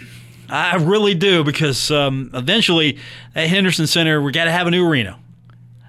I 0.52 0.76
really 0.76 1.16
do 1.16 1.44
because 1.44 1.90
um, 1.92 2.30
eventually 2.34 3.00
at 3.34 3.48
Henderson 3.48 3.88
Center, 3.88 4.22
we 4.22 4.32
got 4.34 4.46
to 4.46 4.52
have 4.52 4.68
a 4.68 4.72
new 4.72 4.86
arena. 4.86 5.18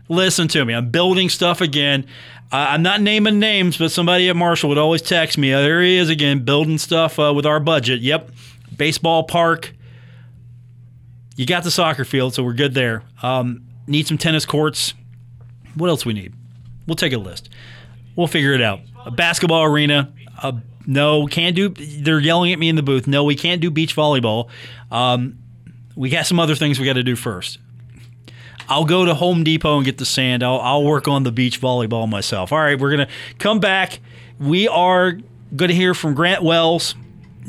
Listen 0.09 0.47
to 0.49 0.65
me. 0.65 0.73
I'm 0.73 0.91
building 0.91 1.29
stuff 1.29 1.61
again. 1.61 2.07
I'm 2.53 2.83
not 2.83 3.01
naming 3.01 3.39
names, 3.39 3.79
but 3.79 3.91
somebody 3.91 4.29
at 4.29 4.37
Marshall 4.37 4.69
would 4.69 4.79
always 4.79 5.01
text 5.01 5.39
me. 5.39 5.55
Oh, 5.55 5.63
there 5.63 5.83
he 5.83 5.97
is 5.97 6.11
again, 6.11 6.45
building 6.45 6.77
stuff 6.77 7.19
uh, 7.19 7.33
with 7.35 7.47
our 7.47 7.59
budget. 7.61 8.03
Yep, 8.03 8.31
baseball 8.77 9.25
park. 9.25 9.73
You 11.35 11.47
got 11.47 11.65
the 11.65 11.71
soccer 11.71 12.05
field, 12.05 12.35
so 12.35 12.45
we're 12.45 12.53
good 12.53 12.75
there. 12.75 13.03
Um, 13.23 13.65
need 13.87 14.07
some 14.07 14.19
tennis 14.19 14.45
courts. 14.45 14.93
What 15.75 15.89
else 15.89 16.05
we 16.05 16.13
need? 16.13 16.35
We'll 16.87 16.95
take 16.95 17.15
a 17.15 17.19
list. 17.19 17.49
We'll 18.17 18.27
figure 18.27 18.53
it 18.53 18.61
out. 18.61 18.81
A 19.07 19.11
basketball 19.11 19.65
arena. 19.65 20.13
Uh, 20.43 20.53
no, 20.87 21.27
can't 21.27 21.57
do. 21.57 21.69
They're 21.69 22.21
yelling 22.21 22.53
at 22.53 22.59
me 22.59 22.69
in 22.69 22.77
the 22.77 22.83
booth. 22.83 23.07
No, 23.07 23.25
we 23.25 23.37
can't 23.37 23.61
do 23.61 23.71
beach 23.71 23.95
volleyball. 23.95 24.49
Um, 24.91 25.39
we 25.97 26.11
got 26.11 26.27
some 26.27 26.41
other 26.41 26.55
things 26.55 26.79
we 26.79 26.87
got 26.87 26.95
to 26.95 27.03
do 27.03 27.17
first. 27.17 27.59
I'll 28.69 28.85
go 28.85 29.05
to 29.05 29.15
Home 29.15 29.45
Depot 29.45 29.77
and 29.77 29.85
get 29.85 29.99
the 29.99 30.07
sand. 30.07 30.43
I'll, 30.43 30.61
I'll 30.61 30.85
work 30.85 31.09
on 31.09 31.25
the 31.25 31.33
beach 31.33 31.61
volleyball 31.61 32.09
myself. 32.09 32.53
All 32.53 32.59
right, 32.59 32.79
we're 32.79 32.95
going 32.95 33.07
to 33.07 33.13
come 33.39 33.61
back. 33.61 34.01
We 34.39 34.69
are 34.69 35.13
going 35.55 35.69
to 35.69 35.75
hear 35.75 35.95
from 35.95 36.15
Grant 36.15 36.43
Wells. 36.43 36.95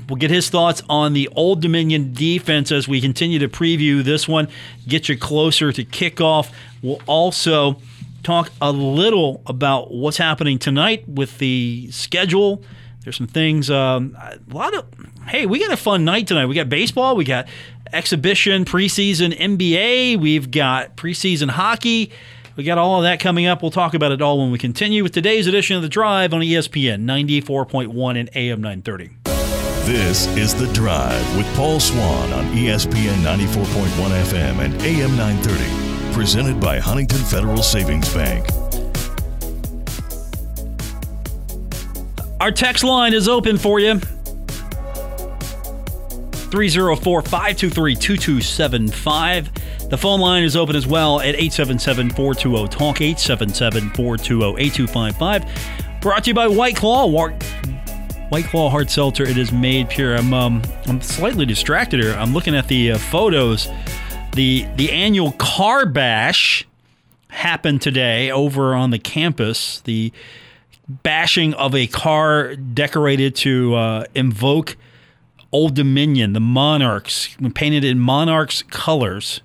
We'll 0.10 0.18
get 0.18 0.32
his 0.32 0.50
thoughts 0.50 0.82
on 0.90 1.14
the 1.14 1.30
Old 1.36 1.62
Dominion 1.62 2.14
defense 2.14 2.72
as 2.72 2.88
we 2.88 3.00
continue 3.00 3.40
to 3.40 3.48
preview 3.48 4.04
this 4.04 4.28
one, 4.28 4.50
get 4.88 5.08
you 5.08 5.18
closer 5.18 5.72
to 5.72 5.86
kickoff. 5.86 6.52
We'll 6.82 7.02
also 7.06 7.78
talk 8.24 8.52
a 8.62 8.72
little 8.72 9.42
about 9.46 9.92
what's 9.92 10.18
happening 10.18 10.58
tonight 10.60 11.08
with 11.08 11.38
the 11.38 11.90
schedule. 11.92 12.64
There's 13.04 13.18
some 13.18 13.28
things, 13.28 13.70
um, 13.70 14.18
a 14.18 14.38
lot 14.54 14.74
of, 14.74 14.86
hey, 15.28 15.46
we 15.46 15.60
got 15.60 15.72
a 15.72 15.78
fun 15.78 16.06
night 16.06 16.28
tonight. 16.28 16.46
We 16.46 16.56
got 16.56 16.70
baseball, 16.70 17.16
we 17.16 17.26
got 17.26 17.48
exhibition, 17.92 18.66
preseason 18.66 19.38
NBA, 19.38 20.18
we've 20.20 20.50
got 20.52 20.96
preseason 20.96 21.50
hockey. 21.50 22.12
We 22.56 22.64
got 22.64 22.78
all 22.78 22.98
of 23.00 23.04
that 23.04 23.20
coming 23.20 23.48
up. 23.48 23.62
We'll 23.64 23.72
talk 23.72 23.96
about 23.96 24.12
it 24.12 24.22
all 24.22 24.38
when 24.38 24.52
we 24.52 24.60
continue 24.60 25.02
with 25.02 25.12
today's 25.12 25.48
edition 25.48 25.76
of 25.76 25.82
The 25.82 25.90
Drive 25.90 26.34
on 26.34 26.42
ESPN 26.42 27.04
94.1 27.04 28.20
and 28.20 28.30
AM 28.36 28.62
930. 28.62 29.10
This 29.86 30.28
is 30.38 30.54
The 30.54 30.72
Drive 30.72 31.36
with 31.36 31.52
Paul 31.56 31.80
Swann 31.80 32.32
on 32.32 32.46
ESPN 32.54 33.24
94.1 33.24 33.66
FM 34.24 34.60
and 34.60 34.82
AM 34.84 35.18
930. 35.18 36.14
Presented 36.14 36.60
by 36.62 36.78
Huntington 36.78 37.18
Federal 37.18 37.64
Savings 37.64 38.14
Bank. 38.14 38.46
Our 42.44 42.52
text 42.52 42.84
line 42.84 43.14
is 43.14 43.30
open 43.30 43.58
for 43.58 43.80
you 43.80 43.98
304 46.52 47.22
523 47.22 47.96
2275. 47.96 49.90
The 49.90 49.98
phone 49.98 50.20
line 50.20 50.44
is 50.44 50.58
open 50.58 50.76
as 50.76 50.86
well 50.86 51.22
at 51.22 51.36
877 51.36 52.10
420 52.10 52.68
TALK, 52.68 53.00
877 53.00 53.92
420 53.92 54.62
8255. 54.62 56.02
Brought 56.02 56.26
to 56.26 56.32
you 56.32 56.34
by 56.34 56.50
White 56.50 56.76
Claw. 56.76 57.08
White 57.08 58.46
Claw 58.48 58.70
Hard 58.70 58.92
Seltzer. 58.92 59.24
It 59.24 59.38
is 59.38 59.54
made 59.54 59.88
pure. 59.88 60.18
I'm 60.18 60.34
um, 60.34 60.62
I'm 60.88 61.00
slightly 61.00 61.46
distracted 61.46 62.04
here. 62.04 62.12
I'm 62.12 62.34
looking 62.34 62.56
at 62.56 62.68
the 62.68 62.92
uh, 62.92 62.98
photos. 62.98 63.70
The 64.34 64.68
the 64.76 64.92
annual 64.92 65.32
car 65.32 65.86
bash 65.86 66.68
happened 67.30 67.82
today 67.82 68.32
over 68.32 68.76
on 68.76 68.90
the 68.90 69.00
campus. 69.00 69.80
The 69.80 70.12
bashing 70.88 71.54
of 71.54 71.74
a 71.76 71.88
car 71.88 72.56
decorated 72.56 73.36
to 73.38 73.76
uh, 73.76 74.06
invoke 74.14 74.76
Old 75.52 75.76
Dominion, 75.76 76.34
the 76.34 76.40
Monarchs, 76.40 77.36
painted 77.54 77.84
in 77.84 78.00
Monarchs 78.00 78.64
colors. 78.64 79.42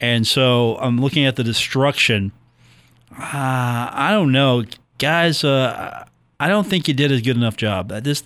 And 0.00 0.26
so 0.26 0.76
I'm 0.78 1.00
looking 1.00 1.24
at 1.24 1.36
the 1.36 1.44
destruction. 1.44 2.32
Uh, 3.10 3.90
I 3.92 4.10
don't 4.12 4.30
know, 4.30 4.64
guys. 4.98 5.42
Uh, 5.42 6.04
I 6.38 6.48
don't 6.48 6.66
think 6.66 6.86
you 6.86 6.94
did 6.94 7.10
a 7.10 7.20
good 7.20 7.36
enough 7.36 7.56
job. 7.56 7.88
This 7.88 8.22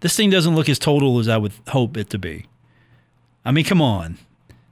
this 0.00 0.16
thing 0.16 0.30
doesn't 0.30 0.54
look 0.54 0.68
as 0.68 0.78
total 0.78 1.18
as 1.18 1.28
I 1.28 1.36
would 1.36 1.52
hope 1.68 1.96
it 1.96 2.08
to 2.10 2.18
be. 2.18 2.46
I 3.44 3.52
mean, 3.52 3.64
come 3.64 3.82
on, 3.82 4.18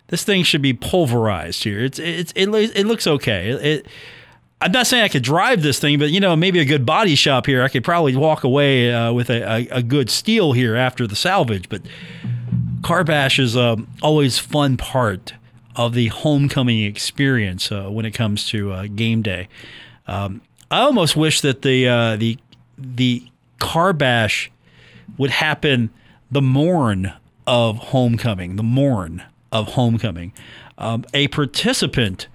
this 0.09 0.25
thing 0.25 0.45
should 0.45 0.63
be 0.63 0.73
pulverized 0.73 1.65
here. 1.65 1.85
It's 1.85 1.99
it's 1.99 2.33
it, 2.35 2.49
it 2.49 2.87
looks 2.87 3.07
okay. 3.07 3.51
It, 3.51 3.87
I'm 4.63 4.73
not 4.73 4.87
saying 4.87 5.03
I 5.03 5.09
could 5.09 5.23
drive 5.23 5.63
this 5.63 5.79
thing, 5.79 5.99
but 5.99 6.11
you 6.11 6.21
know, 6.21 6.37
maybe 6.37 6.61
a 6.61 6.65
good 6.67 6.85
body 6.85 7.15
shop 7.15 7.47
here, 7.47 7.63
I 7.63 7.69
could 7.69 7.83
probably 7.83 8.15
walk 8.15 8.45
away 8.45 8.93
uh, 8.93 9.13
with 9.13 9.31
a, 9.31 9.43
a, 9.43 9.69
a, 9.79 9.83
good 9.83 10.11
steal 10.11 10.53
here 10.53 10.77
after 10.77 11.07
the 11.07 11.17
salvage. 11.17 11.69
But 11.71 11.83
car 12.83 13.03
bash 13.03 13.39
is 13.39 13.57
um, 13.57 13.89
always 14.03 14.39
fun 14.39 14.77
part 14.77 15.33
of 15.77 15.95
the 15.95 16.09
homecoming 16.09 16.83
experience 16.83 17.73
uh, 17.73 17.89
when 17.89 18.05
it 18.05 18.11
comes 18.11 18.47
to 18.49 18.73
uh, 18.73 18.87
game 18.95 19.23
day. 19.23 19.49
Um, 20.07 20.43
I 20.71 20.81
almost 20.81 21.17
wish 21.17 21.41
that 21.41 21.63
the 21.63 21.89
uh, 21.89 22.17
the 22.17 22.39
the 22.77 23.27
car 23.59 23.95
bash 23.95 24.51
would 25.17 25.31
happen 25.31 25.91
the 26.31 26.43
morn 26.43 27.15
of 27.47 27.79
homecoming, 27.79 28.57
the 28.57 28.63
morn 28.63 29.23
of 29.51 29.69
homecoming. 29.69 30.35
Um, 30.77 31.05
a 31.15 31.29
participant. 31.29 32.29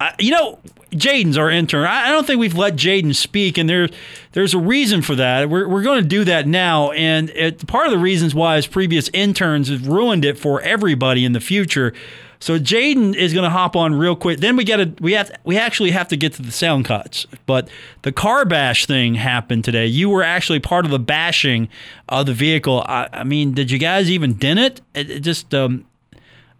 I, 0.00 0.14
you 0.18 0.30
know, 0.30 0.58
Jaden's 0.92 1.36
our 1.36 1.50
intern. 1.50 1.84
I, 1.84 2.10
don't 2.10 2.26
think 2.26 2.38
we've 2.40 2.56
let 2.56 2.76
Jaden 2.76 3.14
speak, 3.14 3.58
and 3.58 3.68
there, 3.68 3.88
there's 4.32 4.54
a 4.54 4.58
reason 4.58 5.02
for 5.02 5.14
that. 5.16 5.50
We're, 5.50 5.68
we're 5.68 5.82
going 5.82 6.02
to 6.02 6.08
do 6.08 6.24
that 6.24 6.46
now, 6.46 6.92
and 6.92 7.30
it, 7.30 7.66
part 7.66 7.86
of 7.86 7.92
the 7.92 7.98
reasons 7.98 8.34
why 8.34 8.56
his 8.56 8.66
previous 8.66 9.10
interns 9.12 9.68
have 9.68 9.86
ruined 9.88 10.24
it 10.24 10.38
for 10.38 10.60
everybody 10.62 11.24
in 11.24 11.32
the 11.32 11.40
future. 11.40 11.92
So 12.40 12.58
Jaden 12.58 13.16
is 13.16 13.34
going 13.34 13.44
to 13.44 13.50
hop 13.50 13.74
on 13.74 13.96
real 13.96 14.14
quick. 14.14 14.38
Then 14.38 14.56
we 14.56 14.62
get 14.62 14.78
a 14.78 14.94
we 15.00 15.12
have 15.14 15.32
we 15.42 15.58
actually 15.58 15.90
have 15.90 16.06
to 16.08 16.16
get 16.16 16.34
to 16.34 16.42
the 16.42 16.52
sound 16.52 16.84
cuts. 16.84 17.26
But 17.46 17.68
the 18.02 18.12
car 18.12 18.44
bash 18.44 18.86
thing 18.86 19.16
happened 19.16 19.64
today. 19.64 19.86
You 19.86 20.08
were 20.08 20.22
actually 20.22 20.60
part 20.60 20.84
of 20.84 20.92
the 20.92 21.00
bashing 21.00 21.68
of 22.08 22.26
the 22.26 22.34
vehicle. 22.34 22.84
I, 22.86 23.08
I 23.12 23.24
mean, 23.24 23.54
did 23.54 23.72
you 23.72 23.78
guys 23.78 24.08
even 24.08 24.34
dent 24.34 24.60
it? 24.60 24.80
It, 24.94 25.10
it 25.10 25.20
just 25.20 25.52
um, 25.52 25.84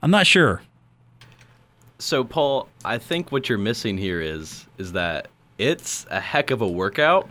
I'm 0.02 0.10
not 0.10 0.26
sure. 0.26 0.62
So 1.98 2.22
Paul, 2.22 2.68
I 2.84 2.98
think 2.98 3.32
what 3.32 3.48
you're 3.48 3.58
missing 3.58 3.98
here 3.98 4.20
is 4.20 4.66
is 4.78 4.92
that 4.92 5.28
it's 5.58 6.06
a 6.10 6.20
heck 6.20 6.50
of 6.50 6.60
a 6.60 6.68
workout. 6.68 7.28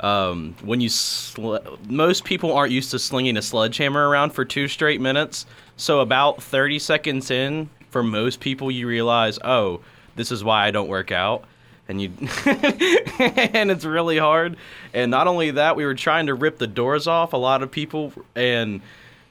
Um, 0.00 0.54
when 0.62 0.80
you 0.80 0.88
sl- 0.88 1.56
most 1.88 2.24
people 2.24 2.52
aren't 2.52 2.72
used 2.72 2.90
to 2.90 2.98
slinging 2.98 3.36
a 3.36 3.42
sledgehammer 3.42 4.08
around 4.08 4.30
for 4.30 4.44
two 4.44 4.68
straight 4.68 5.00
minutes. 5.00 5.46
So 5.76 6.00
about 6.00 6.42
30 6.42 6.78
seconds 6.80 7.30
in, 7.30 7.70
for 7.90 8.02
most 8.02 8.40
people, 8.40 8.70
you 8.70 8.86
realize, 8.86 9.38
oh, 9.44 9.80
this 10.16 10.32
is 10.32 10.42
why 10.42 10.66
I 10.66 10.70
don't 10.72 10.88
work 10.88 11.12
out, 11.12 11.44
and 11.88 12.02
you 12.02 12.10
and 12.46 13.70
it's 13.70 13.84
really 13.84 14.18
hard. 14.18 14.56
And 14.92 15.10
not 15.10 15.26
only 15.26 15.52
that, 15.52 15.76
we 15.76 15.84
were 15.84 15.94
trying 15.94 16.26
to 16.26 16.34
rip 16.34 16.58
the 16.58 16.66
doors 16.66 17.06
off 17.06 17.32
a 17.32 17.38
lot 17.38 17.62
of 17.62 17.70
people 17.70 18.12
and 18.34 18.82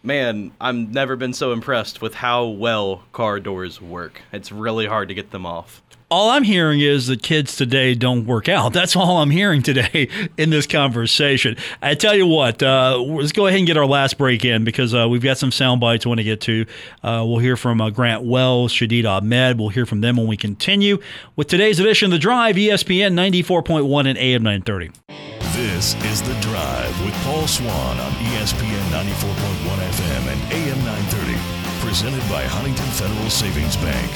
man, 0.04 0.52
I've 0.60 0.76
never 0.76 1.16
been 1.16 1.34
so 1.34 1.52
impressed 1.52 2.02
with 2.02 2.16
how 2.16 2.46
well 2.46 3.04
car 3.14 3.40
doors 3.40 3.82
work. 3.82 4.22
It's 4.32 4.52
really 4.52 4.86
hard 4.86 5.08
to 5.10 5.14
get 5.14 5.32
them 5.32 5.46
off. 5.46 5.82
All 6.10 6.30
I'm 6.30 6.44
hearing 6.44 6.82
is 6.82 7.08
that 7.08 7.24
kids 7.24 7.56
today 7.56 7.96
don't 7.96 8.26
work 8.26 8.50
out. 8.50 8.74
That's 8.74 8.98
all 8.98 9.20
I'm 9.20 9.30
hearing 9.30 9.64
today 9.64 10.10
in 10.38 10.50
this 10.50 10.68
conversation. 10.68 11.56
I 11.82 11.96
tell 11.96 12.14
you 12.14 12.26
what, 12.26 12.62
uh, 12.62 12.98
let's 13.00 13.32
go 13.32 13.48
ahead 13.48 13.60
and 13.60 13.68
get 13.68 13.78
our 13.78 13.86
last 13.86 14.18
break 14.18 14.44
in 14.44 14.66
because 14.66 14.94
uh, 14.94 15.08
we've 15.08 15.24
got 15.24 15.38
some 15.38 15.54
sound 15.54 15.80
bites 15.80 16.06
I 16.06 16.10
want 16.10 16.20
to 16.20 16.26
get 16.26 16.42
to. 16.42 16.66
Uh, 17.02 17.24
we'll 17.26 17.38
hear 17.40 17.56
from 17.56 17.80
uh, 17.80 17.92
Grant 17.92 18.24
Wells, 18.24 18.74
Shadeed 18.74 19.06
Ahmed. 19.10 19.58
We'll 19.58 19.70
hear 19.70 19.86
from 19.86 20.02
them 20.02 20.18
when 20.18 20.28
we 20.28 20.36
continue 20.36 21.00
with 21.38 21.48
today's 21.48 21.80
edition 21.80 22.08
of 22.08 22.12
The 22.12 22.20
Drive, 22.20 22.58
ESPN 22.58 23.14
94.1 23.14 24.10
and 24.10 24.18
AM 24.18 24.44
930. 24.44 25.31
This 25.62 25.93
is 26.06 26.24
The 26.24 26.34
Drive 26.41 27.06
with 27.06 27.13
Paul 27.24 27.45
Swann 27.45 28.00
on 28.00 28.12
ESPN 28.13 28.82
94.1 28.89 29.78
FM 29.91 30.26
and 30.26 30.54
AM 30.54 30.78
930. 30.84 31.86
Presented 31.86 32.28
by 32.32 32.41
Huntington 32.41 32.88
Federal 32.88 33.30
Savings 33.30 33.78
Bank. 33.78 34.12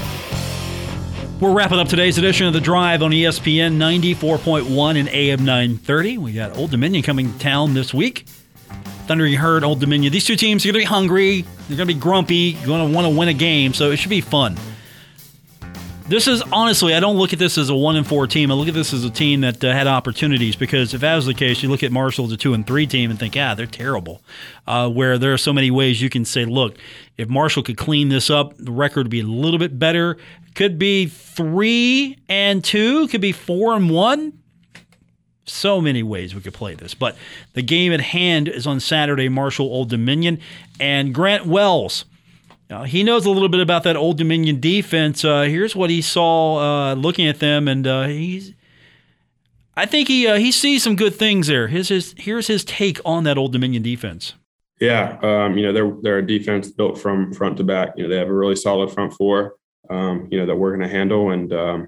We're 1.39 1.53
wrapping 1.53 1.77
up 1.77 1.87
today's 1.87 2.17
edition 2.17 2.47
of 2.47 2.53
The 2.53 2.61
Drive 2.61 3.03
on 3.03 3.11
ESPN 3.11 3.77
94.1 3.77 4.99
and 4.99 5.07
AM 5.09 5.45
930. 5.45 6.17
We 6.17 6.33
got 6.33 6.57
Old 6.57 6.71
Dominion 6.71 7.03
coming 7.03 7.31
to 7.31 7.37
town 7.37 7.75
this 7.75 7.93
week. 7.93 8.25
Thundering 9.05 9.33
Herd, 9.33 9.63
Old 9.63 9.79
Dominion. 9.79 10.11
These 10.11 10.25
two 10.25 10.35
teams 10.35 10.65
are 10.65 10.69
going 10.69 10.73
to 10.73 10.79
be 10.79 10.85
hungry. 10.85 11.41
They're 11.67 11.77
going 11.77 11.87
to 11.87 11.93
be 11.93 11.99
grumpy, 11.99 12.53
going 12.53 12.89
to 12.89 12.95
want 12.95 13.05
to 13.05 13.15
win 13.15 13.27
a 13.27 13.33
game, 13.33 13.75
so 13.75 13.91
it 13.91 13.97
should 13.97 14.09
be 14.09 14.19
fun. 14.19 14.57
This 16.07 16.27
is 16.27 16.43
honestly, 16.51 16.93
I 16.93 16.99
don't 16.99 17.17
look 17.17 17.33
at 17.33 17.39
this 17.39 17.57
as 17.57 17.69
a 17.69 17.75
one 17.75 17.95
and 17.95 18.05
four 18.05 18.27
team. 18.27 18.51
I 18.51 18.53
look 18.53 18.67
at 18.67 18.73
this 18.73 18.93
as 18.93 19.03
a 19.03 19.09
team 19.09 19.41
that 19.41 19.63
uh, 19.63 19.71
had 19.71 19.87
opportunities 19.87 20.55
because 20.55 20.93
if 20.93 21.01
that 21.01 21.15
was 21.15 21.25
the 21.25 21.33
case, 21.33 21.63
you 21.63 21.69
look 21.69 21.81
at 21.81 21.91
Marshall 21.91 22.25
as 22.25 22.31
a 22.31 22.37
two 22.37 22.53
and 22.53 22.65
three 22.65 22.85
team 22.85 23.09
and 23.09 23.19
think, 23.19 23.35
yeah, 23.35 23.55
they're 23.55 23.65
terrible. 23.65 24.21
Uh, 24.67 24.89
where 24.89 25.17
there 25.17 25.33
are 25.33 25.37
so 25.37 25.51
many 25.51 25.71
ways 25.71 26.01
you 26.01 26.09
can 26.09 26.23
say, 26.23 26.45
look, 26.45 26.77
if 27.17 27.27
Marshall 27.27 27.63
could 27.63 27.77
clean 27.77 28.09
this 28.09 28.29
up, 28.29 28.55
the 28.57 28.71
record 28.71 29.05
would 29.05 29.11
be 29.11 29.21
a 29.21 29.25
little 29.25 29.59
bit 29.59 29.79
better. 29.79 30.17
Could 30.53 30.77
be 30.77 31.07
three 31.07 32.17
and 32.29 32.63
two, 32.63 33.07
could 33.07 33.21
be 33.21 33.31
four 33.31 33.75
and 33.75 33.89
one. 33.89 34.39
So 35.47 35.79
many 35.79 36.01
ways 36.01 36.33
we 36.33 36.41
could 36.41 36.53
play 36.53 36.75
this. 36.75 36.93
But 36.93 37.15
the 37.53 37.61
game 37.61 37.91
at 37.93 38.01
hand 38.01 38.47
is 38.47 38.65
on 38.65 38.79
Saturday, 38.79 39.29
Marshall 39.29 39.67
Old 39.67 39.89
Dominion. 39.89 40.39
And 40.79 41.13
Grant 41.13 41.45
Wells 41.45 42.05
uh, 42.69 42.83
he 42.83 43.03
knows 43.03 43.25
a 43.25 43.29
little 43.29 43.49
bit 43.49 43.59
about 43.59 43.83
that 43.83 43.95
Old 43.95 44.17
Dominion 44.17 44.59
defense. 44.59 45.23
Uh, 45.23 45.43
here's 45.43 45.75
what 45.75 45.89
he 45.89 46.01
saw 46.01 46.57
uh, 46.57 46.93
looking 46.95 47.27
at 47.27 47.39
them, 47.39 47.67
and 47.67 47.85
uh, 47.85 48.03
he's. 48.03 48.53
I 49.77 49.85
think 49.85 50.07
he 50.07 50.25
uh, 50.25 50.37
he 50.37 50.51
sees 50.51 50.83
some 50.83 50.95
good 50.95 51.15
things 51.15 51.47
there. 51.47 51.67
His, 51.67 51.89
his 51.89 52.15
here's 52.17 52.47
his 52.47 52.63
take 52.63 52.99
on 53.05 53.23
that 53.25 53.37
Old 53.37 53.51
Dominion 53.51 53.83
defense. 53.83 54.33
Yeah, 54.79 55.17
um, 55.21 55.57
you 55.57 55.63
know 55.63 55.73
they're 55.73 55.91
they're 56.01 56.17
a 56.19 56.25
defense 56.25 56.71
built 56.71 56.97
from 56.97 57.33
front 57.33 57.57
to 57.57 57.63
back. 57.63 57.93
You 57.95 58.03
know 58.03 58.09
they 58.09 58.17
have 58.17 58.29
a 58.29 58.33
really 58.33 58.55
solid 58.55 58.91
front 58.91 59.13
four. 59.13 59.55
Um, 59.89 60.27
you 60.31 60.39
know 60.39 60.45
that 60.45 60.55
we're 60.55 60.75
going 60.75 60.87
to 60.87 60.93
handle, 60.93 61.31
and 61.31 61.53
um, 61.53 61.87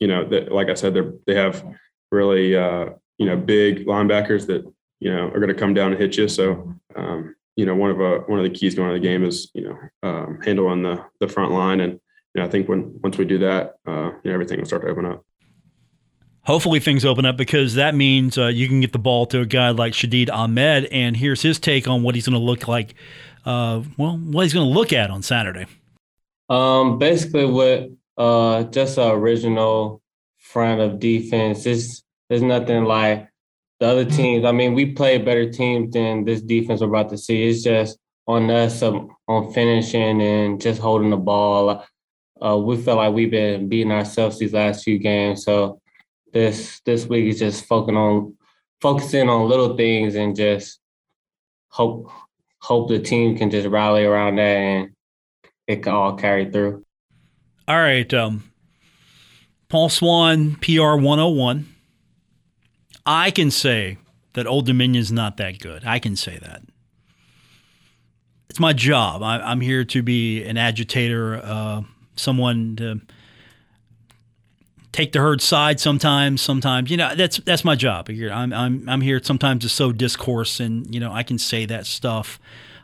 you 0.00 0.06
know 0.06 0.28
that, 0.28 0.52
like 0.52 0.68
I 0.68 0.74
said, 0.74 0.92
they 0.92 1.02
they 1.26 1.34
have 1.34 1.64
really 2.12 2.56
uh, 2.56 2.90
you 3.18 3.26
know 3.26 3.36
big 3.36 3.86
linebackers 3.86 4.46
that 4.48 4.64
you 4.98 5.10
know 5.14 5.28
are 5.28 5.40
going 5.40 5.48
to 5.48 5.54
come 5.54 5.72
down 5.72 5.92
and 5.92 6.00
hit 6.00 6.16
you. 6.16 6.28
So 6.28 6.74
um, 6.94 7.34
you 7.56 7.66
know 7.66 7.74
one 7.74 7.90
of 7.90 8.00
a, 8.00 8.16
uh, 8.16 8.18
one 8.20 8.38
of 8.38 8.44
the 8.44 8.50
keys 8.50 8.74
going 8.74 8.88
to 8.88 8.94
the 8.94 9.00
game 9.00 9.24
is 9.24 9.50
you 9.54 9.68
know 9.68 9.78
um, 10.02 10.40
handling 10.44 10.82
the 10.82 11.04
the 11.20 11.28
front 11.28 11.52
line, 11.52 11.80
and 11.80 12.00
you 12.34 12.40
know, 12.40 12.44
I 12.44 12.48
think 12.48 12.68
when 12.68 12.98
once 13.02 13.18
we 13.18 13.24
do 13.24 13.38
that, 13.38 13.76
uh, 13.86 14.10
you 14.22 14.30
know, 14.30 14.32
everything 14.32 14.58
will 14.58 14.66
start 14.66 14.82
to 14.82 14.88
open 14.88 15.06
up. 15.06 15.24
Hopefully 16.42 16.80
things 16.80 17.04
open 17.04 17.26
up 17.26 17.36
because 17.36 17.74
that 17.74 17.94
means 17.94 18.38
uh, 18.38 18.46
you 18.46 18.66
can 18.66 18.80
get 18.80 18.92
the 18.92 18.98
ball 18.98 19.26
to 19.26 19.40
a 19.40 19.46
guy 19.46 19.70
like 19.70 19.92
Shadeed 19.92 20.30
Ahmed, 20.30 20.86
and 20.86 21.16
here's 21.16 21.42
his 21.42 21.58
take 21.58 21.86
on 21.86 22.02
what 22.02 22.14
he's 22.14 22.26
going 22.26 22.38
to 22.38 22.44
look 22.44 22.66
like. 22.66 22.94
Uh, 23.44 23.82
well, 23.98 24.16
what 24.16 24.42
he's 24.42 24.54
going 24.54 24.66
to 24.66 24.74
look 24.74 24.92
at 24.92 25.10
on 25.10 25.22
Saturday. 25.22 25.66
Um, 26.48 26.98
basically, 26.98 27.46
with 27.46 27.90
uh, 28.16 28.64
just 28.64 28.98
an 28.98 29.10
original 29.10 30.02
front 30.38 30.80
of 30.80 30.98
defense, 30.98 31.64
there's 31.64 32.02
there's 32.28 32.42
nothing 32.42 32.84
like 32.84 33.29
the 33.80 33.86
other 33.86 34.04
teams, 34.04 34.44
I 34.44 34.52
mean, 34.52 34.74
we 34.74 34.92
play 34.92 35.16
better 35.16 35.50
teams 35.50 35.94
than 35.94 36.24
this 36.24 36.42
defense 36.42 36.82
we're 36.82 36.88
about 36.88 37.08
to 37.10 37.18
see. 37.18 37.48
It's 37.48 37.62
just 37.62 37.98
on 38.26 38.50
us 38.50 38.82
um, 38.82 39.10
on 39.26 39.52
finishing 39.52 40.20
and 40.20 40.60
just 40.60 40.80
holding 40.80 41.10
the 41.10 41.16
ball. 41.16 41.84
Uh, 42.40 42.58
we 42.58 42.76
feel 42.76 42.96
like 42.96 43.14
we've 43.14 43.30
been 43.30 43.68
beating 43.68 43.90
ourselves 43.90 44.38
these 44.38 44.52
last 44.52 44.84
few 44.84 44.98
games. 44.98 45.44
So 45.44 45.80
this 46.32 46.80
this 46.84 47.06
week 47.06 47.26
is 47.26 47.38
just 47.38 47.64
focusing 47.64 47.96
on 47.96 48.36
focusing 48.82 49.28
on 49.28 49.48
little 49.48 49.76
things 49.76 50.14
and 50.14 50.36
just 50.36 50.78
hope 51.68 52.10
hope 52.58 52.88
the 52.88 52.98
team 52.98 53.36
can 53.36 53.50
just 53.50 53.66
rally 53.66 54.04
around 54.04 54.36
that 54.36 54.42
and 54.42 54.90
it 55.66 55.82
can 55.82 55.94
all 55.94 56.16
carry 56.16 56.50
through. 56.50 56.84
All 57.66 57.78
right. 57.78 58.12
Um, 58.12 58.44
Paul 59.68 59.88
Swann, 59.88 60.56
PR 60.56 60.96
101. 60.96 61.66
I 63.06 63.30
can 63.30 63.50
say 63.50 63.98
that 64.34 64.46
Old 64.46 64.66
Dominion's 64.66 65.12
not 65.12 65.36
that 65.38 65.58
good. 65.58 65.84
I 65.84 65.98
can 65.98 66.16
say 66.16 66.38
that. 66.38 66.62
It's 68.48 68.60
my 68.60 68.72
job. 68.72 69.22
I, 69.22 69.52
am 69.52 69.60
here 69.60 69.84
to 69.84 70.02
be 70.02 70.44
an 70.44 70.56
agitator, 70.56 71.40
uh, 71.42 71.82
someone 72.16 72.76
to 72.76 73.00
take 74.92 75.12
the 75.12 75.20
herd 75.20 75.40
side 75.40 75.78
sometimes. 75.78 76.42
Sometimes, 76.42 76.90
you 76.90 76.96
know, 76.96 77.14
that's 77.14 77.38
that's 77.38 77.64
my 77.64 77.76
job. 77.76 78.08
I'm 78.10 78.52
I'm 78.52 78.88
I'm 78.88 79.00
here 79.00 79.20
sometimes 79.22 79.62
to 79.62 79.68
sow 79.68 79.92
discourse, 79.92 80.58
and 80.58 80.92
you 80.92 81.00
know, 81.00 81.12
I 81.12 81.22
can 81.22 81.38
say 81.38 81.64
that 81.66 81.86
stuff. 81.86 82.40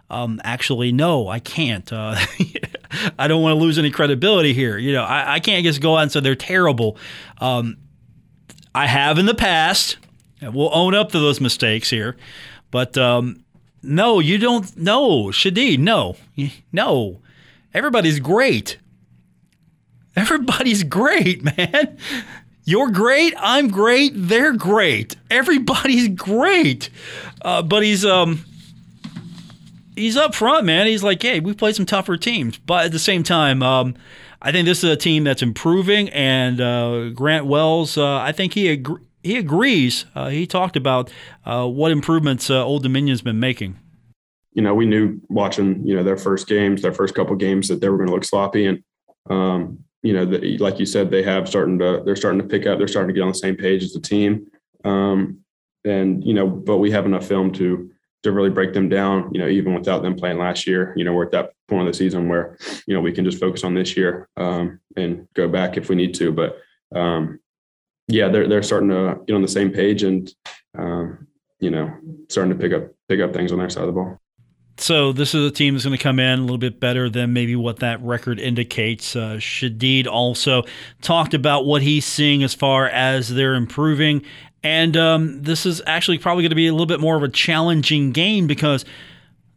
Um, 0.09 0.41
actually, 0.45 0.93
no, 0.93 1.27
I 1.27 1.41
can't. 1.41 1.93
Uh, 1.93 2.15
I 3.19 3.27
don't 3.27 3.43
want 3.43 3.59
to 3.59 3.61
lose 3.61 3.77
any 3.77 3.91
credibility 3.91 4.53
here. 4.53 4.79
You 4.79 4.93
know, 4.93 5.03
I, 5.03 5.35
I 5.35 5.41
can't 5.41 5.65
just 5.65 5.81
go 5.81 5.97
out 5.97 6.03
and 6.03 6.13
say 6.13 6.21
they're 6.21 6.37
terrible. 6.37 6.97
Um, 7.39 7.77
I 8.75 8.87
have 8.87 9.19
in 9.19 9.27
the 9.27 9.35
past. 9.35 9.97
We'll 10.43 10.75
own 10.75 10.95
up 10.95 11.13
to 11.13 11.19
those 11.19 11.41
mistakes 11.41 11.91
here. 11.91 12.17
But 12.71 12.99
um, 12.99 13.45
no, 13.83 14.21
you 14.21 14.39
don't. 14.39 14.77
No, 14.77 15.27
Shadeed, 15.27 15.79
no. 15.79 16.17
No. 16.73 17.21
Everybody's 17.73 18.21
great. 18.21 18.79
Everybody's 20.15 20.83
great, 20.83 21.45
man. 21.59 21.97
You're 22.65 22.91
great. 22.91 23.35
I'm 23.39 23.69
great. 23.69 24.13
They're 24.15 24.55
great. 24.55 25.15
Everybody's 25.31 26.09
great. 26.09 26.91
Uh, 27.43 27.63
but 27.63 27.83
he's 27.83 28.05
um 28.05 28.45
he's 29.95 30.17
up 30.17 30.35
front, 30.35 30.67
man. 30.67 30.87
He's 30.87 31.03
like, 31.03 31.23
hey, 31.23 31.41
we 31.41 31.55
played 31.55 31.77
some 31.77 31.87
tougher 31.87 32.17
teams, 32.17 32.59
but 32.59 32.87
at 32.87 32.93
the 32.93 32.99
same 32.99 33.23
time, 33.23 33.63
um, 33.63 33.95
I 34.43 34.53
think 34.53 34.67
this 34.67 34.85
is 34.85 34.91
a 34.91 34.97
team 34.97 35.25
that's 35.25 35.43
improving. 35.43 36.09
And 36.11 36.61
uh, 36.61 37.11
Grant 37.11 37.47
Wells, 37.47 37.97
uh, 37.97 38.19
I 38.19 38.33
think 38.33 38.55
he 38.55 38.69
ag- 38.69 39.06
he 39.27 39.37
agrees. 39.37 40.07
Uh, 40.15 40.29
he 40.29 40.47
talked 40.47 40.77
about 40.77 41.13
uh, 41.45 41.67
what 41.67 41.91
improvements 41.91 42.49
uh, 42.49 42.65
Old 42.65 42.83
Dominion's 42.83 43.23
been 43.23 43.41
making. 43.41 43.79
You 44.53 44.63
know, 44.63 44.75
we 44.75 44.87
knew 44.87 45.21
watching 45.29 45.87
you 45.87 45.95
know 45.95 46.03
their 46.03 46.17
first 46.17 46.47
games, 46.47 46.81
their 46.81 46.95
first 46.95 47.15
couple 47.15 47.37
games 47.37 47.69
that 47.69 47.81
they 47.81 47.89
were 47.89 47.99
going 47.99 48.09
to 48.09 48.15
look 48.15 48.25
sloppy, 48.25 48.67
and 48.67 48.83
um, 49.29 49.79
you 50.03 50.13
know, 50.13 50.25
the, 50.25 50.57
like 50.59 50.79
you 50.79 50.87
said, 50.87 51.11
they 51.11 51.23
have 51.23 51.49
starting 51.49 51.79
to 51.81 52.03
they're 52.05 52.17
starting 52.17 52.41
to 52.41 52.47
pick 52.47 52.67
up. 52.67 52.79
They're 52.79 52.89
starting 52.89 53.09
to 53.09 53.15
get 53.15 53.23
on 53.23 53.29
the 53.29 53.35
same 53.35 53.57
page 53.57 53.83
as 53.83 53.93
the 53.93 54.01
team, 54.01 54.47
um, 54.85 55.41
and 55.85 56.25
you 56.25 56.33
know, 56.33 56.47
but 56.47 56.79
we 56.79 56.91
have 56.93 57.05
enough 57.05 57.27
film 57.27 57.53
to 57.55 57.91
to 58.23 58.33
really 58.33 58.51
break 58.51 58.73
them 58.73 58.89
down. 58.89 59.31
You 59.35 59.41
know, 59.41 59.49
even 59.49 59.75
without 59.75 60.03
them 60.03 60.15
playing 60.15 60.39
last 60.39 60.67
year, 60.67 60.95
you 60.97 61.05
know, 61.05 61.13
we're 61.13 61.27
at 61.27 61.33
that 61.33 61.53
point 61.69 61.87
of 61.87 61.93
the 61.93 61.99
season 61.99 62.29
where 62.29 62.57
you 62.87 62.95
know 62.95 63.01
we 63.01 63.13
can 63.13 63.25
just 63.25 63.41
focus 63.41 63.65
on 63.65 63.75
this 63.75 63.97
year 63.97 64.29
um, 64.39 64.81
and 64.97 65.29
go 65.35 65.49
back 65.49 65.77
if 65.77 65.89
we 65.89 65.97
need 65.97 66.15
to, 66.15 66.33
but. 66.33 66.59
Um, 66.95 67.41
yeah, 68.09 68.29
they're 68.29 68.49
they're 68.49 68.63
starting 68.63 68.89
to 68.91 69.19
get 69.27 69.35
on 69.35 69.43
the 69.43 69.49
same 69.49 69.71
page 69.71 70.03
and 70.03 70.33
um, 70.79 71.27
you 71.59 71.71
know 71.71 71.91
starting 72.29 72.53
to 72.53 72.59
pick 72.59 72.73
up 72.73 72.91
pick 73.09 73.21
up 73.21 73.33
things 73.33 73.53
on 73.53 73.59
their 73.59 73.71
side 73.71 73.83
of 73.83 73.89
the 73.89 73.93
ball. 73.93 74.21
So 74.79 75.13
this 75.13 75.35
is 75.35 75.51
a 75.51 75.51
team 75.51 75.73
that's 75.73 75.87
going 75.87 75.97
to 75.97 76.03
come 76.03 76.21
in 76.21 76.39
a 76.39 76.43
little 76.43 76.59
bit 76.59 76.81
better 76.81 77.09
than 77.09 77.33
maybe 77.33 77.57
what 77.57 77.79
that 77.79 78.03
record 78.03 78.39
indicates. 78.39 79.17
Uh, 79.17 79.37
Shadeed 79.39 80.07
also 80.07 80.65
talked 81.01 81.33
about 81.33 81.65
what 81.65 81.81
he's 81.81 82.05
seeing 82.05 82.43
as 82.43 82.53
far 82.53 82.87
as 82.87 83.31
they're 83.31 83.55
improving, 83.55 84.23
and 84.63 84.97
um, 84.97 85.43
this 85.43 85.65
is 85.65 85.83
actually 85.87 86.19
probably 86.19 86.43
going 86.43 86.51
to 86.51 86.57
be 86.57 86.67
a 86.67 86.73
little 86.73 86.87
bit 86.87 87.01
more 87.01 87.17
of 87.17 87.23
a 87.23 87.29
challenging 87.29 88.13
game 88.13 88.47
because 88.47 88.85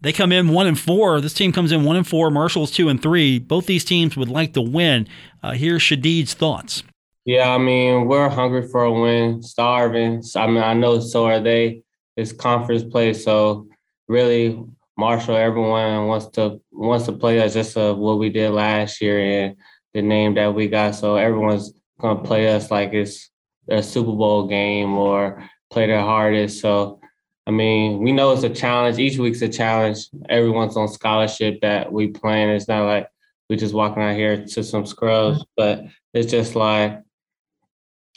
they 0.02 0.14
come 0.14 0.32
in 0.32 0.50
one 0.50 0.68
and 0.68 0.80
four. 0.80 1.20
This 1.20 1.34
team 1.34 1.52
comes 1.52 1.72
in 1.72 1.84
one 1.84 1.98
and 1.98 2.08
four. 2.08 2.32
Marshall's 2.32 2.72
two 2.72 2.88
and 2.88 3.02
three. 3.02 3.40
Both 3.40 3.66
these 3.66 3.84
teams 3.84 4.16
would 4.16 4.30
like 4.30 4.54
to 4.54 4.62
win. 4.62 5.08
Uh, 5.44 5.52
here's 5.52 5.82
Shadeed's 5.82 6.34
thoughts. 6.34 6.84
Yeah, 7.26 7.54
I 7.54 7.58
mean, 7.58 8.08
we're 8.08 8.30
hungry 8.30 8.68
for 8.68 8.84
a 8.84 8.92
win, 8.92 9.44
starving. 9.44 10.24
I 10.36 10.48
mean, 10.48 10.64
I 10.64 10.74
know 10.74 11.00
so 11.00 11.26
are 11.28 11.40
they. 11.40 11.84
It's 12.18 12.32
conference 12.34 12.84
play, 12.84 13.14
so 13.14 13.68
really, 14.08 14.62
Marshall, 14.98 15.38
everyone 15.38 16.08
wants 16.08 16.28
to 16.36 16.60
wants 16.72 17.06
to 17.06 17.14
play 17.14 17.40
us 17.40 17.54
just 17.54 17.78
uh, 17.78 17.94
what 17.94 18.20
we 18.20 18.30
did 18.30 18.52
last 18.52 19.02
year 19.02 19.20
and 19.20 19.56
the 19.94 20.02
name 20.02 20.36
that 20.36 20.54
we 20.54 20.68
got. 20.68 20.96
So 20.96 21.16
everyone's 21.16 21.72
gonna 22.02 22.22
play 22.22 22.54
us 22.54 22.72
like 22.72 22.94
it's 22.94 23.30
a 23.70 23.82
Super 23.84 24.12
Bowl 24.12 24.48
game 24.48 24.98
or 24.98 25.48
play 25.70 25.88
their 25.88 26.02
hardest. 26.02 26.60
So 26.62 27.00
I 27.48 27.52
mean, 27.52 28.00
we 28.00 28.12
know 28.12 28.32
it's 28.32 28.44
a 28.44 28.50
challenge. 28.50 29.00
Each 29.00 29.18
week's 29.18 29.42
a 29.42 29.50
challenge. 29.50 30.10
Everyone's 30.30 30.78
on 30.78 30.88
scholarship 30.88 31.62
that 31.62 31.92
we 31.92 32.08
playing. 32.08 32.50
It's 32.50 32.68
not 32.68 32.86
like 32.86 33.08
we 33.50 33.56
just 33.56 33.74
walking 33.74 34.04
out 34.04 34.16
here 34.16 34.46
to 34.46 34.64
some 34.64 34.86
scrubs, 34.86 35.44
but 35.56 35.86
it's 36.14 36.30
just 36.30 36.56
like 36.56 37.02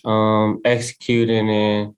um, 0.05 0.61
executing 0.65 1.49
and 1.51 1.95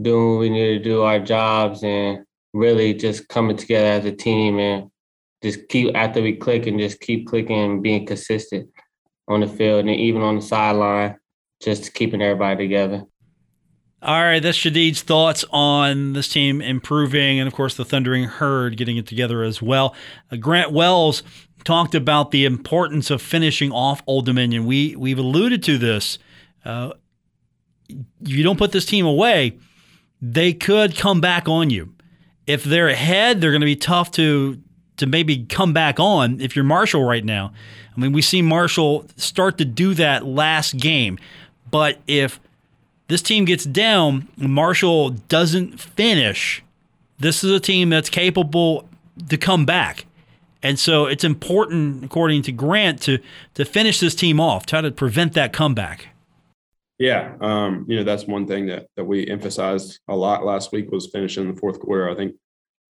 doing 0.00 0.32
what 0.32 0.40
we 0.40 0.50
need 0.50 0.78
to 0.78 0.84
do 0.84 1.02
our 1.02 1.18
jobs 1.18 1.82
and 1.82 2.24
really 2.52 2.94
just 2.94 3.28
coming 3.28 3.56
together 3.56 3.86
as 3.86 4.04
a 4.04 4.12
team 4.12 4.58
and 4.58 4.90
just 5.42 5.68
keep 5.68 5.94
after 5.94 6.22
we 6.22 6.36
click 6.36 6.66
and 6.66 6.78
just 6.78 7.00
keep 7.00 7.26
clicking 7.26 7.58
and 7.58 7.82
being 7.82 8.06
consistent 8.06 8.68
on 9.28 9.40
the 9.40 9.46
field 9.46 9.80
and 9.80 9.90
even 9.90 10.22
on 10.22 10.36
the 10.36 10.42
sideline, 10.42 11.16
just 11.60 11.94
keeping 11.94 12.22
everybody 12.22 12.64
together. 12.64 13.04
All 14.02 14.20
right, 14.20 14.40
that's 14.40 14.58
Shadeed's 14.58 15.02
thoughts 15.02 15.44
on 15.50 16.12
this 16.12 16.28
team 16.28 16.60
improving, 16.60 17.38
and 17.38 17.46
of 17.46 17.54
course 17.54 17.76
the 17.76 17.84
Thundering 17.84 18.24
Herd 18.24 18.76
getting 18.76 18.96
it 18.96 19.06
together 19.06 19.44
as 19.44 19.62
well. 19.62 19.94
Uh, 20.30 20.36
Grant 20.36 20.72
Wells 20.72 21.22
talked 21.62 21.94
about 21.94 22.32
the 22.32 22.44
importance 22.44 23.10
of 23.10 23.22
finishing 23.22 23.70
off 23.70 24.02
Old 24.08 24.26
Dominion. 24.26 24.66
We 24.66 24.96
we've 24.96 25.18
alluded 25.18 25.62
to 25.64 25.78
this 25.78 26.18
uh, 26.64 26.94
you 28.20 28.42
don't 28.42 28.58
put 28.58 28.72
this 28.72 28.84
team 28.84 29.06
away, 29.06 29.56
they 30.20 30.52
could 30.52 30.96
come 30.96 31.20
back 31.20 31.48
on 31.48 31.70
you. 31.70 31.94
If 32.46 32.64
they're 32.64 32.88
ahead, 32.88 33.40
they're 33.40 33.50
going 33.50 33.60
to 33.60 33.66
be 33.66 33.76
tough 33.76 34.10
to 34.12 34.60
to 34.98 35.06
maybe 35.06 35.44
come 35.44 35.72
back 35.72 35.98
on 35.98 36.40
if 36.40 36.54
you're 36.54 36.64
Marshall 36.64 37.02
right 37.02 37.24
now. 37.24 37.52
I 37.96 38.00
mean, 38.00 38.12
we 38.12 38.22
see 38.22 38.42
Marshall 38.42 39.06
start 39.16 39.58
to 39.58 39.64
do 39.64 39.94
that 39.94 40.24
last 40.24 40.76
game, 40.76 41.18
but 41.70 41.98
if 42.06 42.38
this 43.08 43.22
team 43.22 43.44
gets 43.44 43.64
down, 43.64 44.28
Marshall 44.36 45.10
doesn't 45.10 45.80
finish. 45.80 46.62
This 47.18 47.42
is 47.42 47.50
a 47.50 47.60
team 47.60 47.90
that's 47.90 48.08
capable 48.08 48.88
to 49.28 49.36
come 49.36 49.66
back. 49.66 50.06
And 50.62 50.78
so 50.78 51.06
it's 51.06 51.24
important, 51.24 52.04
according 52.04 52.42
to 52.42 52.52
Grant, 52.52 53.02
to 53.02 53.18
to 53.54 53.64
finish 53.64 53.98
this 54.00 54.14
team 54.14 54.40
off, 54.40 54.66
try 54.66 54.80
to 54.80 54.90
prevent 54.90 55.32
that 55.34 55.52
comeback. 55.52 56.08
Yeah, 57.02 57.34
um, 57.40 57.84
you 57.88 57.96
know 57.96 58.04
that's 58.04 58.28
one 58.28 58.46
thing 58.46 58.66
that 58.66 58.86
that 58.94 59.04
we 59.04 59.26
emphasized 59.26 59.98
a 60.06 60.14
lot 60.14 60.44
last 60.44 60.70
week 60.70 60.92
was 60.92 61.10
finishing 61.10 61.52
the 61.52 61.58
fourth 61.58 61.80
quarter. 61.80 62.08
I 62.08 62.14
think, 62.14 62.36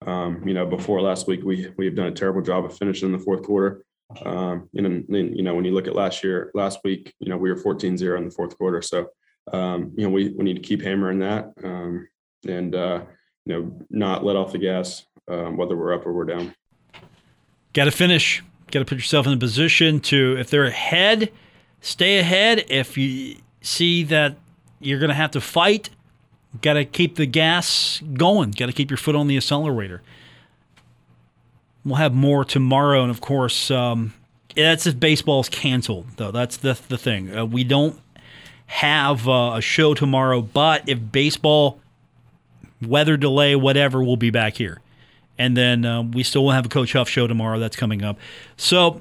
um, 0.05 0.43
you 0.45 0.53
know, 0.53 0.67
before 0.67 1.01
last 1.01 1.29
week 1.29 1.45
we 1.45 1.73
we 1.79 1.85
have 1.85 1.95
done 1.95 2.09
a 2.09 2.11
terrible 2.11 2.43
job 2.43 2.65
of 2.65 2.77
finishing 2.77 3.13
the 3.13 3.21
fourth 3.21 3.45
quarter. 3.45 3.85
Um, 4.27 4.69
and 4.75 5.07
you 5.09 5.45
know 5.45 5.55
when 5.55 5.65
you 5.65 5.73
look 5.73 5.87
at 5.87 5.95
last 5.95 6.25
year, 6.25 6.51
last 6.55 6.81
week, 6.83 7.15
you 7.21 7.29
know 7.29 7.37
we 7.37 7.53
were 7.53 7.63
14-0 7.63 8.19
in 8.19 8.25
the 8.25 8.33
fourth 8.33 8.59
quarter. 8.59 8.83
So 8.83 9.11
um, 9.53 9.93
you 9.97 10.03
know 10.03 10.11
we 10.11 10.31
we 10.31 10.43
need 10.43 10.55
to 10.55 10.61
keep 10.61 10.83
hammering 10.83 11.21
that 11.21 11.53
um, 11.63 12.09
and 12.49 12.75
uh, 12.75 13.03
you 13.47 13.55
know 13.55 13.87
not 13.91 14.25
let 14.25 14.35
off 14.35 14.51
the 14.51 14.59
gas 14.59 15.07
um, 15.29 15.57
whether 15.57 15.77
we're 15.77 15.95
up 15.95 16.05
or 16.05 16.13
we're 16.13 16.25
down. 16.25 16.53
Got 17.75 17.85
to 17.85 17.93
finish. 17.93 18.43
Got 18.73 18.81
to 18.81 18.85
put 18.85 18.99
yourself 18.99 19.29
in 19.29 19.35
a 19.35 19.37
position 19.37 20.01
to, 20.01 20.37
if 20.37 20.51
they're 20.51 20.65
ahead, 20.65 21.31
stay 21.81 22.19
ahead. 22.19 22.65
If 22.69 22.99
you 22.99 23.37
see 23.61 24.03
that 24.05 24.37
you're 24.81 24.99
going 24.99 25.11
to 25.11 25.15
have 25.15 25.31
to 25.33 25.41
fight, 25.41 25.91
got 26.63 26.75
to 26.75 26.85
keep 26.85 27.17
the 27.17 27.27
gas 27.27 28.03
going. 28.15 28.53
Got 28.53 28.67
to 28.67 28.73
keep 28.73 28.91
your 28.91 28.97
foot 28.97 29.15
on 29.15 29.27
the 29.27 29.37
accelerator. 29.37 30.03
We'll 31.85 31.97
have 31.97 32.15
more 32.15 32.45
tomorrow, 32.45 33.03
and 33.03 33.11
of 33.11 33.21
course, 33.21 33.71
um, 33.71 34.13
that's 34.55 34.87
if 34.87 35.01
baseball's 35.01 35.49
canceled. 35.49 36.07
Though 36.17 36.31
that's 36.31 36.59
the 36.59 36.79
the 36.89 36.99
thing. 36.99 37.35
Uh, 37.35 37.47
we 37.47 37.65
don't 37.65 37.99
have 38.67 39.27
uh, 39.27 39.55
a 39.57 39.63
show 39.63 39.95
tomorrow, 39.95 40.43
but 40.43 40.89
if 40.89 40.99
baseball, 41.11 41.81
weather 42.83 43.17
delay, 43.17 43.57
whatever, 43.57 44.03
we'll 44.03 44.17
be 44.17 44.31
back 44.31 44.57
here 44.57 44.81
and 45.41 45.57
then 45.57 45.87
uh, 45.87 46.03
we 46.03 46.23
still 46.23 46.45
will 46.45 46.51
have 46.51 46.67
a 46.67 46.69
Coach 46.69 46.93
Huff 46.93 47.09
show 47.09 47.27
tomorrow. 47.27 47.59
That's 47.59 47.75
coming 47.75 48.05
up. 48.05 48.19
So 48.59 49.01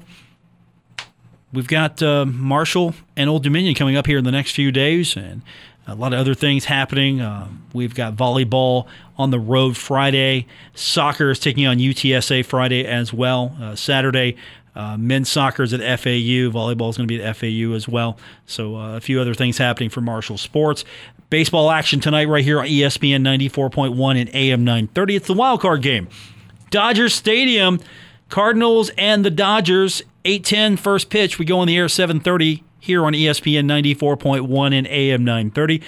we've 1.52 1.68
got 1.68 2.02
uh, 2.02 2.24
Marshall 2.24 2.94
and 3.16 3.28
Old 3.28 3.42
Dominion 3.42 3.74
coming 3.74 3.96
up 3.96 4.06
here 4.06 4.18
in 4.18 4.24
the 4.24 4.30
next 4.30 4.52
few 4.52 4.70
days, 4.72 5.16
and 5.16 5.42
a 5.86 5.94
lot 5.94 6.12
of 6.12 6.20
other 6.20 6.34
things 6.34 6.66
happening. 6.66 7.20
Uh, 7.20 7.48
we've 7.72 7.94
got 7.94 8.14
volleyball 8.14 8.86
on 9.18 9.30
the 9.30 9.38
road 9.38 9.76
Friday. 9.76 10.46
Soccer 10.74 11.30
is 11.30 11.38
taking 11.38 11.66
on 11.66 11.78
UTSA 11.78 12.44
Friday 12.44 12.86
as 12.86 13.12
well. 13.12 13.56
Uh, 13.60 13.74
Saturday, 13.74 14.36
uh, 14.74 14.96
men's 14.96 15.28
soccer 15.28 15.62
is 15.62 15.72
at 15.72 15.80
FAU. 16.00 16.50
Volleyball 16.50 16.90
is 16.90 16.96
going 16.96 17.08
to 17.08 17.14
be 17.14 17.22
at 17.22 17.36
FAU 17.36 17.74
as 17.74 17.88
well. 17.88 18.16
So 18.46 18.76
uh, 18.76 18.96
a 18.96 19.00
few 19.00 19.20
other 19.20 19.34
things 19.34 19.58
happening 19.58 19.90
for 19.90 20.00
Marshall 20.00 20.38
Sports. 20.38 20.84
Baseball 21.28 21.70
action 21.70 22.00
tonight 22.00 22.28
right 22.28 22.44
here 22.44 22.60
on 22.60 22.66
ESPN 22.66 23.22
94.1 23.22 24.20
and 24.20 24.30
AM 24.34 24.64
930. 24.64 25.16
It's 25.16 25.26
the 25.26 25.34
wild 25.34 25.60
card 25.60 25.82
game. 25.82 26.08
Dodgers 26.70 27.14
Stadium, 27.14 27.80
Cardinals 28.28 28.90
and 28.96 29.24
the 29.24 29.30
Dodgers. 29.30 30.02
8:10 30.24 30.78
first 30.78 31.10
pitch. 31.10 31.38
We 31.38 31.44
go 31.44 31.60
on 31.60 31.66
the 31.66 31.76
air 31.76 31.88
7:30 31.88 32.62
here 32.78 33.04
on 33.04 33.14
ESPN 33.14 33.66
94.1 33.66 34.72
and 34.72 34.86
AM 34.86 35.24
930. 35.24 35.82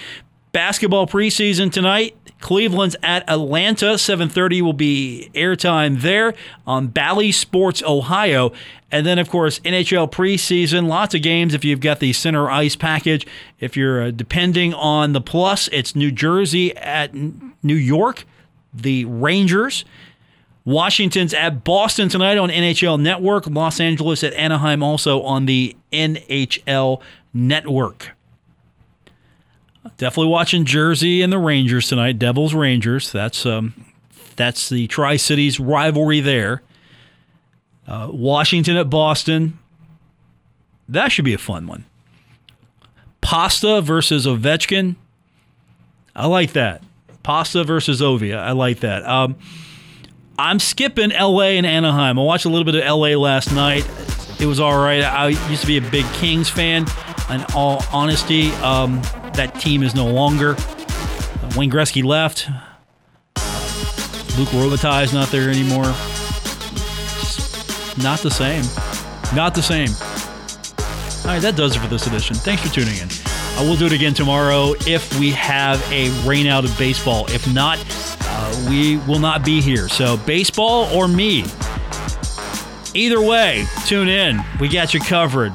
Basketball 0.53 1.07
preseason 1.07 1.72
tonight. 1.72 2.14
Cleveland's 2.41 2.97
at 3.03 3.28
Atlanta. 3.28 3.97
7:30 3.97 4.61
will 4.61 4.72
be 4.74 5.30
airtime 5.35 6.03
there 6.03 6.35
on 6.66 6.89
Bally 6.89 7.33
Sports 7.33 7.83
Ohio. 7.83 8.53
And 8.91 9.07
then, 9.07 9.18
of 9.18 9.30
course, 9.30 9.59
NHL 9.61 10.11
preseason, 10.11 10.87
lots 10.87 11.14
of 11.14 11.22
games 11.22 11.55
if 11.55 11.64
you've 11.64 11.80
got 11.80 12.01
the 12.01 12.12
center 12.12 12.51
ice 12.51 12.76
package. 12.76 13.26
If 13.59 13.74
you're 13.74 14.03
uh, 14.03 14.11
depending 14.11 14.74
on 14.74 15.14
the 15.14 15.20
plus, 15.22 15.68
it's 15.72 15.97
New 15.97 16.11
Jersey 16.11 16.76
at 16.76 17.14
New 17.14 17.74
York, 17.74 18.26
the 18.74 19.07
Rangers. 19.07 19.87
Washington's 20.64 21.34
at 21.34 21.64
Boston 21.64 22.08
tonight 22.08 22.38
on 22.38 22.48
NHL 22.48 23.00
Network. 23.00 23.46
Los 23.46 23.80
Angeles 23.80 24.22
at 24.22 24.32
Anaheim 24.34 24.82
also 24.82 25.22
on 25.22 25.46
the 25.46 25.76
NHL 25.92 27.00
Network. 27.34 28.10
Definitely 29.96 30.30
watching 30.30 30.64
Jersey 30.64 31.22
and 31.22 31.32
the 31.32 31.38
Rangers 31.38 31.88
tonight. 31.88 32.18
Devils 32.18 32.54
Rangers. 32.54 33.10
That's 33.10 33.44
um, 33.44 33.74
that's 34.36 34.68
the 34.68 34.86
Tri 34.86 35.16
Cities 35.16 35.58
rivalry 35.58 36.20
there. 36.20 36.62
Uh, 37.86 38.08
Washington 38.12 38.76
at 38.76 38.88
Boston. 38.88 39.58
That 40.88 41.10
should 41.10 41.24
be 41.24 41.34
a 41.34 41.38
fun 41.38 41.66
one. 41.66 41.84
Pasta 43.20 43.80
versus 43.80 44.26
Ovechkin. 44.26 44.96
I 46.14 46.26
like 46.26 46.52
that. 46.52 46.82
Pasta 47.22 47.64
versus 47.64 48.00
Ovia. 48.00 48.38
I 48.38 48.52
like 48.52 48.80
that. 48.80 49.04
Um, 49.08 49.36
I'm 50.43 50.59
skipping 50.59 51.11
LA 51.11 51.51
and 51.53 51.64
Anaheim. 51.64 52.18
I 52.18 52.22
watched 52.22 52.47
a 52.47 52.49
little 52.49 52.64
bit 52.64 52.74
of 52.74 52.82
LA 52.82 53.11
last 53.11 53.55
night. 53.55 53.88
It 54.40 54.47
was 54.47 54.59
all 54.59 54.76
right. 54.76 55.05
I 55.05 55.28
used 55.28 55.61
to 55.61 55.68
be 55.68 55.76
a 55.76 55.80
big 55.80 56.05
Kings 56.14 56.49
fan. 56.49 56.84
In 57.30 57.45
all 57.55 57.84
honesty, 57.93 58.51
um, 58.55 59.01
that 59.34 59.61
team 59.61 59.84
is 59.84 59.95
no 59.95 60.09
longer. 60.09 60.57
Wayne 61.57 61.70
Gretzky 61.70 62.03
left. 62.03 62.49
Luc 64.36 64.49
Robitaille 64.49 65.05
is 65.05 65.12
not 65.12 65.28
there 65.28 65.49
anymore. 65.49 65.84
Not 68.03 68.18
the 68.18 68.30
same. 68.32 68.64
Not 69.36 69.55
the 69.55 69.62
same. 69.62 69.90
All 71.24 71.34
right, 71.36 71.40
that 71.40 71.55
does 71.55 71.76
it 71.76 71.78
for 71.78 71.86
this 71.86 72.09
edition. 72.09 72.34
Thanks 72.34 72.66
for 72.66 72.74
tuning 72.74 72.97
in. 72.97 73.09
I 73.59 73.62
will 73.62 73.76
do 73.76 73.86
it 73.86 73.93
again 73.93 74.12
tomorrow 74.12 74.74
if 74.88 75.16
we 75.20 75.30
have 75.30 75.80
a 75.93 76.11
rain 76.26 76.49
out 76.49 76.64
of 76.64 76.76
baseball. 76.76 77.26
If 77.26 77.47
not, 77.55 77.78
we 78.68 78.98
will 78.98 79.18
not 79.18 79.44
be 79.44 79.61
here. 79.61 79.88
So, 79.88 80.16
baseball 80.16 80.84
or 80.94 81.09
me. 81.09 81.44
Either 82.94 83.20
way, 83.20 83.64
tune 83.86 84.09
in. 84.09 84.42
We 84.61 84.68
got 84.68 84.92
you 84.92 85.00
covered. 85.00 85.53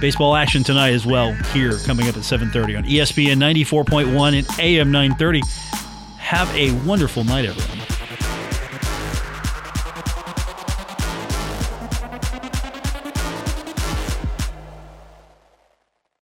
Baseball 0.00 0.34
action 0.34 0.64
tonight 0.64 0.94
as 0.94 1.06
well 1.06 1.32
here 1.52 1.78
coming 1.86 2.08
up 2.08 2.16
at 2.16 2.24
7:30 2.24 2.76
on 2.76 2.84
ESPN 2.84 3.38
94.1 3.38 4.38
and 4.38 4.46
AM 4.58 4.90
930. 4.90 5.42
Have 6.18 6.52
a 6.56 6.72
wonderful 6.86 7.24
night 7.24 7.44
everyone. 7.44 7.81